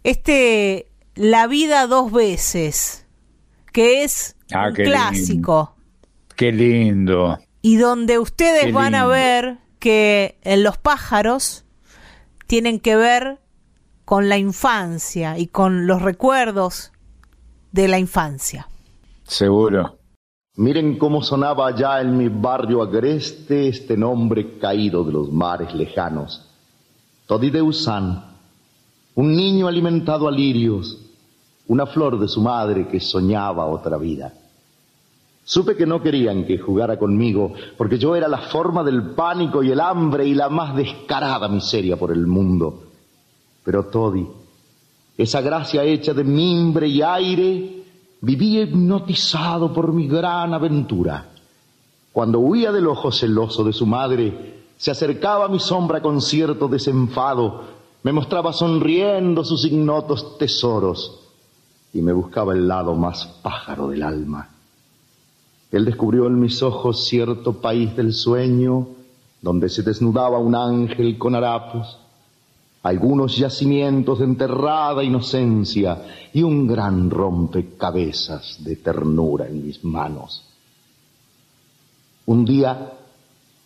Este 0.05 0.87
La 1.15 1.47
vida 1.47 1.87
dos 1.87 2.13
veces, 2.13 3.07
que 3.73 4.05
es 4.05 4.37
Ah, 4.53 4.69
un 4.69 4.75
qué 4.75 4.85
clásico. 4.85 5.75
Qué 6.37 6.53
lindo. 6.53 7.39
Y 7.63 7.77
donde 7.77 8.19
ustedes 8.19 8.67
Qué 8.67 8.73
van 8.73 8.95
a 8.95 9.07
ver 9.07 9.59
que 9.79 10.39
en 10.43 10.63
los 10.63 10.79
pájaros 10.79 11.65
tienen 12.47 12.81
que 12.81 12.97
ver 12.97 13.39
con 14.05 14.29
la 14.29 14.39
infancia 14.39 15.39
y 15.39 15.47
con 15.47 15.87
los 15.87 16.03
recuerdos 16.03 16.93
de 17.73 17.87
la 17.89 17.99
infancia. 17.99 18.69
Seguro. 19.25 20.00
Miren 20.61 20.99
cómo 20.99 21.23
sonaba 21.23 21.69
allá 21.69 22.03
en 22.03 22.19
mi 22.19 22.29
barrio 22.29 22.83
agreste 22.83 23.69
este 23.69 23.97
nombre 23.97 24.59
caído 24.59 25.03
de 25.05 25.13
los 25.13 25.33
mares 25.33 25.75
lejanos. 25.75 26.47
Todideusan, 27.27 28.23
un 29.15 29.35
niño 29.35 29.69
alimentado 29.69 30.29
a 30.29 30.31
lirios, 30.31 30.99
una 31.67 31.87
flor 31.87 32.19
de 32.19 32.29
su 32.29 32.43
madre 32.43 32.89
que 32.89 33.01
soñaba 33.01 33.65
otra 33.65 33.97
vida. 33.97 34.35
Supe 35.45 35.75
que 35.75 35.87
no 35.87 36.03
querían 36.03 36.45
que 36.45 36.59
jugara 36.59 36.99
conmigo, 36.99 37.55
porque 37.79 37.97
yo 37.97 38.15
era 38.15 38.29
la 38.29 38.43
forma 38.51 38.85
del 38.85 39.13
pánico 39.13 39.63
y 39.63 39.71
el 39.71 39.81
hambre 39.81 40.27
y 40.27 40.35
la 40.35 40.51
más 40.51 40.77
descarada 40.77 41.49
miseria 41.49 41.97
por 41.97 42.13
el 42.13 42.27
mundo. 42.27 42.83
Pero 43.65 43.87
Todi, 43.87 44.29
esa 45.17 45.41
gracia 45.41 45.85
hecha 45.85 46.13
de 46.13 46.25
mimbre 46.25 46.87
y 46.87 47.01
aire, 47.01 47.80
vivía 48.21 48.63
hipnotizado 48.63 49.73
por 49.73 49.93
mi 49.93 50.07
gran 50.07 50.55
aventura. 50.55 51.27
Cuando 52.13 52.39
huía 52.41 52.73
del 52.73 52.87
ojo 52.87 53.13
celoso 53.13 53.65
de 53.65 53.73
su 53.73 53.87
madre, 53.87 54.63
se 54.77 54.91
acercaba 54.91 55.45
a 55.45 55.49
mi 55.49 55.61
sombra 55.61 56.01
con 56.01 56.21
cierto 56.21 56.69
desenfado, 56.69 57.63
me 58.03 58.13
mostraba 58.13 58.53
sonriendo 58.53 59.45
sus 59.45 59.65
ignotos 59.65 60.39
tesoros 60.39 61.21
y 61.93 62.01
me 62.01 62.13
buscaba 62.13 62.55
el 62.55 62.67
lado 62.67 62.95
más 62.95 63.27
pájaro 63.43 63.89
del 63.89 64.03
alma. 64.03 64.49
Él 65.71 65.85
descubrió 65.85 66.27
en 66.27 66.41
mis 66.41 66.63
ojos 66.63 67.05
cierto 67.05 67.61
país 67.61 67.95
del 67.95 68.13
sueño, 68.13 68.89
donde 69.41 69.69
se 69.69 69.83
desnudaba 69.83 70.39
un 70.39 70.55
ángel 70.55 71.17
con 71.17 71.35
harapos, 71.35 72.00
algunos 72.83 73.37
yacimientos 73.37 74.21
de 74.21 74.25
enterrada 74.25 75.05
inocencia 75.05 76.03
y 76.33 76.43
un 76.43 76.67
gran 76.67 77.11
rompecabezas 77.11 78.63
de 78.65 78.77
ternura 78.77 79.47
en 79.47 79.67
mis 79.67 79.85
manos. 79.85 80.47
Un 82.27 82.45
día, 82.45 82.93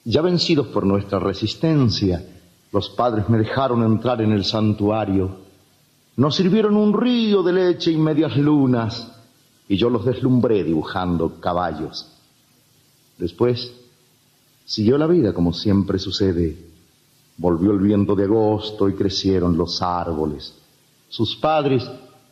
ya 0.04 0.20
vencidos 0.20 0.66
por 0.68 0.84
nuestra 0.84 1.18
resistencia, 1.18 2.24
los 2.72 2.90
padres 2.90 3.28
me 3.28 3.38
dejaron 3.38 3.84
entrar 3.84 4.20
en 4.20 4.32
el 4.32 4.44
santuario. 4.44 5.44
Nos 6.16 6.34
sirvieron 6.34 6.76
un 6.76 6.92
río 6.92 7.42
de 7.42 7.52
leche 7.52 7.92
y 7.92 7.96
medias 7.96 8.36
lunas, 8.36 9.12
y 9.68 9.76
yo 9.76 9.90
los 9.90 10.04
deslumbré 10.04 10.64
dibujando 10.64 11.40
caballos. 11.40 12.10
Después, 13.16 13.72
siguió 14.64 14.98
la 14.98 15.06
vida 15.06 15.32
como 15.32 15.52
siempre 15.52 15.98
sucede. 16.00 16.73
Volvió 17.36 17.72
el 17.72 17.80
viento 17.80 18.14
de 18.14 18.24
agosto 18.24 18.88
y 18.88 18.94
crecieron 18.94 19.56
los 19.56 19.82
árboles. 19.82 20.54
Sus 21.08 21.36
padres, 21.36 21.88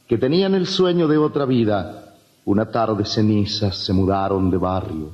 que 0.06 0.18
tenían 0.18 0.54
el 0.54 0.66
sueño 0.66 1.08
de 1.08 1.18
otra 1.18 1.44
vida, 1.44 2.16
una 2.44 2.70
tarde 2.70 3.04
cenizas 3.04 3.76
se 3.76 3.92
mudaron 3.92 4.50
de 4.50 4.56
barrio. 4.56 5.10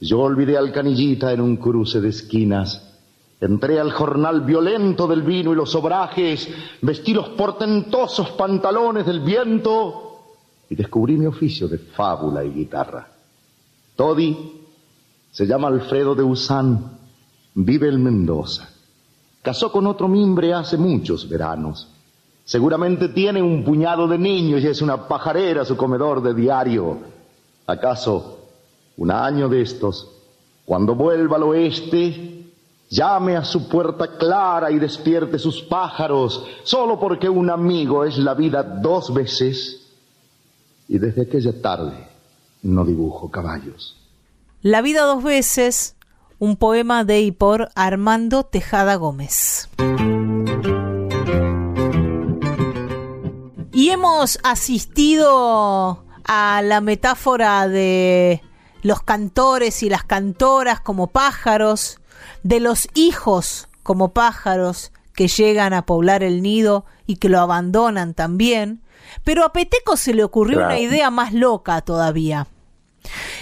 Yo 0.00 0.20
olvidé 0.20 0.56
al 0.56 0.72
canillita 0.72 1.32
en 1.32 1.40
un 1.40 1.56
cruce 1.56 2.00
de 2.00 2.08
esquinas. 2.08 2.82
Entré 3.40 3.78
al 3.80 3.92
jornal 3.92 4.42
violento 4.42 5.06
del 5.06 5.22
vino 5.22 5.52
y 5.52 5.56
los 5.56 5.74
obrajes, 5.74 6.48
vestí 6.82 7.12
los 7.12 7.30
portentosos 7.30 8.30
pantalones 8.30 9.06
del 9.06 9.20
viento 9.20 10.06
y 10.68 10.74
descubrí 10.74 11.16
mi 11.16 11.26
oficio 11.26 11.68
de 11.68 11.78
fábula 11.78 12.44
y 12.44 12.50
guitarra. 12.50 13.08
Todi 13.94 14.52
se 15.30 15.46
llama 15.46 15.68
Alfredo 15.68 16.14
de 16.14 16.22
Usán, 16.22 16.98
vive 17.54 17.88
en 17.88 18.02
Mendoza. 18.02 18.70
Casó 19.46 19.70
con 19.70 19.86
otro 19.86 20.08
mimbre 20.08 20.52
hace 20.52 20.76
muchos 20.76 21.28
veranos. 21.28 21.86
Seguramente 22.44 23.10
tiene 23.10 23.40
un 23.40 23.62
puñado 23.62 24.08
de 24.08 24.18
niños 24.18 24.60
y 24.60 24.66
es 24.66 24.82
una 24.82 25.06
pajarera 25.06 25.64
su 25.64 25.76
comedor 25.76 26.20
de 26.20 26.34
diario. 26.34 26.98
¿Acaso 27.64 28.40
un 28.96 29.12
año 29.12 29.48
de 29.48 29.62
estos, 29.62 30.10
cuando 30.64 30.96
vuelva 30.96 31.36
al 31.36 31.44
oeste, 31.44 32.50
llame 32.90 33.36
a 33.36 33.44
su 33.44 33.68
puerta 33.68 34.18
clara 34.18 34.72
y 34.72 34.80
despierte 34.80 35.38
sus 35.38 35.62
pájaros, 35.62 36.44
solo 36.64 36.98
porque 36.98 37.28
un 37.28 37.48
amigo 37.48 38.04
es 38.04 38.18
la 38.18 38.34
vida 38.34 38.64
dos 38.64 39.14
veces? 39.14 39.86
Y 40.88 40.98
desde 40.98 41.22
aquella 41.22 41.62
tarde 41.62 42.08
no 42.62 42.84
dibujo 42.84 43.30
caballos. 43.30 43.96
La 44.62 44.82
vida 44.82 45.02
dos 45.02 45.22
veces, 45.22 45.95
un 46.38 46.56
poema 46.56 47.04
de 47.04 47.20
y 47.20 47.32
por 47.32 47.70
Armando 47.74 48.44
Tejada 48.44 48.96
Gómez. 48.96 49.68
Y 53.72 53.90
hemos 53.90 54.38
asistido 54.42 56.04
a 56.24 56.62
la 56.62 56.80
metáfora 56.80 57.68
de 57.68 58.42
los 58.82 59.02
cantores 59.02 59.82
y 59.82 59.90
las 59.90 60.04
cantoras 60.04 60.80
como 60.80 61.08
pájaros, 61.08 62.00
de 62.42 62.60
los 62.60 62.88
hijos 62.94 63.68
como 63.82 64.12
pájaros 64.12 64.92
que 65.14 65.28
llegan 65.28 65.72
a 65.72 65.84
poblar 65.86 66.22
el 66.22 66.42
nido 66.42 66.84
y 67.06 67.16
que 67.16 67.28
lo 67.28 67.40
abandonan 67.40 68.14
también. 68.14 68.82
Pero 69.24 69.44
a 69.44 69.52
Peteco 69.52 69.96
se 69.96 70.14
le 70.14 70.24
ocurrió 70.24 70.58
Claro. 70.58 70.70
una 70.70 70.78
idea 70.80 71.10
más 71.10 71.32
loca 71.32 71.80
todavía. 71.82 72.46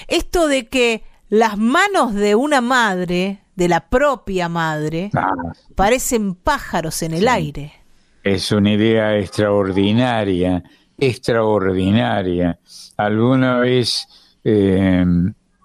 Esto 0.08 0.46
de 0.46 0.68
que 0.68 1.04
las 1.28 1.58
manos 1.58 2.14
de 2.14 2.34
una 2.34 2.60
madre, 2.60 3.40
de 3.56 3.68
la 3.68 3.88
propia 3.88 4.48
madre, 4.48 5.10
Ah, 5.14 5.32
parecen 5.74 6.34
pájaros 6.34 7.02
en 7.02 7.14
el 7.14 7.28
aire. 7.28 7.72
Es 8.22 8.52
una 8.52 8.72
idea 8.72 9.16
extraordinaria, 9.18 10.62
extraordinaria. 10.98 12.58
Alguna 12.96 13.58
vez 13.58 14.06
eh, 14.42 15.04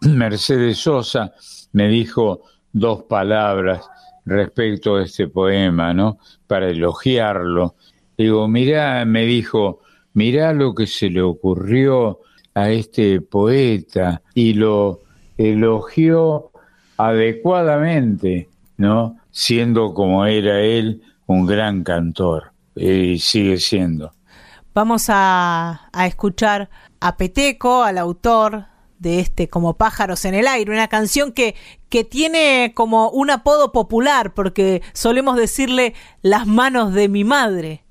Mercedes 0.02 0.78
Sosa 0.78 1.34
me 1.74 1.88
dijo 1.88 2.42
dos 2.72 3.04
palabras 3.04 3.90
respecto 4.26 4.96
a 4.96 5.04
este 5.04 5.28
poema, 5.28 5.94
¿no? 5.94 6.20
Para 6.48 6.70
elogiarlo. 6.70 7.76
Digo, 8.18 8.48
mirá, 8.48 9.06
me 9.06 9.26
dijo, 9.26 9.80
mirá 10.14 10.54
lo 10.54 10.76
que 10.76 10.88
se 10.88 11.10
le 11.10 11.22
ocurrió 11.22 12.20
a 12.54 12.70
este 12.70 13.22
poeta 13.22 14.22
y 14.34 14.54
lo 14.54 15.02
elogió 15.40 16.52
adecuadamente, 16.98 18.50
¿no? 18.78 19.18
Siendo 19.32 19.94
como 19.94 20.26
era 20.26 20.60
él 20.60 21.02
un 21.26 21.46
gran 21.46 21.84
cantor 21.84 22.52
y 22.76 23.20
sigue 23.20 23.58
siendo. 23.58 24.12
Vamos 24.74 25.06
a, 25.10 25.90
a 25.92 26.08
escuchar 26.08 26.70
a 27.00 27.18
Peteco, 27.18 27.84
al 27.84 27.98
autor 27.98 28.66
de 29.00 29.22
este 29.22 29.48
como 29.48 29.78
pájaros 29.78 30.26
en 30.26 30.36
el 30.36 30.48
aire, 30.48 30.74
una 30.74 30.90
canción 30.90 31.32
que, 31.32 31.56
que 31.88 32.04
tiene 32.04 32.74
como 32.76 33.10
un 33.10 33.32
apodo 33.32 33.72
popular, 33.72 34.34
porque 34.34 34.82
solemos 34.94 35.38
decirle 35.38 35.94
las 36.22 36.46
manos 36.46 36.94
de 36.94 37.08
mi 37.08 37.24
madre. 37.24 37.86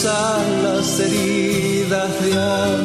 Sus 0.00 0.10
alas 0.10 1.00
heridas 1.00 2.24
de 2.24 2.32
hambre. 2.32 2.79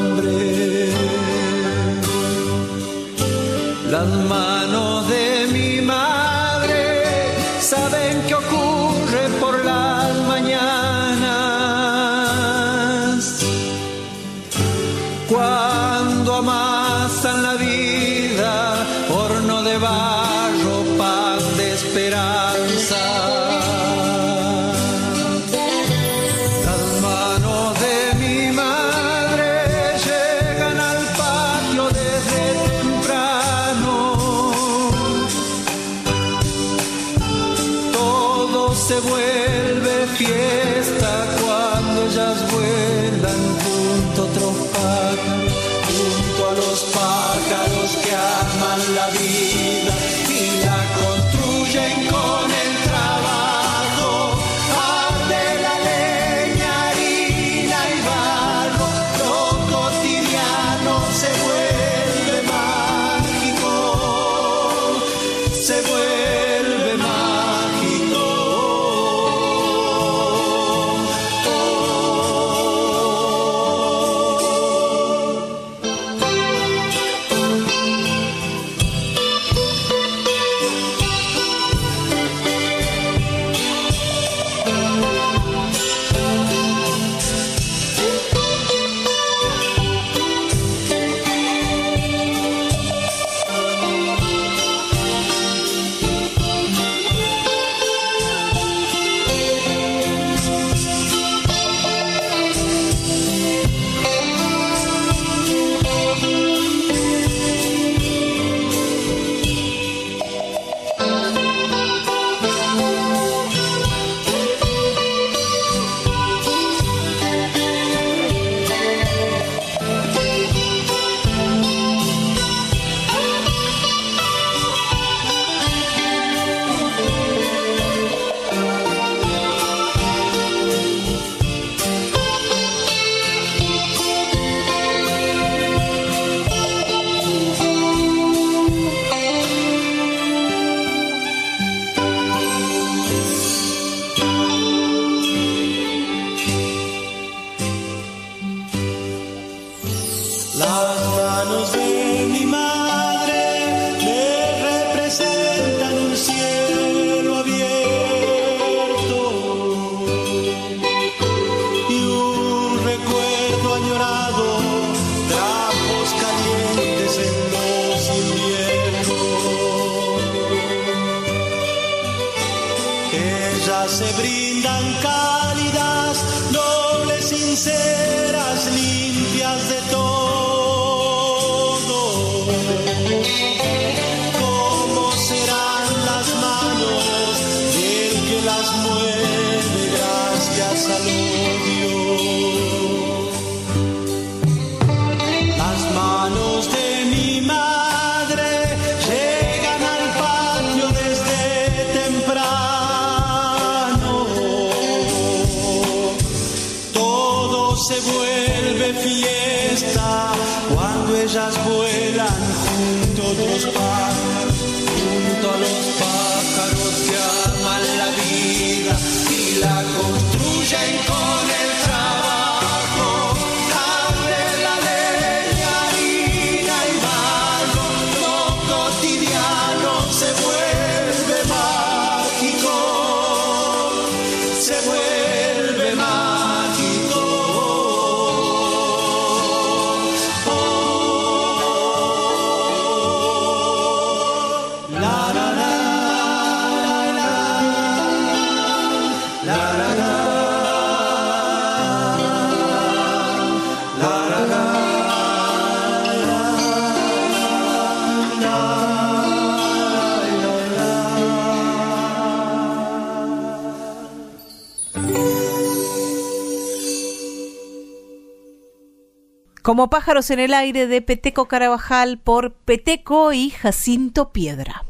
Como 269.76 269.90
pájaros 269.90 270.32
en 270.32 270.40
el 270.40 270.54
aire 270.54 270.88
de 270.88 271.02
Peteco 271.02 271.50
Carabajal 271.50 272.18
por 272.18 272.54
Peteco 272.54 273.34
y 273.34 273.50
Jacinto 273.50 274.32
Piedra. 274.32 274.86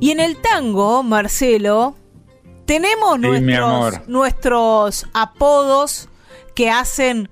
Y 0.00 0.10
en 0.10 0.18
el 0.18 0.38
tango, 0.42 1.04
Marcelo, 1.04 1.94
tenemos 2.64 3.20
Sí, 3.20 4.00
nuestros, 4.08 5.06
apodos 5.14 6.08
que 6.56 6.70
hacen 6.70 7.30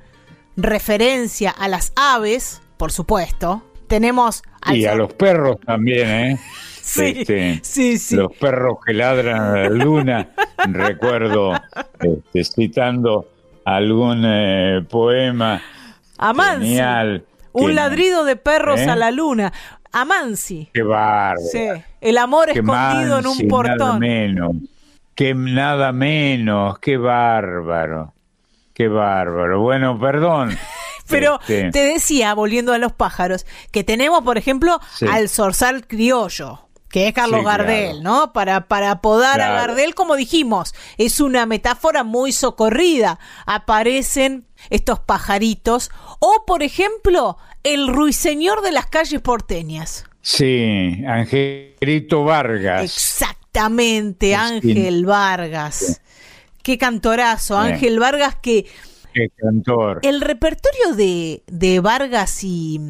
referencia 0.56 1.50
a 1.50 1.66
las 1.66 1.92
aves, 1.96 2.62
por 2.76 2.92
supuesto. 2.92 3.64
Tenemos 3.88 4.44
al 4.60 4.76
Y 4.76 4.86
a 4.86 4.94
los 4.94 5.12
perros 5.12 5.56
también, 5.58 6.08
¿eh? 6.08 6.40
Sí, 6.80 7.14
Este, 7.16 7.58
sí, 7.64 7.98
sí. 7.98 8.14
Los 8.14 8.32
perros 8.36 8.78
que 8.86 8.92
ladran 8.92 9.40
a 9.40 9.52
la 9.56 9.68
luna. 9.70 10.28
Recuerdo 10.68 11.52
este, 12.00 12.44
citando 12.44 13.26
algún 13.64 14.22
eh, 14.26 14.84
poema 14.88 15.62
Amansi. 16.18 16.66
genial. 16.66 17.24
Un 17.52 17.68
que- 17.68 17.74
ladrido 17.74 18.24
de 18.24 18.36
perros 18.36 18.80
¿Eh? 18.80 18.88
a 18.90 18.96
la 18.96 19.10
luna. 19.10 19.52
Amansi. 19.92 20.70
Qué 20.72 20.82
bárbaro. 20.82 21.40
Sí. 21.50 21.66
El 22.00 22.18
amor 22.18 22.48
escondido 22.50 23.18
en 23.18 23.26
un 23.26 23.36
Nada 23.38 23.48
portón. 23.48 23.98
menos. 23.98 24.52
Que 25.14 25.34
nada 25.34 25.92
menos. 25.92 26.78
Qué 26.78 26.96
bárbaro. 26.96 28.14
Qué 28.72 28.88
bárbaro. 28.88 29.60
Bueno, 29.60 29.98
perdón. 30.00 30.56
Pero 31.08 31.38
Este, 31.40 31.70
te 31.70 31.80
decía, 31.84 32.32
volviendo 32.32 32.72
a 32.72 32.78
los 32.78 32.92
pájaros, 32.92 33.44
que 33.70 33.84
tenemos, 33.84 34.22
por 34.24 34.38
ejemplo, 34.38 34.80
Sí. 34.94 35.04
al 35.10 35.28
zorzal 35.28 35.86
criollo, 35.86 36.60
que 36.92 37.08
es 37.08 37.14
Carlos 37.14 37.40
Sí, 37.40 37.46
Gardel, 37.46 37.90
claro. 37.92 38.02
¿no? 38.02 38.32
Para, 38.34 38.68
para 38.68 38.90
apodar 38.90 39.40
a. 39.40 39.50
Gardel, 39.52 39.94
como 39.94 40.14
dijimos, 40.14 40.74
es 40.98 41.20
una 41.20 41.46
metáfora 41.46 42.04
muy 42.04 42.32
socorrida. 42.32 43.18
Aparecen 43.46 44.44
estos 44.68 45.00
pajaritos. 45.00 45.90
O, 46.20 46.44
por 46.46 46.62
ejemplo, 46.62 47.38
el 47.64 47.88
ruiseñor 47.88 48.60
de 48.60 48.72
las 48.72 48.86
calles 48.86 49.22
porteñas. 49.22 50.04
Sí, 50.20 51.02
Angelito 51.06 52.24
Vargas. 52.24 52.84
Exactamente, 52.84 54.34
Ángel 54.34 55.06
Vargas. 55.06 56.02
Qué 56.62 56.76
cantorazo. 56.76 57.56
Ángel 57.56 57.98
Vargas 58.00 58.36
que 58.36 58.66
Qué 59.14 59.28
cantor. 59.36 60.00
el 60.02 60.20
repertorio 60.20 60.94
de, 60.94 61.42
de 61.46 61.80
Vargas 61.80 62.42
y, 62.44 62.80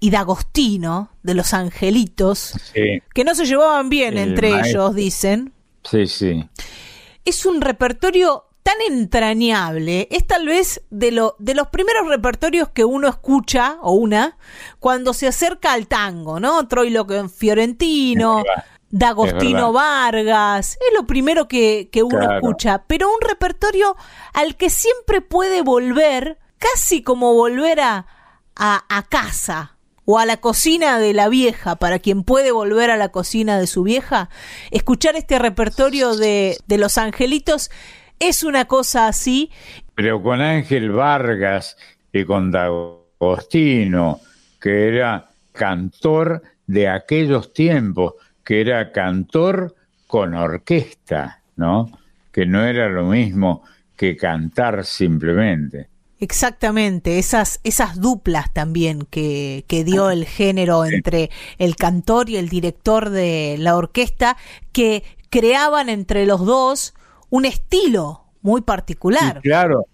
y 0.00 0.10
de 0.10 0.16
Agostino, 0.16 1.10
de 1.22 1.34
los 1.34 1.52
angelitos, 1.54 2.54
Sí, 2.72 3.02
que 3.12 3.24
no 3.24 3.34
se 3.34 3.44
llevaban 3.46 3.88
bien 3.88 4.16
El 4.18 4.30
entre 4.30 4.50
maestro. 4.50 4.82
ellos, 4.82 4.94
dicen, 4.94 5.52
sí, 5.82 6.06
sí. 6.06 6.48
es 7.24 7.44
un 7.46 7.60
repertorio 7.60 8.44
tan 8.62 8.76
entrañable, 8.88 10.08
es 10.10 10.26
tal 10.26 10.46
vez 10.46 10.80
de, 10.88 11.10
lo, 11.12 11.36
de 11.38 11.54
los 11.54 11.68
primeros 11.68 12.08
repertorios 12.08 12.68
que 12.70 12.84
uno 12.84 13.08
escucha, 13.08 13.76
o 13.82 13.92
una, 13.92 14.38
cuando 14.78 15.12
se 15.12 15.26
acerca 15.26 15.72
al 15.74 15.86
tango, 15.86 16.40
¿no? 16.40 16.66
Troilo 16.66 17.06
Fiorentino. 17.28 18.42
D'Agostino 18.96 19.72
Vargas, 19.72 20.78
es 20.88 20.94
lo 20.96 21.04
primero 21.04 21.48
que, 21.48 21.88
que 21.90 22.04
uno 22.04 22.18
Claro. 22.18 22.34
escucha, 22.36 22.84
pero 22.86 23.08
un 23.12 23.20
repertorio 23.28 23.96
al 24.32 24.54
que 24.56 24.70
siempre 24.70 25.20
puede 25.20 25.62
volver, 25.62 26.38
casi 26.58 27.02
como 27.02 27.34
volver 27.34 27.80
a, 27.80 28.06
a, 28.54 28.84
a 28.88 29.02
casa 29.08 29.76
o 30.04 30.20
a 30.20 30.26
la 30.26 30.36
cocina 30.36 31.00
de 31.00 31.12
la 31.12 31.28
vieja, 31.28 31.74
para 31.76 31.98
quien 31.98 32.22
puede 32.22 32.52
volver 32.52 32.90
a 32.92 32.96
la 32.96 33.08
cocina 33.08 33.58
de 33.58 33.66
su 33.66 33.82
vieja, 33.82 34.28
escuchar 34.70 35.16
este 35.16 35.40
repertorio 35.40 36.14
de, 36.14 36.58
de 36.68 36.78
Los 36.78 36.96
Angelitos 36.96 37.70
es 38.20 38.44
una 38.44 38.66
cosa 38.66 39.08
así. 39.08 39.50
Pero 39.96 40.22
con 40.22 40.40
Ángel 40.40 40.92
Vargas 40.92 41.76
y 42.12 42.24
con 42.24 42.52
D'Agostino, 42.52 44.20
que 44.60 44.86
era 44.88 45.30
cantor 45.52 46.42
de 46.66 46.88
aquellos 46.88 47.52
tiempos, 47.52 48.14
que 48.44 48.60
era 48.60 48.92
cantor 48.92 49.74
con 50.06 50.34
orquesta, 50.34 51.40
¿no? 51.56 51.90
Que 52.30 52.46
no 52.46 52.64
era 52.64 52.88
lo 52.88 53.06
mismo 53.06 53.62
que 53.96 54.16
cantar 54.16 54.84
simplemente. 54.84 55.88
Exactamente, 56.20 57.18
esas, 57.18 57.60
esas 57.64 58.00
duplas 58.00 58.52
también 58.52 59.06
que, 59.10 59.64
que 59.66 59.84
dio 59.84 60.10
el 60.10 60.24
género 60.24 60.84
entre 60.84 61.30
el 61.58 61.76
cantor 61.76 62.30
y 62.30 62.36
el 62.36 62.48
director 62.48 63.10
de 63.10 63.56
la 63.58 63.76
orquesta, 63.76 64.36
que 64.72 65.02
creaban 65.28 65.88
entre 65.88 66.24
los 66.26 66.46
dos 66.46 66.94
un 67.30 67.44
estilo 67.44 68.24
muy 68.42 68.62
particular. 68.62 69.38
Y 69.38 69.48
claro, 69.48 69.86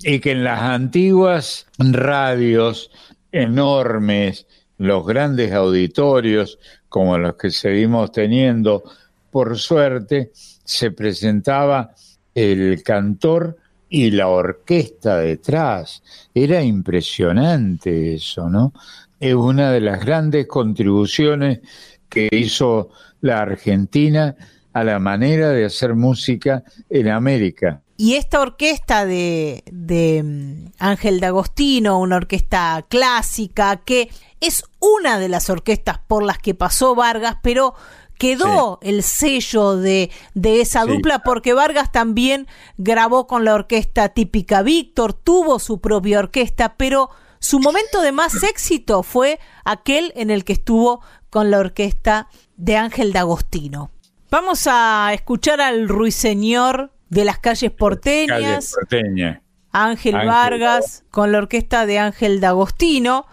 y 0.00 0.18
que 0.20 0.32
en 0.32 0.44
las 0.44 0.60
antiguas 0.60 1.66
radios 1.78 2.90
enormes, 3.32 4.46
los 4.78 5.06
grandes 5.06 5.52
auditorios 5.52 6.58
como 6.90 7.16
los 7.16 7.36
que 7.36 7.50
seguimos 7.50 8.12
teniendo, 8.12 8.82
por 9.30 9.56
suerte, 9.56 10.32
se 10.34 10.90
presentaba 10.90 11.94
el 12.34 12.82
cantor 12.82 13.56
y 13.88 14.10
la 14.10 14.28
orquesta 14.28 15.18
detrás. 15.18 16.02
Era 16.34 16.62
impresionante 16.62 18.14
eso, 18.14 18.50
¿no? 18.50 18.72
Es 19.18 19.34
una 19.34 19.70
de 19.70 19.80
las 19.80 20.04
grandes 20.04 20.46
contribuciones 20.46 21.60
que 22.08 22.28
hizo 22.32 22.90
la 23.20 23.40
Argentina 23.40 24.34
a 24.72 24.84
la 24.84 24.98
manera 24.98 25.50
de 25.50 25.64
hacer 25.64 25.94
música 25.94 26.62
en 26.88 27.08
América. 27.08 27.82
y 27.96 28.14
esta 28.14 28.40
orquesta 28.40 29.04
de, 29.04 29.62
de 29.70 30.22
mm, 30.22 30.72
Ángel 30.78 31.20
D'Agostino, 31.20 32.00
una 32.00 32.16
orquesta 32.16 32.86
clásica, 32.88 33.82
que 33.84 34.08
es 34.40 34.64
una 34.80 35.18
de 35.18 35.28
las 35.28 35.50
orquestas 35.50 35.98
por 36.06 36.22
las 36.22 36.38
que 36.38 36.54
pasó 36.54 36.94
Vargas, 36.94 37.36
pero 37.42 37.74
quedó 38.18 38.78
el 38.82 39.02
sello 39.02 39.76
de, 39.76 40.10
de 40.34 40.60
esa 40.60 40.84
Sí. 40.84 40.90
dupla 40.90 41.20
porque 41.20 41.54
Vargas 41.54 41.90
también 41.90 42.46
grabó 42.76 43.26
con 43.26 43.44
la 43.44 43.54
orquesta 43.54 44.10
típica 44.10 44.62
Víctor, 44.62 45.12
tuvo 45.14 45.58
su 45.58 45.80
propia 45.80 46.18
orquesta, 46.18 46.74
pero 46.76 47.08
su 47.38 47.60
momento 47.60 48.02
de 48.02 48.12
más 48.12 48.42
éxito 48.42 49.02
fue 49.02 49.40
aquel 49.64 50.12
en 50.16 50.30
el 50.30 50.44
que 50.44 50.52
estuvo 50.52 51.00
con 51.30 51.50
la 51.50 51.58
orquesta 51.58 52.28
de 52.56 52.76
Ángel 52.76 53.12
D'Agostino. 53.14 53.90
Vamos 54.30 54.66
a 54.70 55.10
escuchar 55.14 55.60
al 55.62 55.88
ruiseñor 55.88 56.92
de 57.08 57.24
las 57.24 57.38
calles 57.38 57.70
porteñas. 57.72 58.38
Calle 58.38 58.74
porteña. 58.74 59.42
Ángel 59.72 60.14
Ángel 60.16 60.28
Vargas 60.28 61.04
con 61.10 61.32
la 61.32 61.38
orquesta 61.38 61.86
de 61.86 61.98
Ángel 61.98 62.40
D'Agostino, 62.40 63.26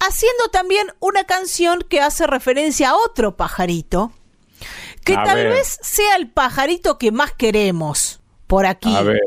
haciendo 0.00 0.48
también 0.52 0.86
una 1.00 1.24
canción 1.24 1.84
que 1.88 2.00
hace 2.00 2.26
referencia 2.26 2.90
a 2.90 2.96
otro 2.96 3.36
pajarito, 3.36 4.12
que 5.04 5.14
A 5.14 5.24
tal 5.24 5.36
ver. 5.36 5.48
vez 5.50 5.78
sea 5.82 6.16
el 6.16 6.28
pajarito 6.28 6.98
que 6.98 7.12
más 7.12 7.32
queremos 7.32 8.20
por 8.46 8.66
aquí, 8.66 8.94
A 8.94 9.02
ver. 9.02 9.20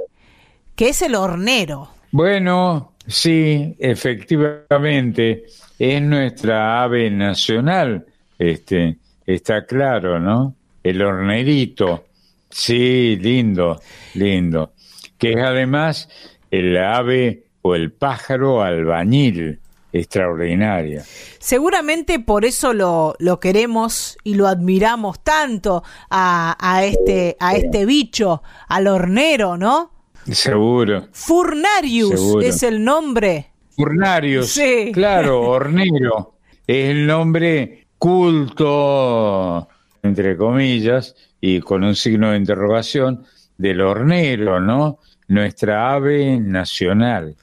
que 0.76 0.90
es 0.90 1.02
el 1.02 1.16
hornero. 1.16 1.90
Bueno, 2.12 2.94
sí, 3.08 3.76
efectivamente, 3.80 5.46
es 5.80 6.02
nuestra 6.02 6.84
ave 6.84 7.10
nacional, 7.10 8.06
este, 8.38 8.98
está 9.26 9.66
claro, 9.66 10.20
¿no? 10.20 10.56
El 10.84 11.02
hornerito, 11.02 12.06
sí, 12.50 13.18
lindo, 13.18 13.82
lindo, 14.16 14.74
que 15.18 15.34
es 15.34 15.38
además 15.44 16.10
el 16.50 16.78
ave 16.78 17.44
o 17.62 17.76
el 17.76 17.92
pájaro 17.92 18.62
albañil, 18.64 19.60
extraordinaria. 19.94 21.04
Seguramente 21.40 22.20
por 22.20 22.46
eso 22.46 22.74
lo, 22.74 23.16
lo 23.20 23.40
queremos 23.40 24.18
y 24.24 24.36
lo 24.36 24.48
admiramos 24.48 25.24
tanto 25.24 25.84
a, 26.10 26.56
a 26.60 26.84
este, 26.86 27.36
a 27.40 27.56
este 27.56 27.86
bicho, 27.86 28.42
al 28.68 28.88
hornero, 28.88 29.58
¿no? 29.58 29.92
Seguro. 30.32 31.08
Furnarius 31.12 32.12
Seguro. 32.12 32.42
es 32.46 32.64
el 32.64 32.84
nombre. 32.84 33.52
Furnarius, 33.76 34.50
Sí. 34.52 34.92
claro, 34.94 35.42
hornero, 35.42 36.36
es 36.68 36.90
el 36.90 37.08
nombre 37.08 37.88
culto, 37.98 39.68
entre 40.04 40.38
comillas, 40.38 41.16
y 41.40 41.60
con 41.62 41.84
un 41.84 41.96
signo 41.96 42.32
de 42.32 42.38
interrogación, 42.38 43.26
del 43.58 43.82
hornero, 43.82 44.60
¿no? 44.60 45.00
Nuestra 45.28 45.94
ave 45.94 46.40
nacional. 46.40 47.36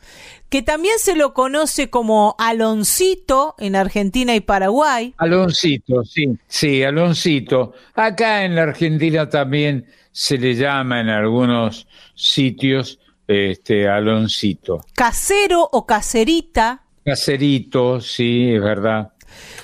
Que 0.49 0.63
también 0.63 0.99
se 0.99 1.15
lo 1.15 1.35
conoce 1.35 1.91
como 1.91 2.35
Aloncito 2.39 3.55
en 3.59 3.77
Argentina 3.77 4.35
y 4.35 4.41
Paraguay. 4.41 5.15
Aloncito, 5.19 6.05
sí, 6.05 6.39
sí, 6.47 6.83
Aloncito. 6.83 7.75
Acá 7.95 8.45
en 8.45 8.55
la 8.55 8.63
Argentina 8.63 9.29
también 9.29 9.87
se 10.13 10.39
le 10.39 10.55
llama 10.55 11.01
en 11.01 11.09
algunos 11.11 11.87
sitios 12.15 12.99
este 13.27 13.89
Aloncito. 13.89 14.81
Casero 14.95 15.69
o 15.71 15.87
caserita 15.87 16.83
Caserito, 17.05 18.01
sí, 18.01 18.51
es 18.55 18.63
verdad. 18.63 19.13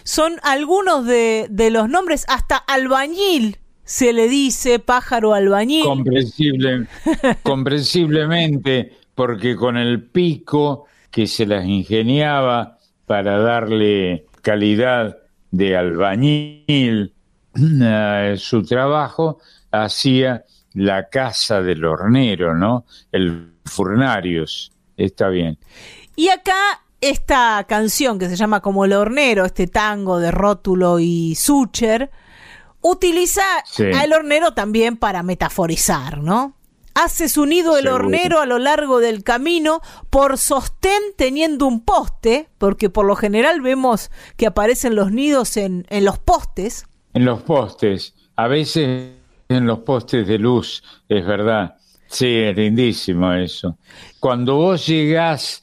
son 0.02 0.34
algunos 0.42 1.06
de, 1.06 1.46
de 1.50 1.70
los 1.70 1.88
nombres, 1.88 2.24
hasta 2.28 2.56
albañil 2.56 3.58
se 3.84 4.14
le 4.14 4.28
dice, 4.28 4.78
pájaro 4.78 5.34
albañil. 5.34 5.84
Comprensible, 5.84 6.86
comprensiblemente, 7.42 8.92
porque 9.14 9.56
con 9.56 9.76
el 9.76 10.02
pico 10.02 10.86
que 11.10 11.26
se 11.26 11.46
las 11.46 11.64
ingeniaba 11.64 12.78
para 13.06 13.38
darle 13.38 14.26
calidad 14.42 15.18
de 15.50 15.76
albañil 15.76 17.14
a 17.82 18.34
su 18.36 18.64
trabajo, 18.64 19.38
hacía 19.70 20.44
la 20.72 21.08
casa 21.08 21.62
del 21.62 21.84
hornero, 21.84 22.54
¿no? 22.54 22.84
El 23.12 23.52
furnarius. 23.64 24.72
Está 24.96 25.28
bien. 25.28 25.58
Y 26.16 26.28
acá 26.28 26.54
esta 27.00 27.64
canción 27.68 28.18
que 28.18 28.28
se 28.28 28.36
llama 28.36 28.60
como 28.60 28.84
El 28.84 28.94
Hornero, 28.94 29.44
este 29.44 29.66
tango 29.66 30.18
de 30.18 30.30
Rótulo 30.30 30.98
y 31.00 31.34
Sucher, 31.34 32.10
utiliza 32.80 33.42
Sí. 33.66 33.84
al 33.94 34.12
hornero 34.12 34.54
también 34.54 34.96
para 34.96 35.22
metaforizar, 35.22 36.18
¿no? 36.18 36.54
Hace 36.94 37.28
su 37.28 37.44
nido 37.44 37.76
el 37.76 37.84
Seguro. 37.84 38.04
hornero 38.04 38.40
a 38.40 38.46
lo 38.46 38.58
largo 38.58 39.00
del 39.00 39.24
camino 39.24 39.80
por 40.10 40.38
sostén 40.38 41.02
teniendo 41.16 41.66
un 41.66 41.84
poste, 41.84 42.48
porque 42.58 42.88
por 42.88 43.04
lo 43.04 43.16
general 43.16 43.60
vemos 43.60 44.10
que 44.36 44.46
aparecen 44.46 44.94
los 44.94 45.10
nidos 45.10 45.56
en, 45.56 45.86
en 45.90 46.04
los 46.04 46.18
postes. 46.18 46.86
En 47.12 47.24
los 47.24 47.42
postes, 47.42 48.14
a 48.36 48.46
veces 48.48 49.12
en 49.48 49.66
los 49.66 49.80
postes 49.80 50.26
de 50.26 50.38
luz, 50.38 50.82
es 51.08 51.26
verdad. 51.26 51.76
Sí, 52.06 52.26
es 52.26 52.56
lindísimo 52.56 53.32
eso. 53.32 53.78
Cuando 54.20 54.56
vos 54.56 54.86
llegás, 54.86 55.62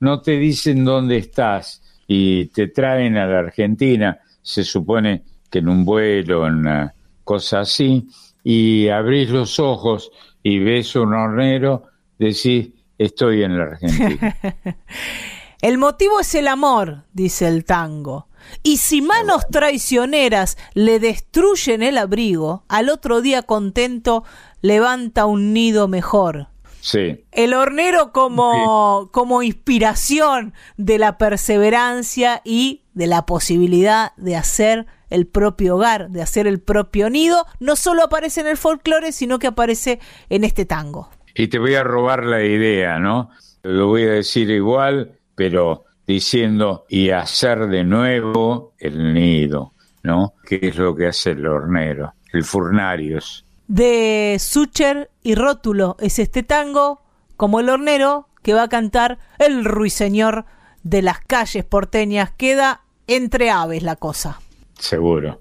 no 0.00 0.20
te 0.20 0.32
dicen 0.32 0.84
dónde 0.84 1.16
estás 1.16 1.82
y 2.06 2.46
te 2.46 2.68
traen 2.68 3.16
a 3.16 3.26
la 3.26 3.38
Argentina, 3.38 4.18
se 4.42 4.62
supone 4.62 5.22
que 5.50 5.60
en 5.60 5.68
un 5.68 5.84
vuelo, 5.84 6.46
en 6.46 6.54
una 6.56 6.94
cosa 7.24 7.60
así, 7.60 8.06
y 8.44 8.88
abrís 8.88 9.30
los 9.30 9.58
ojos 9.58 10.10
y 10.48 10.60
ves 10.60 10.94
un 10.94 11.12
hornero, 11.12 11.82
decís, 12.20 12.68
estoy 12.96 13.42
en 13.42 13.58
la 13.58 13.64
Argentina. 13.64 14.36
El 15.60 15.76
motivo 15.76 16.20
es 16.20 16.36
el 16.36 16.46
amor, 16.46 17.02
dice 17.12 17.48
el 17.48 17.64
tango. 17.64 18.28
Y 18.62 18.76
si 18.76 19.02
manos 19.02 19.48
traicioneras 19.50 20.56
le 20.74 21.00
destruyen 21.00 21.82
el 21.82 21.98
abrigo, 21.98 22.62
al 22.68 22.90
otro 22.90 23.22
día 23.22 23.42
contento 23.42 24.22
levanta 24.60 25.26
un 25.26 25.52
nido 25.52 25.88
mejor. 25.88 26.46
Sí, 26.80 27.24
El 27.32 27.52
hornero 27.52 28.12
como, 28.12 29.08
como 29.12 29.42
inspiración 29.42 30.54
de 30.76 30.98
la 30.98 31.18
perseverancia 31.18 32.42
y 32.44 32.84
de 32.94 33.08
la 33.08 33.26
posibilidad 33.26 34.12
de 34.16 34.36
hacer 34.36 34.86
el 35.10 35.26
propio 35.26 35.76
hogar, 35.76 36.10
de 36.10 36.22
hacer 36.22 36.46
el 36.46 36.60
propio 36.60 37.10
nido, 37.10 37.46
no 37.60 37.76
solo 37.76 38.02
aparece 38.04 38.40
en 38.40 38.48
el 38.48 38.56
folclore, 38.56 39.12
sino 39.12 39.38
que 39.38 39.46
aparece 39.46 40.00
en 40.28 40.44
este 40.44 40.64
tango. 40.64 41.10
Y 41.34 41.48
te 41.48 41.58
voy 41.58 41.74
a 41.74 41.82
robar 41.82 42.24
la 42.24 42.42
idea, 42.42 42.98
¿no? 42.98 43.30
Lo 43.62 43.88
voy 43.88 44.04
a 44.04 44.12
decir 44.12 44.50
igual, 44.50 45.18
pero 45.34 45.84
diciendo 46.06 46.86
y 46.88 47.10
hacer 47.10 47.66
de 47.66 47.84
nuevo 47.84 48.72
el 48.78 49.12
nido, 49.12 49.72
¿no? 50.02 50.34
Que 50.44 50.60
es 50.62 50.76
lo 50.76 50.94
que 50.94 51.08
hace 51.08 51.32
el 51.32 51.46
hornero, 51.46 52.14
el 52.32 52.44
furnarius. 52.44 53.44
de 53.68 54.36
Sucher 54.38 55.10
y 55.22 55.34
Rótulo 55.34 55.96
es 55.98 56.18
este 56.18 56.42
tango, 56.42 57.02
como 57.36 57.60
el 57.60 57.68
hornero, 57.68 58.28
que 58.42 58.54
va 58.54 58.62
a 58.62 58.68
cantar 58.68 59.18
el 59.38 59.64
ruiseñor 59.64 60.46
de 60.84 61.02
las 61.02 61.20
calles 61.20 61.64
porteñas. 61.64 62.30
Queda 62.30 62.82
entre 63.08 63.50
aves 63.50 63.82
la 63.82 63.96
cosa. 63.96 64.40
Seguro. 64.78 65.40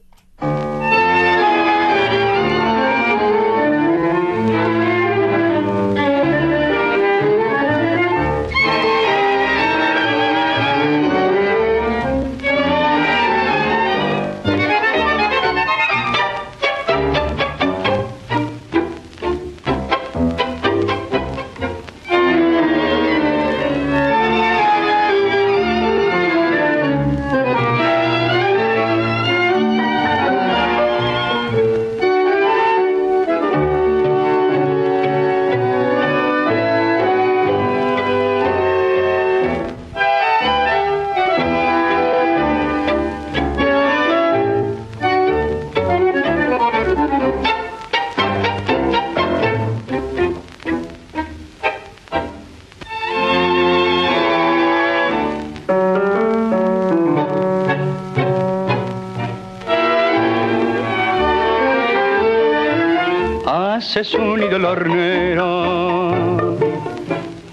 Veces 64.05 64.19
unido 64.19 64.57
el 64.57 64.65
hornero 64.65 66.57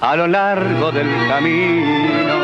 a 0.01 0.17
lo 0.17 0.27
largo 0.27 0.91
del 0.93 1.09
camino. 1.29 2.35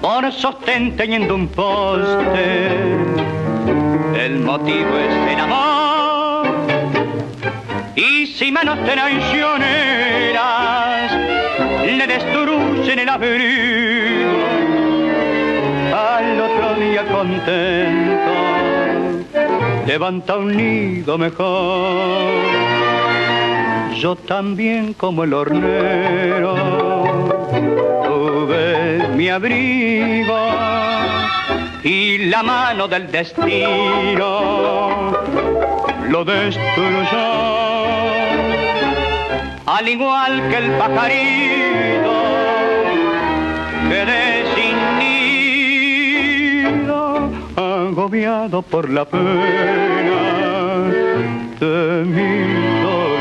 Por 0.00 0.32
sostén 0.32 0.96
teniendo 0.96 1.34
un 1.34 1.48
poste 1.48 2.68
el 4.24 4.38
motivo 4.40 4.98
es 4.98 5.32
el 5.32 5.40
amor. 5.40 6.46
Y 7.96 8.26
si 8.26 8.52
manos 8.52 8.78
traicioneras 8.84 11.12
le 11.86 12.06
destruyen 12.06 13.00
el 13.00 13.08
abrigo. 13.08 14.30
Al 15.92 16.40
otro 16.40 16.74
día 16.74 17.04
contento 17.06 18.49
levanta 19.92 20.36
un 20.36 20.56
nido 20.56 21.18
mejor. 21.18 22.30
Yo 24.00 24.14
también 24.14 24.92
como 24.94 25.24
el 25.24 25.32
hornero 25.34 26.54
tuve 28.06 29.08
mi 29.16 29.28
abrigo 29.28 30.38
y 31.82 32.18
la 32.32 32.40
mano 32.44 32.86
del 32.86 33.10
destino 33.10 34.30
lo 36.08 36.24
destruyó. 36.24 37.28
Al 39.66 39.88
igual 39.88 40.32
que 40.50 40.56
el 40.56 40.70
pajarito 40.78 42.14
quedé 43.88 44.29
sin 44.29 44.29
agobiado 48.10 48.62
por 48.62 48.90
la 48.90 49.04
pena 49.04 49.22
de 51.60 52.04
mi 52.06 52.82
dolor. 52.82 53.20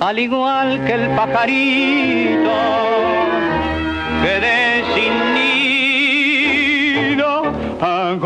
Al 0.00 0.18
igual 0.18 0.84
que 0.84 0.92
el 0.92 1.08
pajarito 1.14 2.85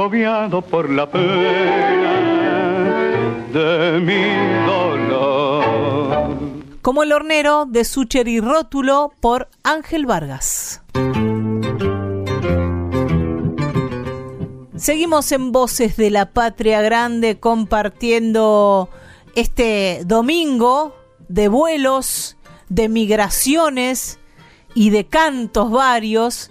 agobiado 0.01 0.63
por 0.63 0.89
la 0.89 1.11
pena 1.11 2.15
de 3.53 4.01
mi 4.01 4.23
dolor. 4.67 6.37
Como 6.81 7.03
el 7.03 7.13
hornero 7.13 7.67
de 7.67 7.85
Sucher 7.85 8.27
y 8.27 8.41
Rótulo 8.41 9.13
por 9.21 9.51
Ángel 9.63 10.07
Vargas. 10.07 10.81
Seguimos 14.75 15.33
en 15.33 15.53
Voces 15.53 15.99
de 15.99 16.09
la 16.11 16.31
Patria 16.31 16.81
Grande 16.81 17.39
compartiendo 17.39 18.89
este 19.35 20.01
domingo 20.07 20.97
de 21.29 21.49
vuelos, 21.49 22.39
de 22.71 22.89
migraciones 22.89 24.19
y 24.75 24.89
de 24.89 25.05
cantos 25.05 25.71
varios 25.71 26.51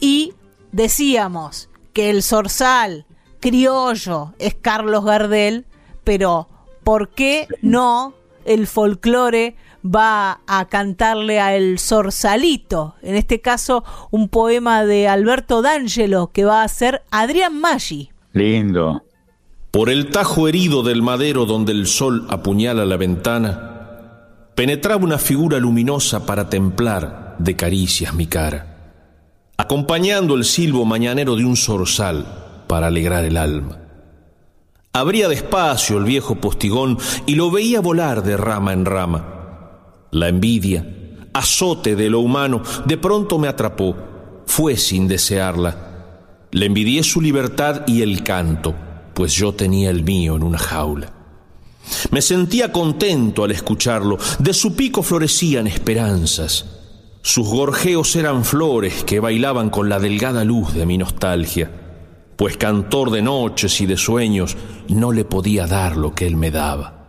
y 0.00 0.34
decíamos 0.70 1.69
que 1.92 2.10
el 2.10 2.22
zorzal 2.22 3.06
criollo 3.40 4.34
es 4.38 4.54
Carlos 4.54 5.04
Gardel, 5.04 5.64
pero 6.04 6.48
¿por 6.84 7.08
qué 7.10 7.48
no 7.62 8.14
el 8.44 8.66
folclore 8.66 9.56
va 9.84 10.40
a 10.46 10.66
cantarle 10.68 11.40
a 11.40 11.56
el 11.56 11.78
Zorsalito? 11.78 12.94
En 13.02 13.16
este 13.16 13.40
caso, 13.40 13.84
un 14.10 14.28
poema 14.28 14.84
de 14.84 15.08
Alberto 15.08 15.62
D'Angelo 15.62 16.30
que 16.32 16.44
va 16.44 16.62
a 16.62 16.68
ser 16.68 17.02
Adrián 17.10 17.58
Maggi. 17.58 18.10
Lindo. 18.32 19.02
Por 19.70 19.88
el 19.88 20.10
tajo 20.10 20.48
herido 20.48 20.82
del 20.82 21.00
madero 21.00 21.46
donde 21.46 21.72
el 21.72 21.86
sol 21.86 22.26
apuñala 22.28 22.84
la 22.84 22.96
ventana, 22.96 23.70
penetraba 24.56 25.04
una 25.04 25.18
figura 25.18 25.58
luminosa 25.58 26.26
para 26.26 26.50
templar 26.50 27.36
de 27.38 27.56
caricias 27.56 28.12
mi 28.14 28.26
cara, 28.26 28.69
acompañando 29.60 30.36
el 30.36 30.46
silbo 30.46 30.86
mañanero 30.86 31.36
de 31.36 31.44
un 31.44 31.54
zorzal 31.54 32.64
para 32.66 32.86
alegrar 32.86 33.26
el 33.26 33.36
alma. 33.36 33.78
Abría 34.94 35.28
despacio 35.28 35.98
el 35.98 36.04
viejo 36.04 36.36
postigón 36.36 36.96
y 37.26 37.34
lo 37.34 37.50
veía 37.50 37.80
volar 37.80 38.22
de 38.22 38.38
rama 38.38 38.72
en 38.72 38.86
rama. 38.86 40.06
La 40.12 40.28
envidia, 40.28 40.88
azote 41.34 41.94
de 41.94 42.08
lo 42.08 42.20
humano, 42.20 42.62
de 42.86 42.96
pronto 42.96 43.38
me 43.38 43.48
atrapó, 43.48 43.94
fue 44.46 44.78
sin 44.78 45.06
desearla. 45.06 46.46
Le 46.52 46.64
envidié 46.64 47.02
su 47.02 47.20
libertad 47.20 47.82
y 47.86 48.00
el 48.00 48.24
canto, 48.24 48.74
pues 49.12 49.34
yo 49.34 49.52
tenía 49.52 49.90
el 49.90 50.04
mío 50.04 50.36
en 50.36 50.42
una 50.42 50.58
jaula. 50.58 51.12
Me 52.10 52.22
sentía 52.22 52.72
contento 52.72 53.44
al 53.44 53.50
escucharlo, 53.50 54.16
de 54.38 54.54
su 54.54 54.74
pico 54.74 55.02
florecían 55.02 55.66
esperanzas. 55.66 56.79
Sus 57.22 57.48
gorjeos 57.48 58.16
eran 58.16 58.44
flores 58.44 59.04
que 59.04 59.20
bailaban 59.20 59.68
con 59.70 59.88
la 59.88 59.98
delgada 59.98 60.42
luz 60.42 60.72
de 60.72 60.86
mi 60.86 60.96
nostalgia, 60.96 61.70
pues 62.36 62.56
cantor 62.56 63.10
de 63.10 63.20
noches 63.20 63.80
y 63.82 63.86
de 63.86 63.98
sueños 63.98 64.56
no 64.88 65.12
le 65.12 65.24
podía 65.24 65.66
dar 65.66 65.96
lo 65.96 66.14
que 66.14 66.26
él 66.26 66.36
me 66.36 66.50
daba. 66.50 67.00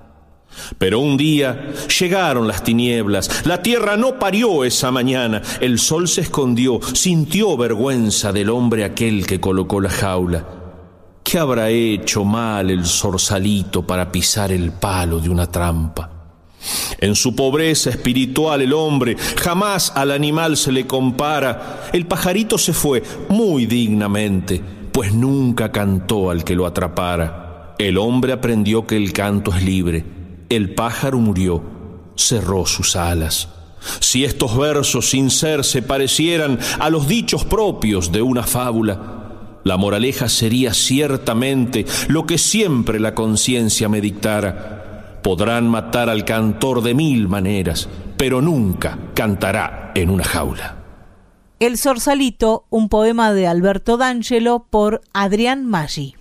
Pero 0.77 0.99
un 0.99 1.15
día 1.15 1.71
llegaron 1.97 2.45
las 2.45 2.61
tinieblas, 2.61 3.45
la 3.45 3.61
tierra 3.61 3.95
no 3.95 4.19
parió 4.19 4.65
esa 4.65 4.91
mañana, 4.91 5.41
el 5.61 5.79
sol 5.79 6.09
se 6.09 6.21
escondió, 6.21 6.81
sintió 6.93 7.55
vergüenza 7.55 8.33
del 8.33 8.49
hombre 8.49 8.83
aquel 8.83 9.25
que 9.25 9.39
colocó 9.39 9.79
la 9.79 9.89
jaula. 9.89 10.45
¿Qué 11.23 11.39
habrá 11.39 11.69
hecho 11.69 12.25
mal 12.25 12.69
el 12.69 12.85
zorsalito 12.85 13.87
para 13.87 14.11
pisar 14.11 14.51
el 14.51 14.73
palo 14.73 15.19
de 15.19 15.29
una 15.29 15.49
trampa? 15.49 16.20
En 16.99 17.15
su 17.15 17.35
pobreza 17.35 17.89
espiritual 17.89 18.61
el 18.61 18.73
hombre 18.73 19.15
jamás 19.41 19.91
al 19.95 20.11
animal 20.11 20.57
se 20.57 20.71
le 20.71 20.85
compara. 20.85 21.89
El 21.93 22.05
pajarito 22.05 22.57
se 22.57 22.73
fue 22.73 23.01
muy 23.29 23.65
dignamente, 23.65 24.61
pues 24.91 25.13
nunca 25.13 25.71
cantó 25.71 26.29
al 26.29 26.43
que 26.43 26.55
lo 26.55 26.65
atrapara. 26.65 27.75
El 27.79 27.97
hombre 27.97 28.33
aprendió 28.33 28.85
que 28.85 28.97
el 28.97 29.11
canto 29.13 29.51
es 29.53 29.63
libre. 29.63 30.05
El 30.49 30.75
pájaro 30.75 31.17
murió, 31.17 31.63
cerró 32.15 32.65
sus 32.65 32.95
alas. 32.95 33.49
Si 33.99 34.23
estos 34.23 34.55
versos 34.55 35.09
sin 35.09 35.31
ser 35.31 35.63
se 35.63 35.81
parecieran 35.81 36.59
a 36.79 36.91
los 36.91 37.07
dichos 37.07 37.45
propios 37.45 38.11
de 38.11 38.21
una 38.21 38.43
fábula, 38.43 39.21
la 39.63 39.77
moraleja 39.77 40.29
sería 40.29 40.73
ciertamente 40.73 41.85
lo 42.07 42.25
que 42.25 42.37
siempre 42.37 42.99
la 42.99 43.15
conciencia 43.15 43.89
me 43.89 44.01
dictara. 44.01 44.90
Podrán 45.21 45.69
matar 45.69 46.09
al 46.09 46.25
cantor 46.25 46.81
de 46.81 46.93
mil 46.93 47.27
maneras, 47.27 47.87
pero 48.17 48.41
nunca 48.41 48.97
cantará 49.13 49.91
en 49.95 50.09
una 50.09 50.23
jaula. 50.23 50.77
El 51.59 51.77
Zorsalito, 51.77 52.65
un 52.69 52.89
poema 52.89 53.33
de 53.33 53.45
Alberto 53.45 53.97
D'Angelo 53.97 54.65
por 54.69 55.01
Adrián 55.13 55.65
Maggi. 55.65 56.15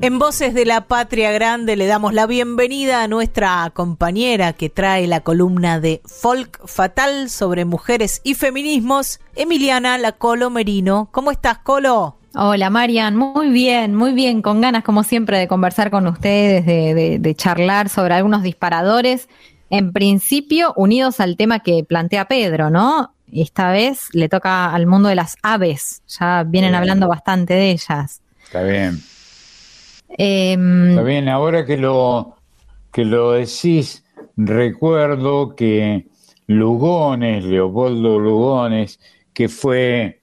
En 0.00 0.18
Voces 0.18 0.52
de 0.52 0.64
la 0.64 0.88
Patria 0.88 1.30
Grande 1.30 1.76
le 1.76 1.86
damos 1.86 2.12
la 2.12 2.26
bienvenida 2.26 3.04
a 3.04 3.08
nuestra 3.08 3.70
compañera 3.72 4.52
que 4.52 4.68
trae 4.68 5.06
la 5.06 5.20
columna 5.20 5.78
de 5.78 6.00
Folk 6.04 6.66
Fatal 6.66 7.30
sobre 7.30 7.64
mujeres 7.64 8.20
y 8.24 8.34
feminismos, 8.34 9.20
Emiliana 9.36 9.98
La 9.98 10.10
Colo 10.10 10.50
Merino. 10.50 11.08
¿Cómo 11.12 11.30
estás, 11.30 11.58
Colo? 11.58 12.16
Hola 12.34 12.70
Marian, 12.70 13.16
muy 13.16 13.50
bien, 13.50 13.94
muy 13.94 14.12
bien, 14.12 14.40
con 14.40 14.60
ganas 14.60 14.84
como 14.84 15.02
siempre 15.02 15.38
de 15.38 15.48
conversar 15.48 15.90
con 15.90 16.06
ustedes, 16.06 16.64
de, 16.64 16.94
de, 16.94 17.18
de, 17.18 17.34
charlar 17.34 17.90
sobre 17.90 18.14
algunos 18.14 18.42
disparadores, 18.42 19.28
en 19.68 19.92
principio 19.92 20.72
unidos 20.76 21.20
al 21.20 21.36
tema 21.36 21.60
que 21.60 21.84
plantea 21.84 22.28
Pedro, 22.28 22.70
¿no? 22.70 23.14
Esta 23.30 23.70
vez 23.70 24.08
le 24.12 24.28
toca 24.28 24.72
al 24.72 24.86
mundo 24.86 25.08
de 25.08 25.14
las 25.14 25.36
aves, 25.42 26.02
ya 26.06 26.44
vienen 26.46 26.74
hablando 26.74 27.08
bastante 27.08 27.54
de 27.54 27.70
ellas. 27.70 28.22
Está 28.44 28.62
bien. 28.62 28.98
Eh, 30.18 30.56
Está 30.90 31.02
bien, 31.02 31.28
ahora 31.28 31.64
que 31.64 31.76
lo, 31.76 32.36
que 32.92 33.04
lo 33.04 33.32
decís, 33.32 34.04
recuerdo 34.36 35.54
que 35.56 36.06
Lugones, 36.46 37.44
Leopoldo 37.44 38.18
Lugones, 38.18 39.00
que 39.32 39.48
fue 39.48 40.20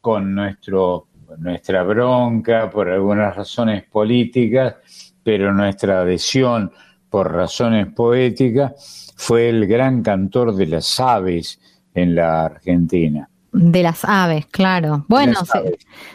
con 0.00 0.34
nuestro, 0.34 1.08
nuestra 1.38 1.82
bronca 1.82 2.70
por 2.70 2.88
algunas 2.88 3.34
razones 3.34 3.84
políticas, 3.84 4.76
pero 5.22 5.52
nuestra 5.52 6.00
adhesión 6.00 6.72
por 7.08 7.32
razones 7.32 7.88
poéticas, 7.94 9.12
fue 9.16 9.50
el 9.50 9.66
gran 9.66 10.02
cantor 10.02 10.56
de 10.56 10.66
las 10.66 10.98
aves 10.98 11.60
en 11.94 12.14
la 12.14 12.44
Argentina. 12.44 13.28
De 13.54 13.82
las 13.82 14.06
aves, 14.06 14.46
claro. 14.46 15.04
Bueno, 15.08 15.40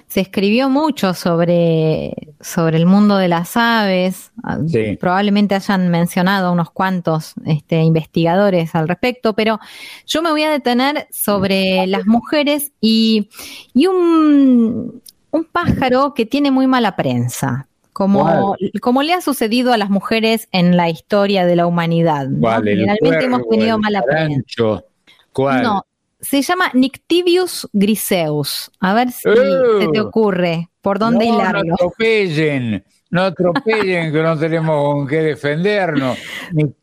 se, 0.07 0.21
escribió 0.21 0.69
mucho 0.69 1.13
sobre, 1.13 2.33
sobre 2.41 2.77
el 2.77 2.87
mundo 2.87 3.17
de 3.17 3.27
las 3.27 3.55
aves. 3.55 4.31
Ah, 4.43 4.57
Sí. 4.65 4.97
Probablemente 4.99 5.53
hayan 5.53 5.89
mencionado 5.89 6.51
unos 6.51 6.71
cuantos 6.71 7.35
este, 7.45 7.81
investigadores 7.81 8.73
al 8.73 8.87
respecto, 8.87 9.33
pero 9.33 9.59
yo 10.07 10.23
me 10.23 10.31
voy 10.31 10.43
a 10.43 10.49
detener 10.49 11.07
sobre 11.11 11.85
las 11.85 12.07
mujeres 12.07 12.71
y, 12.81 13.29
y 13.71 13.85
un, 13.85 15.03
un 15.29 15.45
pájaro 15.45 16.15
que 16.15 16.25
tiene 16.25 16.49
muy 16.49 16.65
mala 16.65 16.95
prensa. 16.95 17.67
Como, 17.93 18.55
como 18.79 19.01
le 19.01 19.13
ha 19.13 19.21
sucedido 19.21 19.73
a 19.73 19.77
las 19.77 19.89
mujeres 19.89 20.47
en 20.51 20.77
la 20.77 20.87
historia 20.87 21.47
de 21.47 21.55
la 21.55 21.65
humanidad. 21.65 22.27
¿no? 22.27 22.47
Hemos 23.01 23.49
tenido 23.49 23.79
mala 23.79 24.03
prensa. 24.03 24.83
¿Cuál? 25.33 25.63
No, 25.63 25.86
se 26.19 26.41
llama 26.41 26.71
Nictivius 26.73 27.67
griseus. 27.73 28.71
A 28.79 28.93
ver 28.93 29.11
si 29.11 29.27
¡Oh! 29.29 29.81
se 29.81 29.87
te 29.89 29.99
ocurre 30.01 30.69
por 30.81 30.99
dónde 30.99 31.27
no, 31.27 31.35
hilarlo. 31.35 31.63
No 31.63 31.73
atropellen, 31.73 32.83
no 33.09 33.21
atropellen 33.23 34.11
que 34.11 34.23
no 34.23 34.37
tenemos 34.37 34.93
con 34.93 35.07
qué 35.07 35.17
defendernos. 35.17 36.17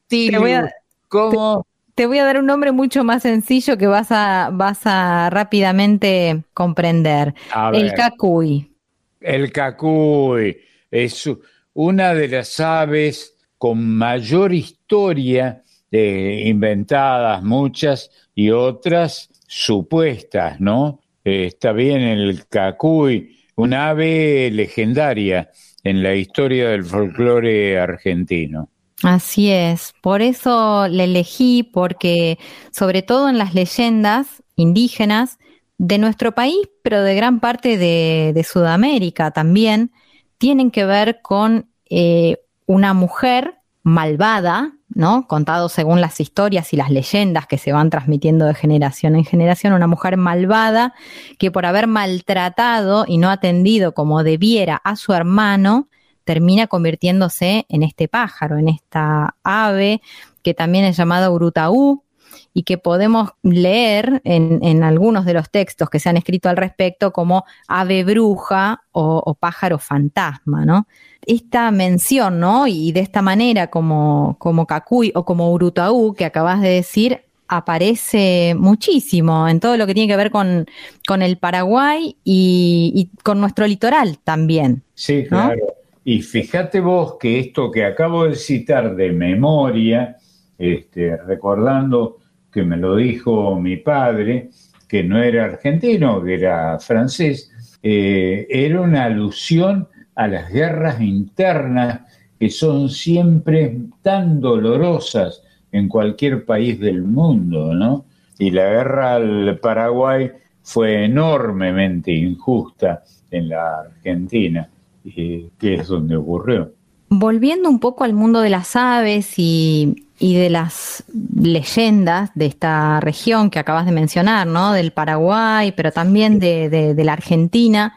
Te 0.09 0.39
voy 0.39 0.53
a- 0.53 0.73
¿Cómo? 1.09 1.67
Te 1.95 2.07
voy 2.07 2.19
a 2.19 2.25
dar 2.25 2.39
un 2.39 2.47
nombre 2.47 2.73
mucho 2.73 3.05
más 3.05 3.23
sencillo 3.23 3.79
que 3.79 3.87
vas 3.87 4.09
a, 4.11 4.51
vas 4.53 4.81
a 4.85 5.31
rápidamente 5.31 6.43
comprender. 6.53 7.35
A 7.53 7.71
El 7.73 7.93
cacuy. 7.93 8.73
El 9.21 9.53
cacuy 9.53 10.59
es 10.91 11.31
una 11.73 12.15
de 12.15 12.29
las 12.29 12.59
aves 12.59 13.37
con 13.59 13.97
mayor 13.97 14.53
historia, 14.53 15.63
eh, 15.91 16.43
inventadas 16.47 17.43
muchas 17.45 18.11
y 18.35 18.51
otras 18.51 19.31
supuestas, 19.47 20.61
¿no? 20.61 21.01
Eh, 21.25 21.47
está 21.47 21.73
bien 21.73 22.01
el 22.03 22.47
cacuy, 22.49 23.39
una 23.57 23.91
ave 23.91 24.51
legendaria 24.51 25.51
en 25.83 26.03
la 26.03 26.15
historia 26.15 26.71
del 26.71 26.85
folclore 26.85 27.79
argentino. 27.79 28.71
Así 29.03 29.51
es. 29.51 29.93
Por 30.01 30.23
eso 30.23 30.89
le 30.89 31.05
elegí, 31.05 31.63
porque 31.63 32.39
sobre 32.73 33.03
todo 33.03 33.29
en 33.29 33.39
las 33.39 33.55
leyendas 33.55 34.43
indígenas 34.57 35.39
de 35.79 35.99
nuestro 35.99 36.35
país, 36.35 36.57
pero 36.83 37.03
de 37.03 37.15
gran 37.15 37.41
parte 37.41 37.77
de, 37.77 38.33
de 38.35 38.45
Sudamérica 38.45 39.31
también, 39.31 39.93
tienen 40.39 40.71
que 40.71 40.85
ver 40.85 41.21
con 41.23 41.71
eh, 41.91 42.39
una 42.67 42.95
mujer 42.95 43.59
malvada, 43.83 44.74
¿no? 44.95 45.27
Contado 45.27 45.69
según 45.69 46.01
las 46.01 46.21
historias 46.21 46.73
y 46.73 46.77
las 46.77 46.91
leyendas 46.91 47.47
que 47.47 47.59
se 47.59 47.73
van 47.73 47.91
transmitiendo 47.91 48.47
de 48.47 48.55
generación 48.55 49.17
en 49.17 49.25
generación, 49.25 49.73
una 49.73 49.87
mujer 49.87 50.17
malvada 50.17 50.95
que 51.39 51.51
por 51.51 51.67
haber 51.67 51.87
maltratado 51.87 53.05
y 53.07 53.19
no 53.19 53.31
atendido 53.31 53.93
como 53.93 54.23
debiera 54.23 54.77
a 54.77 54.97
su 54.97 55.13
hermano, 55.13 55.89
termina 56.25 56.67
convirtiéndose 56.67 57.67
en 57.69 57.83
este 57.83 58.09
pájaro, 58.09 58.57
en 58.57 58.69
esta 58.69 59.37
ave 59.43 60.01
que 60.43 60.55
también 60.55 60.85
es 60.85 60.97
llamada 60.97 61.31
urutaú 61.31 62.04
y 62.53 62.63
que 62.63 62.79
podemos 62.79 63.31
leer 63.43 64.21
en, 64.25 64.61
en 64.63 64.83
algunos 64.83 65.25
de 65.25 65.35
los 65.35 65.51
textos 65.51 65.91
que 65.91 65.99
se 65.99 66.09
han 66.09 66.17
escrito 66.17 66.49
al 66.49 66.57
respecto 66.57 67.13
como 67.13 67.45
ave 67.69 68.05
bruja 68.05 68.83
o, 68.93 69.23
o 69.25 69.35
pájaro 69.35 69.79
fantasma, 69.79 70.65
¿no? 70.65 70.87
Esta 71.27 71.71
mención, 71.71 72.39
¿no? 72.41 72.67
Y 72.67 72.93
de 72.93 73.01
esta 73.01 73.23
manera 73.23 73.69
como, 73.69 74.37
como 74.39 74.67
cacuy 74.67 75.13
o 75.15 75.25
como 75.25 75.53
urutaú 75.53 76.15
que 76.15 76.25
acabas 76.25 76.61
de 76.61 76.69
decir, 76.69 77.23
aparece 77.49 78.55
muchísimo 78.59 79.49
en 79.49 79.61
todo 79.61 79.77
lo 79.77 79.87
que 79.87 79.95
tiene 79.95 80.09
que 80.09 80.17
ver 80.17 80.31
con, 80.31 80.67
con 81.07 81.23
el 81.23 81.39
Paraguay 81.39 82.17
y, 82.25 82.93
y 82.95 83.23
con 83.23 83.41
nuestro 83.41 83.67
litoral 83.67 84.19
también. 84.19 84.83
Sí, 84.95 85.23
¿no? 85.25 85.29
claro. 85.29 85.75
Y 86.05 86.21
fíjate 86.21 86.81
vos 86.81 87.17
que 87.19 87.39
esto 87.39 87.71
que 87.71 87.85
acabo 87.85 88.27
de 88.27 88.35
citar 88.35 88.95
de 88.95 89.13
memoria, 89.13 90.19
este, 90.59 91.17
recordando 91.17 92.19
que 92.55 92.63
me 92.63 92.77
lo 92.77 92.95
dijo 92.95 93.59
mi 93.59 93.77
padre, 93.77 94.51
que 94.87 95.03
no 95.03 95.21
era 95.21 95.47
argentino, 95.47 96.23
que 96.23 96.35
era 96.35 96.79
francés, 96.79 97.51
eh, 97.83 98.47
era 98.49 98.81
una 98.81 99.05
alusión 99.07 99.89
a 100.15 100.29
las 100.29 100.53
guerras 100.53 101.01
internas 101.01 102.03
que 102.39 102.49
son 102.49 102.89
siempre 102.89 103.77
tan 104.03 104.41
dolorosas 104.41 105.43
en 105.73 105.89
cualquier 105.89 106.45
país 106.45 106.79
del 106.79 107.03
mundo, 107.03 107.75
¿no? 107.75 108.05
Y 108.39 108.53
la 108.53 108.67
guerra 108.71 109.17
al 109.17 109.59
Paraguay 109.59 110.31
fue 110.63 111.05
enormemente 111.07 112.13
injusta 112.13 113.03
en 113.33 113.49
la 113.49 113.81
Argentina, 113.81 114.69
eh, 115.05 115.49
que 115.59 115.75
es 115.75 115.89
donde 115.89 116.17
ocurrió. 116.17 116.73
Volviendo 117.09 117.69
un 117.69 117.81
poco 117.81 118.05
al 118.05 118.13
mundo 118.13 118.41
de 118.41 118.51
las 118.51 118.77
aves 118.77 119.35
y, 119.39 120.04
y 120.19 120.35
de 120.37 120.49
las 120.51 121.05
leyendas 121.35 122.31
de 122.35 122.47
esta 122.47 123.01
región 123.01 123.51
que 123.51 123.59
acabas 123.59 123.85
de 123.87 123.93
mencionar, 123.93 124.47
¿no? 124.47 124.73
Del 124.73 124.93
Paraguay, 124.93 125.73
pero 125.73 125.91
también 125.93 126.39
de, 126.39 126.69
de- 126.71 126.95
de 126.95 127.05
la 127.05 127.13
Argentina. 127.15 127.95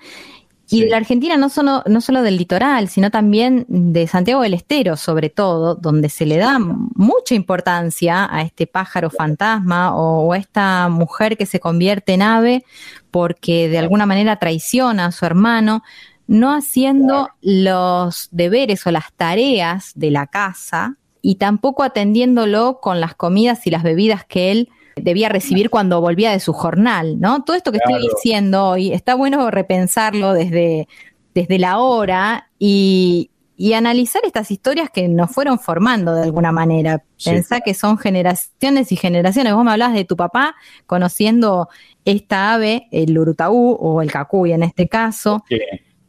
Y 0.69 0.81
de 0.81 0.89
la 0.89 0.97
Argentina 0.97 1.37
no 1.37 1.47
solo, 1.47 1.81
no 1.85 2.01
solo 2.01 2.21
del 2.23 2.35
litoral, 2.35 2.89
sino 2.89 3.09
también 3.09 3.65
de 3.69 4.05
Santiago 4.05 4.41
del 4.41 4.53
Estero, 4.53 4.97
sobre 4.97 5.29
todo, 5.29 5.75
donde 5.75 6.09
se 6.09 6.25
le 6.25 6.35
da 6.37 6.59
mucha 6.59 7.35
importancia 7.35 8.27
a 8.29 8.41
este 8.41 8.67
pájaro 8.67 9.09
fantasma 9.09 9.95
o, 9.95 10.27
o 10.27 10.33
a 10.33 10.37
esta 10.37 10.89
mujer 10.89 11.37
que 11.37 11.45
se 11.45 11.61
convierte 11.61 12.15
en 12.15 12.21
ave 12.21 12.65
porque 13.11 13.69
de 13.69 13.77
alguna 13.77 14.05
manera 14.05 14.35
traiciona 14.39 15.05
a 15.05 15.11
su 15.13 15.25
hermano, 15.25 15.83
no 16.27 16.51
haciendo 16.53 17.29
los 17.41 18.27
deberes 18.31 18.85
o 18.85 18.91
las 18.91 19.13
tareas 19.13 19.91
de 19.95 20.11
la 20.11 20.27
casa 20.27 20.97
y 21.27 21.35
tampoco 21.35 21.83
atendiéndolo 21.83 22.79
con 22.79 23.01
las 23.01 23.13
comidas 23.13 23.67
y 23.67 23.69
las 23.69 23.83
bebidas 23.83 24.23
que 24.23 24.49
él 24.49 24.69
debía 24.95 25.27
recibir 25.27 25.69
cuando 25.69 25.99
volvía 25.99 26.31
de 26.31 26.39
su 26.39 26.53
jornal, 26.53 27.19
¿no? 27.19 27.43
Todo 27.43 27.57
esto 27.57 27.73
que 27.73 27.79
estoy 27.79 28.01
diciendo 28.01 28.63
hoy, 28.63 28.93
está 28.93 29.13
bueno 29.13 29.51
repensarlo 29.51 30.31
desde, 30.31 30.87
desde 31.35 31.59
la 31.59 31.79
hora 31.79 32.49
y, 32.57 33.29
y 33.57 33.73
analizar 33.73 34.21
estas 34.23 34.51
historias 34.51 34.89
que 34.89 35.09
nos 35.09 35.29
fueron 35.29 35.59
formando 35.59 36.15
de 36.15 36.23
alguna 36.23 36.53
manera. 36.53 37.03
Sí. 37.17 37.31
Pensá 37.31 37.59
que 37.59 37.73
son 37.73 37.97
generaciones 37.97 38.93
y 38.93 38.95
generaciones. 38.95 39.53
Vos 39.53 39.65
me 39.65 39.71
hablabas 39.71 39.95
de 39.95 40.05
tu 40.05 40.15
papá 40.15 40.55
conociendo 40.85 41.67
esta 42.05 42.53
ave, 42.53 42.87
el 42.91 43.19
urutaú 43.19 43.75
o 43.77 44.01
el 44.01 44.09
cacuy 44.09 44.53
en 44.53 44.63
este 44.63 44.87
caso. 44.87 45.43
Que 45.49 45.59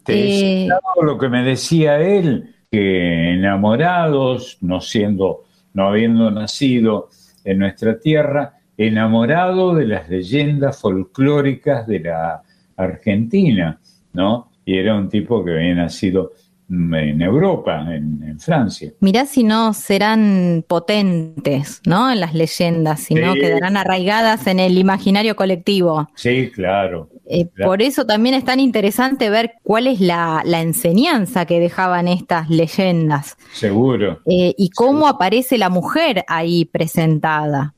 te 0.05 0.67
Eh, 0.67 0.69
lo 1.03 1.19
que 1.19 1.29
me 1.29 1.43
decía 1.43 1.99
él, 1.99 2.55
que 2.71 3.35
enamorados, 3.35 4.59
no 4.61 4.81
siendo, 4.81 5.45
no 5.75 5.89
habiendo 5.89 6.31
nacido 6.31 7.09
en 7.45 7.59
nuestra 7.61 7.99
tierra, 7.99 8.55
enamorado 8.77 9.75
de 9.75 9.87
las 9.87 10.09
leyendas 10.09 10.81
folclóricas 10.81 11.87
de 11.87 12.01
la 12.01 12.43
Argentina, 12.77 13.79
¿no? 14.13 14.51
Y 14.65 14.77
era 14.79 14.95
un 14.95 15.09
tipo 15.09 15.45
que 15.45 15.53
había 15.53 15.75
nacido 15.75 16.33
mm, 16.69 16.95
en 16.95 17.23
Europa, 17.23 17.87
en, 17.95 18.23
en 18.23 18.39
Francia. 18.39 18.93
Mirá 19.01 19.25
si 19.25 19.43
no 19.45 19.73
serán 19.73 20.65
potentes, 20.69 21.81
¿no? 21.87 22.11
En 22.13 22.21
las 22.21 22.35
leyendas, 22.35 23.01
si 23.01 23.15
no 23.15 23.33
Sí. 23.33 23.41
quedarán 23.41 23.77
arraigadas 23.77 24.47
en 24.47 24.61
el 24.61 24.77
imaginario 24.79 25.35
colectivo. 25.37 26.09
Sí, 26.15 26.51
claro. 26.55 27.09
Eh. 27.31 27.47
Por 27.63 27.83
eso 27.83 28.07
también 28.07 28.35
es 28.35 28.45
tan 28.45 28.59
interesante 28.59 29.29
ver 29.29 29.53
cuál 29.63 29.87
es 29.87 30.01
la, 30.01 30.43
la 30.47 30.63
enseñanza 30.63 31.45
que 31.45 31.61
dejaban 31.61 32.09
estas 32.09 32.49
leyendas 32.49 33.37
Seguro. 33.53 34.21
eh, 34.25 34.55
y 34.57 34.71
cómo 34.71 35.07
aparece 35.07 35.59
la 35.59 35.69
mujer 35.69 36.25
ahí 36.27 36.65
presentada. 36.65 37.75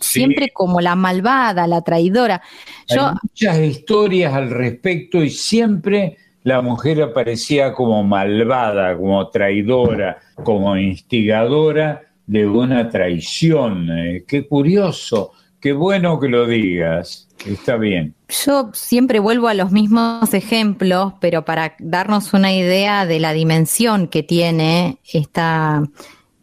Siempre 0.00 0.48
como 0.54 0.80
la 0.80 0.94
malvada, 0.96 1.66
la 1.66 1.82
traidora. 1.82 2.40
Yo, 2.88 3.08
Hay 3.08 3.14
muchas 3.22 3.58
historias 3.58 4.32
al 4.32 4.48
respecto 4.48 5.22
y 5.22 5.28
siempre 5.28 6.16
la 6.42 6.62
mujer 6.62 7.02
aparecía 7.02 7.74
como 7.74 8.02
malvada, 8.02 8.96
como 8.96 9.28
traidora, 9.28 10.16
como 10.42 10.76
instigadora 10.78 12.02
de 12.26 12.46
una 12.46 12.88
traición. 12.88 13.90
Eh, 13.90 14.24
qué 14.26 14.46
curioso, 14.48 15.32
qué 15.64 15.72
bueno 15.72 16.20
que 16.20 16.28
lo 16.28 16.46
digas. 16.46 17.26
Está 17.46 17.76
bien. 17.76 18.14
Yo 18.44 18.68
siempre 18.74 19.18
vuelvo 19.18 19.48
a 19.48 19.54
los 19.54 19.72
mismos 19.72 20.34
ejemplos, 20.34 21.14
pero 21.20 21.46
para 21.46 21.74
darnos 21.78 22.34
una 22.34 22.52
idea 22.52 23.06
de 23.06 23.18
la 23.18 23.32
dimensión 23.32 24.08
que 24.08 24.22
tiene 24.22 24.98
esta, 25.10 25.82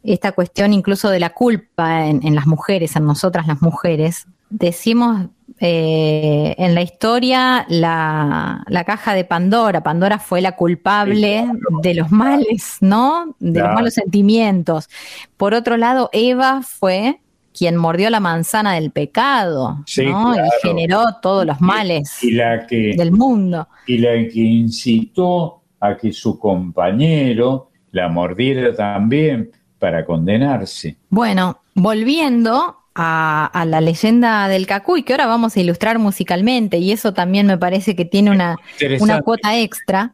esta 0.01 0.31
cuestión 0.31 0.73
incluso 0.73 1.11
de 1.11 1.19
la 1.19 1.29
culpa 1.29 2.07
en, 2.07 2.25
en 2.25 2.33
las 2.33 2.47
mujeres, 2.47 2.95
en 2.95 3.05
nosotras 3.05 3.45
las 3.45 3.61
mujeres. 3.61 4.25
Decimos 4.49 5.27
eh, 5.59 6.55
en 6.57 6.73
la 6.73 6.81
historia 6.81 7.67
la, 7.69 8.63
la 8.67 8.83
caja 8.85 9.13
de 9.13 9.23
Pandora. 9.23 9.83
Pandora 9.83 10.17
fue 10.17 10.41
la 10.41 10.55
culpable 10.55 11.45
de 11.83 11.93
los 11.93 12.09
males, 12.11 12.77
¿no? 12.81 13.35
De 13.37 13.59
los 13.59 13.71
malos 13.71 13.93
sentimientos. 13.93 14.89
Por 15.37 15.53
otro 15.53 15.77
lado, 15.77 16.09
Eva 16.11 16.63
fue 16.63 17.20
quien 17.57 17.75
mordió 17.75 18.09
la 18.09 18.19
manzana 18.19 18.73
del 18.73 18.91
pecado, 18.91 19.79
Sí, 19.85 20.05
¿no? 20.05 20.33
claro. 20.33 20.47
Y 20.63 20.67
generó 20.67 21.05
todos 21.21 21.45
los 21.45 21.59
males 21.61 22.23
Y 22.23 22.31
la 22.31 22.65
que, 22.67 22.93
del 22.97 23.11
mundo. 23.11 23.67
y 23.87 23.97
la 23.97 24.11
que 24.11 24.39
incitó 24.41 25.61
a 25.79 25.97
que 25.97 26.11
su 26.13 26.37
compañero 26.39 27.69
la 27.91 28.07
mordiera 28.07 28.73
también 28.75 29.51
para 29.79 30.05
condenarse. 30.05 30.95
Bueno, 31.09 31.61
volviendo 31.73 32.77
a, 32.95 33.45
a 33.45 33.65
la 33.65 33.81
leyenda 33.81 34.47
del 34.47 34.67
Cacuy, 34.67 35.03
que 35.03 35.13
ahora 35.13 35.25
vamos 35.25 35.55
a 35.57 35.59
ilustrar 35.59 35.97
musicalmente, 35.99 36.77
y 36.77 36.91
eso 36.91 37.13
también 37.13 37.47
me 37.47 37.57
parece 37.57 37.95
que 37.95 38.05
tiene 38.05 38.31
una, 38.31 38.57
una 38.99 39.21
cuota 39.21 39.57
extra. 39.57 40.13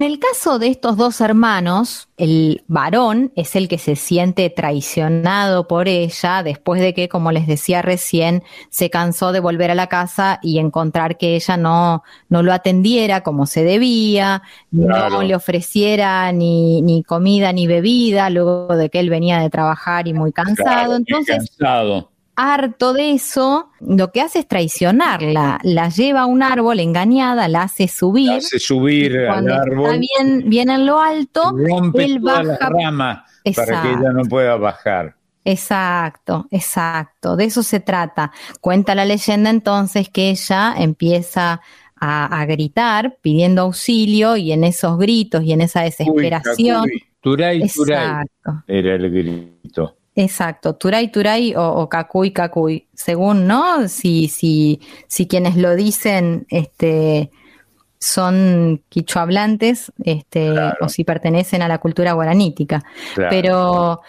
En 0.00 0.06
el 0.06 0.20
caso 0.20 0.60
de 0.60 0.68
estos 0.68 0.96
dos 0.96 1.20
hermanos, 1.20 2.08
el 2.18 2.62
varón 2.68 3.32
es 3.34 3.56
el 3.56 3.66
que 3.66 3.78
se 3.78 3.96
siente 3.96 4.48
traicionado 4.48 5.66
por 5.66 5.88
ella 5.88 6.44
después 6.44 6.80
de 6.80 6.94
que, 6.94 7.08
como 7.08 7.32
les 7.32 7.48
decía 7.48 7.82
recién, 7.82 8.44
se 8.70 8.90
cansó 8.90 9.32
de 9.32 9.40
volver 9.40 9.72
a 9.72 9.74
la 9.74 9.88
casa 9.88 10.38
y 10.40 10.60
encontrar 10.60 11.18
que 11.18 11.34
ella 11.34 11.56
no, 11.56 12.04
no 12.28 12.44
lo 12.44 12.52
atendiera 12.52 13.24
como 13.24 13.46
se 13.46 13.64
debía, 13.64 14.42
no 14.70 15.20
le 15.24 15.34
ofreciera 15.34 16.30
ni, 16.30 16.80
ni 16.80 17.02
comida 17.02 17.52
ni 17.52 17.66
bebida, 17.66 18.30
luego 18.30 18.68
de 18.76 18.90
que 18.90 19.00
él 19.00 19.10
venía 19.10 19.40
de 19.40 19.50
trabajar 19.50 20.06
y 20.06 20.12
muy 20.12 20.30
cansado. 20.30 20.62
Claro, 20.62 20.94
Entonces, 20.94 21.50
cansado. 21.58 22.12
Harto 22.40 22.92
de 22.92 23.10
eso, 23.12 23.70
lo 23.80 24.12
que 24.12 24.20
hace 24.20 24.38
es 24.38 24.46
traicionarla, 24.48 25.58
la 25.64 25.88
lleva 25.88 26.20
a 26.22 26.26
un 26.26 26.42
árbol 26.42 26.78
engañada, 26.78 27.48
la 27.48 27.62
hace 27.62 27.88
subir. 27.88 28.30
hace 28.30 28.60
subir 28.60 29.18
al 29.18 29.26
Cuando 29.26 29.50
está 29.52 29.62
árbol, 29.62 29.98
bien, 29.98 30.44
bien 30.48 30.70
en 30.70 30.86
lo 30.86 31.00
alto, 31.00 31.52
rompe 31.52 32.04
él 32.04 32.20
todas 32.20 32.46
las 32.46 32.58
baja. 32.60 32.70
ramas 32.70 33.18
para 33.18 33.22
que 33.42 33.50
Exacto. 33.50 33.88
ella 33.88 34.12
no 34.12 34.22
pueda 34.24 34.56
bajar. 34.56 35.16
Exacto, 35.44 36.46
exacto, 36.50 37.34
de 37.36 37.44
eso 37.46 37.62
se 37.62 37.80
trata. 37.80 38.30
Cuenta 38.60 38.94
la 38.94 39.04
leyenda 39.04 39.50
entonces 39.50 40.08
que 40.08 40.30
ella 40.30 40.74
empieza 40.78 41.60
a, 42.00 42.40
a 42.40 42.46
gritar 42.46 43.18
pidiendo 43.20 43.62
auxilio 43.62 44.36
y 44.36 44.52
en 44.52 44.62
esos 44.62 44.96
gritos 44.98 45.42
y 45.42 45.52
en 45.52 45.62
esa 45.62 45.82
desesperación. 45.82 46.82
Uy, 46.84 47.02
Turay, 47.20 47.66
Turay, 47.68 48.06
Exacto. 48.22 48.62
era 48.68 48.94
el 48.94 49.10
grito. 49.10 49.97
Exacto, 50.20 50.74
Turay 50.74 51.12
Turay 51.12 51.54
o, 51.54 51.62
o 51.62 51.88
Cacuy 51.88 52.32
Cacuy, 52.32 52.88
según, 52.92 53.46
¿no? 53.46 53.86
Si, 53.86 54.26
si, 54.26 54.80
si 55.06 55.28
quienes 55.28 55.54
lo 55.54 55.76
dicen 55.76 56.44
este, 56.50 57.30
son 58.00 58.82
quichohablantes 58.88 59.92
este, 60.02 60.50
o 60.80 60.88
si 60.88 61.04
pertenecen 61.04 61.62
a 61.62 61.68
la 61.68 61.78
cultura 61.78 62.14
guaranítica. 62.14 62.82
Claro. 63.14 63.30
Pero, 63.30 64.00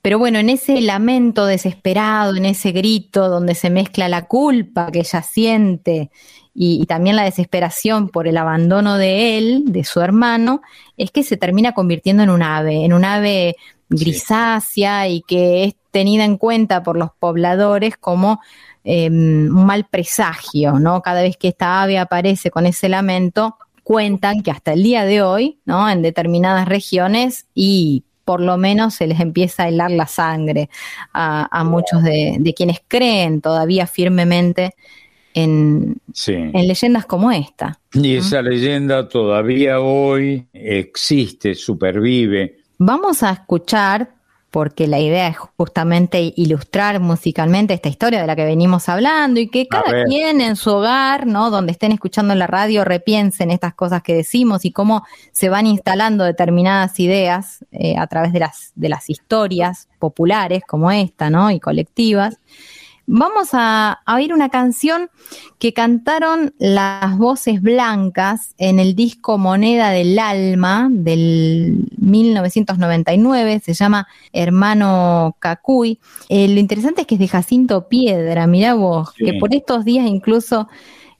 pero 0.00 0.20
bueno, 0.20 0.38
en 0.38 0.48
ese 0.48 0.80
lamento 0.80 1.44
desesperado, 1.44 2.36
en 2.36 2.44
ese 2.44 2.70
grito 2.70 3.28
donde 3.28 3.56
se 3.56 3.68
mezcla 3.68 4.08
la 4.08 4.26
culpa 4.26 4.92
que 4.92 5.00
ella 5.00 5.22
siente 5.22 6.12
y, 6.54 6.80
y 6.80 6.86
también 6.86 7.16
la 7.16 7.24
desesperación 7.24 8.10
por 8.10 8.28
el 8.28 8.36
abandono 8.36 8.96
de 8.96 9.38
él, 9.38 9.64
de 9.66 9.82
su 9.82 10.00
hermano, 10.02 10.62
es 10.96 11.10
que 11.10 11.24
se 11.24 11.36
termina 11.36 11.72
convirtiendo 11.72 12.22
en 12.22 12.30
un 12.30 12.44
ave, 12.44 12.84
en 12.84 12.92
un 12.92 13.04
ave 13.04 13.56
grisácea 13.88 15.08
y 15.08 15.22
que 15.22 15.64
es 15.64 15.74
tenida 15.90 16.24
en 16.24 16.36
cuenta 16.36 16.82
por 16.82 16.96
los 16.98 17.10
pobladores 17.18 17.96
como 17.96 18.40
eh, 18.84 19.08
un 19.08 19.66
mal 19.66 19.84
presagio, 19.84 20.78
¿no? 20.78 21.02
Cada 21.02 21.22
vez 21.22 21.36
que 21.36 21.48
esta 21.48 21.82
ave 21.82 21.98
aparece 21.98 22.50
con 22.50 22.66
ese 22.66 22.88
lamento, 22.88 23.56
cuentan 23.82 24.42
que 24.42 24.50
hasta 24.50 24.72
el 24.74 24.82
día 24.82 25.04
de 25.04 25.22
hoy, 25.22 25.58
¿no? 25.64 25.88
En 25.90 26.02
determinadas 26.02 26.68
regiones 26.68 27.46
y 27.54 28.04
por 28.24 28.40
lo 28.42 28.58
menos 28.58 28.94
se 28.94 29.06
les 29.06 29.20
empieza 29.20 29.62
a 29.62 29.68
helar 29.68 29.90
la 29.90 30.06
sangre 30.06 30.68
a, 31.14 31.48
a 31.50 31.64
muchos 31.64 32.02
de, 32.02 32.36
de 32.38 32.52
quienes 32.54 32.80
creen 32.86 33.40
todavía 33.40 33.86
firmemente 33.86 34.74
en, 35.32 35.96
Sí. 36.12 36.34
en 36.34 36.68
leyendas 36.68 37.06
como 37.06 37.30
esta. 37.32 37.80
Y 37.94 38.16
esa 38.16 38.42
leyenda 38.42 39.08
todavía 39.08 39.80
hoy 39.80 40.46
existe, 40.52 41.54
supervive. 41.54 42.57
Vamos 42.78 43.24
a 43.24 43.32
escuchar, 43.32 44.10
porque 44.50 44.86
la 44.86 44.98
idea 44.98 45.28
es 45.28 45.36
justamente 45.36 46.32
ilustrar 46.36 47.00
musicalmente 47.00 47.74
esta 47.74 47.88
historia 47.88 48.20
de 48.20 48.26
la 48.26 48.34
que 48.34 48.44
venimos 48.44 48.88
hablando 48.88 49.40
y 49.40 49.48
que 49.48 49.66
cada 49.66 50.04
quien 50.04 50.40
en 50.40 50.56
su 50.56 50.70
hogar, 50.70 51.26
¿no? 51.26 51.50
Donde 51.50 51.72
estén 51.72 51.92
escuchando 51.92 52.34
la 52.34 52.46
radio, 52.46 52.84
repiensen 52.84 53.50
estas 53.50 53.74
cosas 53.74 54.02
que 54.02 54.14
decimos 54.14 54.64
y 54.64 54.72
cómo 54.72 55.04
se 55.32 55.48
van 55.48 55.66
instalando 55.66 56.24
determinadas 56.24 56.98
ideas 56.98 57.64
eh, 57.72 57.96
a 57.98 58.06
través 58.06 58.32
de 58.32 58.38
las, 58.38 58.72
de 58.74 58.88
las 58.88 59.10
historias 59.10 59.88
populares 59.98 60.62
como 60.66 60.90
esta, 60.90 61.28
¿no? 61.30 61.50
Y 61.50 61.60
colectivas. 61.60 62.38
Vamos 63.10 63.48
a, 63.54 64.00
a 64.04 64.14
oír 64.16 64.34
una 64.34 64.50
canción 64.50 65.08
que 65.58 65.72
cantaron 65.72 66.52
las 66.58 67.16
voces 67.16 67.62
blancas 67.62 68.54
en 68.58 68.78
el 68.78 68.94
disco 68.94 69.38
Moneda 69.38 69.88
del 69.90 70.18
Alma 70.18 70.88
del 70.90 71.88
1999, 71.96 73.60
se 73.64 73.72
llama 73.72 74.06
Hermano 74.34 75.36
Cacuy. 75.38 75.98
Eh, 76.28 76.48
lo 76.48 76.60
interesante 76.60 77.00
es 77.00 77.06
que 77.06 77.14
es 77.14 77.20
de 77.20 77.28
Jacinto 77.28 77.88
Piedra, 77.88 78.46
mirá 78.46 78.74
vos, 78.74 79.08
Sí. 79.16 79.24
que 79.24 79.34
por 79.38 79.54
estos 79.54 79.86
días 79.86 80.06
incluso 80.06 80.68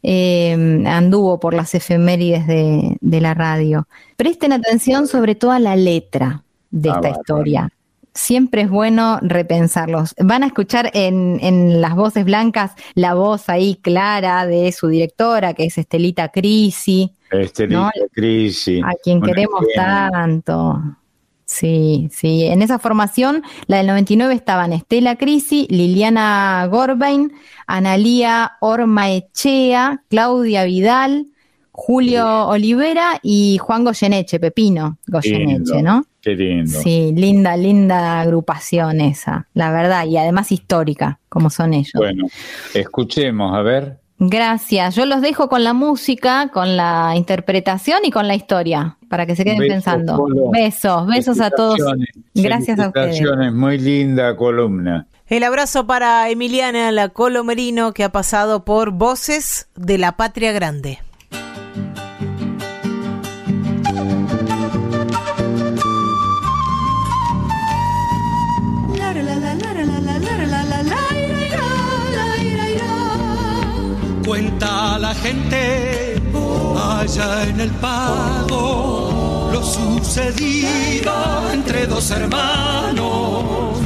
eh, 0.02 0.84
anduvo 0.86 1.40
por 1.40 1.54
las 1.54 1.74
efemérides 1.74 2.46
de, 2.46 2.98
de 3.00 3.20
la 3.22 3.32
radio. 3.32 3.88
Presten 4.16 4.52
atención 4.52 5.06
sobre 5.06 5.34
todo 5.36 5.52
a 5.52 5.58
la 5.58 5.74
letra 5.74 6.44
de 6.70 6.90
Ah, 6.90 6.96
esta 6.96 7.08
historia 7.18 7.72
siempre 8.18 8.62
es 8.62 8.70
bueno 8.70 9.18
repensarlos. 9.22 10.14
Van 10.18 10.42
a 10.42 10.46
escuchar 10.46 10.90
en, 10.94 11.38
en 11.40 11.80
las 11.80 11.94
voces 11.94 12.24
blancas 12.24 12.72
la 12.94 13.14
voz 13.14 13.48
ahí 13.48 13.76
clara 13.80 14.44
de 14.46 14.72
su 14.72 14.88
directora, 14.88 15.54
que 15.54 15.66
es 15.66 15.78
Estelita 15.78 16.28
Crisi, 16.30 17.12
Estelita 17.30 17.80
No, 17.80 17.90
Crisi. 18.12 18.80
a 18.84 18.94
quien 19.02 19.22
queremos 19.22 19.64
tanto. 19.74 20.82
Sí, 21.44 22.08
sí. 22.12 22.44
En 22.44 22.60
esa 22.60 22.78
formación, 22.78 23.42
la 23.68 23.78
del 23.78 23.86
99 23.86 24.34
estaban 24.34 24.72
Estela 24.72 25.16
Crisi, 25.16 25.66
Liliana 25.70 26.66
Gorbain, 26.70 27.32
Analía 27.66 28.52
Ormaechea, 28.60 30.02
Claudia 30.10 30.64
Vidal, 30.64 31.28
Julio 31.70 32.48
Olivera 32.48 33.20
y 33.22 33.58
Juan 33.58 33.84
Goyeneche, 33.84 34.40
Pepino 34.40 34.98
Goyeneche, 35.06 35.46
Lindo, 35.74 35.82
¿no? 35.82 36.04
Qué 36.28 36.36
lindo. 36.36 36.78
Sí, 36.80 37.14
linda, 37.16 37.56
linda 37.56 38.20
agrupación 38.20 39.00
esa, 39.00 39.46
la 39.54 39.72
verdad, 39.72 40.04
y 40.04 40.18
además 40.18 40.52
histórica, 40.52 41.20
como 41.30 41.48
son 41.48 41.72
ellos. 41.72 41.94
Bueno, 41.94 42.26
escuchemos, 42.74 43.56
a 43.56 43.62
ver. 43.62 43.98
Gracias. 44.18 44.94
Yo 44.94 45.06
los 45.06 45.22
dejo 45.22 45.48
con 45.48 45.64
la 45.64 45.72
música, 45.72 46.50
con 46.52 46.76
la 46.76 47.14
interpretación 47.16 48.00
y 48.04 48.10
con 48.10 48.28
la 48.28 48.34
historia, 48.34 48.98
para 49.08 49.24
que 49.24 49.36
se 49.36 49.44
queden 49.44 49.58
Besos, 49.58 49.74
pensando. 49.74 50.16
Polo. 50.18 50.50
Besos, 50.50 51.06
besos 51.06 51.40
a 51.40 51.50
todos. 51.50 51.78
Gracias 52.34 52.78
a 52.78 52.88
ustedes. 52.88 53.22
Muy 53.54 53.78
linda 53.78 54.36
columna. 54.36 55.06
El 55.28 55.44
abrazo 55.44 55.86
para 55.86 56.28
Emiliana 56.28 56.92
La 56.92 57.08
Colomerino 57.08 57.94
que 57.94 58.04
ha 58.04 58.12
pasado 58.12 58.66
por 58.66 58.90
Voces 58.90 59.68
de 59.76 59.96
la 59.96 60.16
Patria 60.18 60.52
Grande. 60.52 60.98
Cuenta 74.38 75.00
la 75.00 75.12
gente 75.16 76.14
allá 76.80 77.42
en 77.42 77.58
el 77.58 77.70
pago 77.72 79.50
lo 79.52 79.60
sucedido 79.64 81.12
entre 81.52 81.88
dos 81.88 82.08
hermanos. 82.12 83.78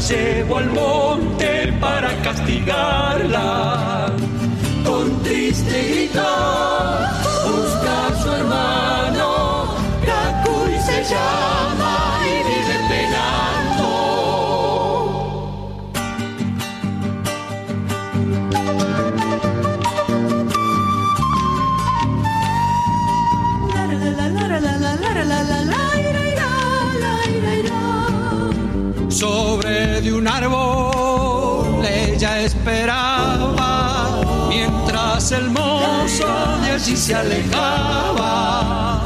Llevo 0.00 0.58
al 0.58 0.70
monte 0.70 1.72
para 1.80 2.10
castigarla. 2.22 4.06
con 4.84 5.22
triste 5.22 5.82
grito 5.90 6.69
un 30.08 30.26
árbol 30.26 31.84
ella 31.84 32.40
esperaba 32.40 34.20
mientras 34.48 35.30
el 35.32 35.50
mozo 35.50 36.26
de 36.62 36.70
allí 36.72 36.96
se 36.96 37.14
alejaba. 37.14 39.04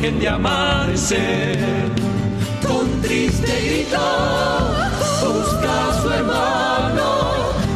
Dejen 0.00 0.18
de 0.18 0.28
amarse. 0.28 1.56
con 2.66 3.00
triste 3.02 3.52
grito 3.66 3.98
busca 5.22 5.88
a 5.88 6.02
su 6.02 6.10
hermano 6.10 7.04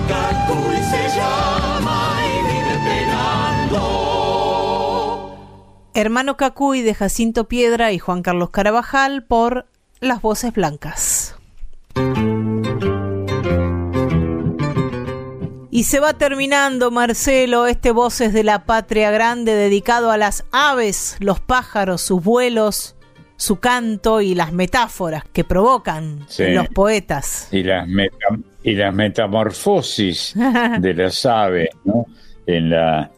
Cacuy 0.08 0.76
se 0.76 1.08
llama 1.16 2.16
y 2.24 2.32
vive 2.46 2.76
penando 2.86 3.80
Hermano 5.94 6.36
Cacuy 6.36 6.82
de 6.82 6.94
Jacinto 6.94 7.48
Piedra 7.48 7.92
y 7.92 7.98
Juan 7.98 8.22
Carlos 8.22 8.50
Carabajal 8.50 9.24
por 9.24 9.66
Las 10.00 10.22
Voces 10.22 10.52
Blancas. 10.52 11.23
Y 15.76 15.82
se 15.82 15.98
va 15.98 16.12
terminando, 16.12 16.92
Marcelo, 16.92 17.66
este 17.66 17.90
Voces 17.90 18.32
de 18.32 18.44
la 18.44 18.64
Patria 18.64 19.10
Grande 19.10 19.54
dedicado 19.56 20.12
a 20.12 20.16
las 20.16 20.44
aves, 20.52 21.16
los 21.18 21.40
pájaros, 21.40 22.00
sus 22.00 22.22
vuelos, 22.22 22.94
su 23.36 23.56
canto 23.56 24.20
y 24.20 24.36
las 24.36 24.52
metáforas 24.52 25.24
que 25.32 25.42
provocan 25.42 26.20
Sí. 26.28 26.44
los 26.52 26.68
poetas. 26.68 27.48
y 27.50 27.64
las 27.64 27.88
meta- 27.88 28.38
y 28.62 28.74
las 28.76 28.94
metamorfosis 28.94 30.34
de 30.78 30.94
las 30.94 31.26
aves 31.26 31.70
¿no? 31.84 32.06
en 32.46 32.70
la 32.70 33.10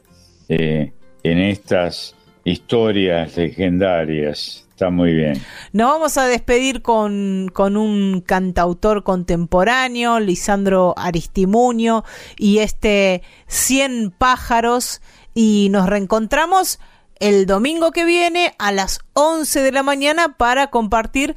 eh, 0.49 0.93
en 1.23 1.39
estas 1.39 2.15
historias 2.45 3.37
legendarias 3.37 4.66
está 4.77 4.91
muy 4.91 5.15
bien 5.15 5.41
Nos 5.73 5.91
vamos 5.91 6.19
a 6.19 6.27
despedir 6.27 6.83
con, 6.83 7.51
con 7.51 7.79
un 7.79 8.21
cantautor 8.21 9.05
contemporáneo, 9.05 10.21
Lisandro 10.21 10.93
Aristimuño, 10.99 12.05
y 12.37 12.59
este 12.59 13.23
100 13.47 14.11
pájaros, 14.11 15.01
y 15.33 15.69
nos 15.71 15.89
reencontramos 15.89 16.79
el 17.21 17.47
domingo 17.47 17.91
que 17.91 18.05
viene 18.05 18.55
a 18.59 18.71
las 18.71 19.01
11 19.15 19.63
de 19.63 19.73
la 19.73 19.83
mañana 19.83 20.37
para 20.37 20.67
compartir 20.67 21.37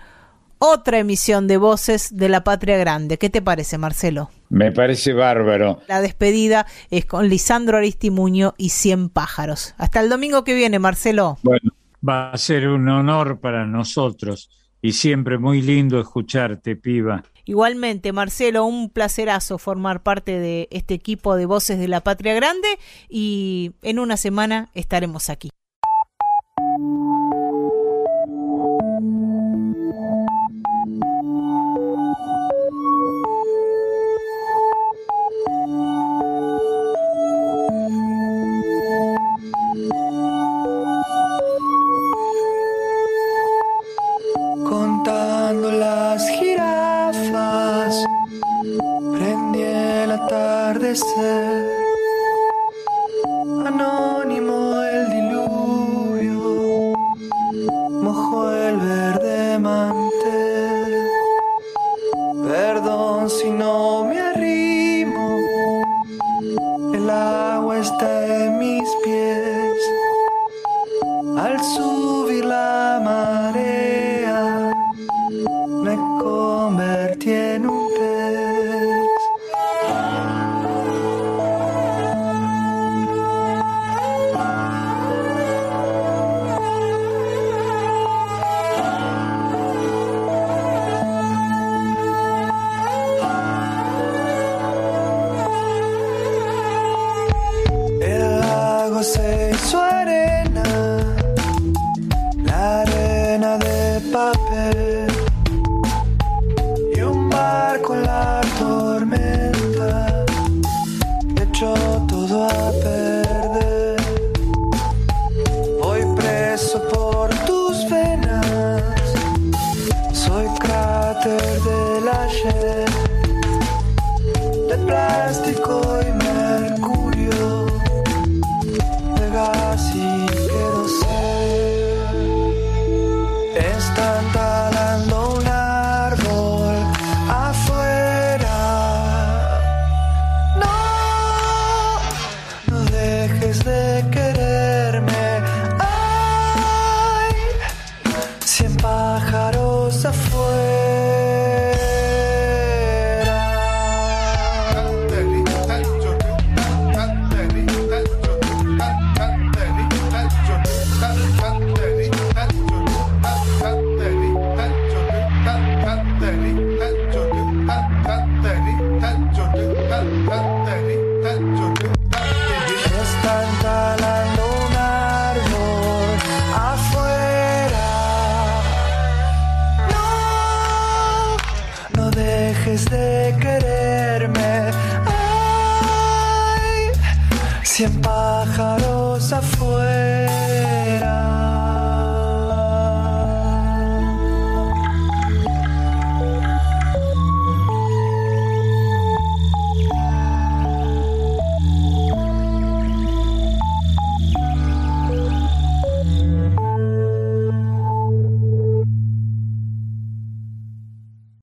otra 0.58 1.00
emisión 1.00 1.48
de 1.48 1.56
Voces 1.56 2.18
de 2.18 2.28
la 2.28 2.44
Patria 2.44 2.78
Grande. 2.78 3.18
¿Qué 3.18 3.30
te 3.30 3.42
parece, 3.42 3.78
Marcelo? 3.78 4.30
me 4.50 4.72
parece 4.72 5.14
bárbaro 5.14 5.80
La 5.88 6.02
despedida 6.02 6.66
es 6.90 7.06
con 7.06 7.30
Lisandro 7.30 7.78
Aristimuño 7.78 8.56
y 8.58 8.70
100 8.70 9.10
pájaros. 9.10 9.76
Hasta 9.78 10.02
el 10.02 10.10
domingo 10.10 10.44
que 10.44 10.56
viene, 10.56 10.80
Marcelo. 10.80 11.38
bueno 11.42 11.79
Va 12.08 12.32
a 12.32 12.38
ser 12.38 12.68
un 12.68 12.88
honor 12.88 13.40
para 13.40 13.66
nosotros 13.66 14.50
y 14.82 14.94
siempre 14.94 15.38
muy 15.38 15.62
lindo 15.62 16.00
escucharte, 16.00 16.76
piba. 16.76 17.24
Igualmente, 17.46 18.14
Marcelo, 18.14 18.66
un 18.66 18.90
placerazo 18.90 19.58
formar 19.58 20.04
parte 20.04 20.40
de 20.40 20.68
este 20.72 20.94
equipo 20.94 21.36
de 21.36 21.46
Voces 21.46 21.80
de 21.80 21.88
la 21.88 22.02
Patria 22.02 22.34
Grande 22.34 22.68
y 23.10 23.72
en 23.82 24.00
una 24.00 24.18
semana 24.18 24.70
estaremos 24.74 25.30
aquí. 25.30 25.50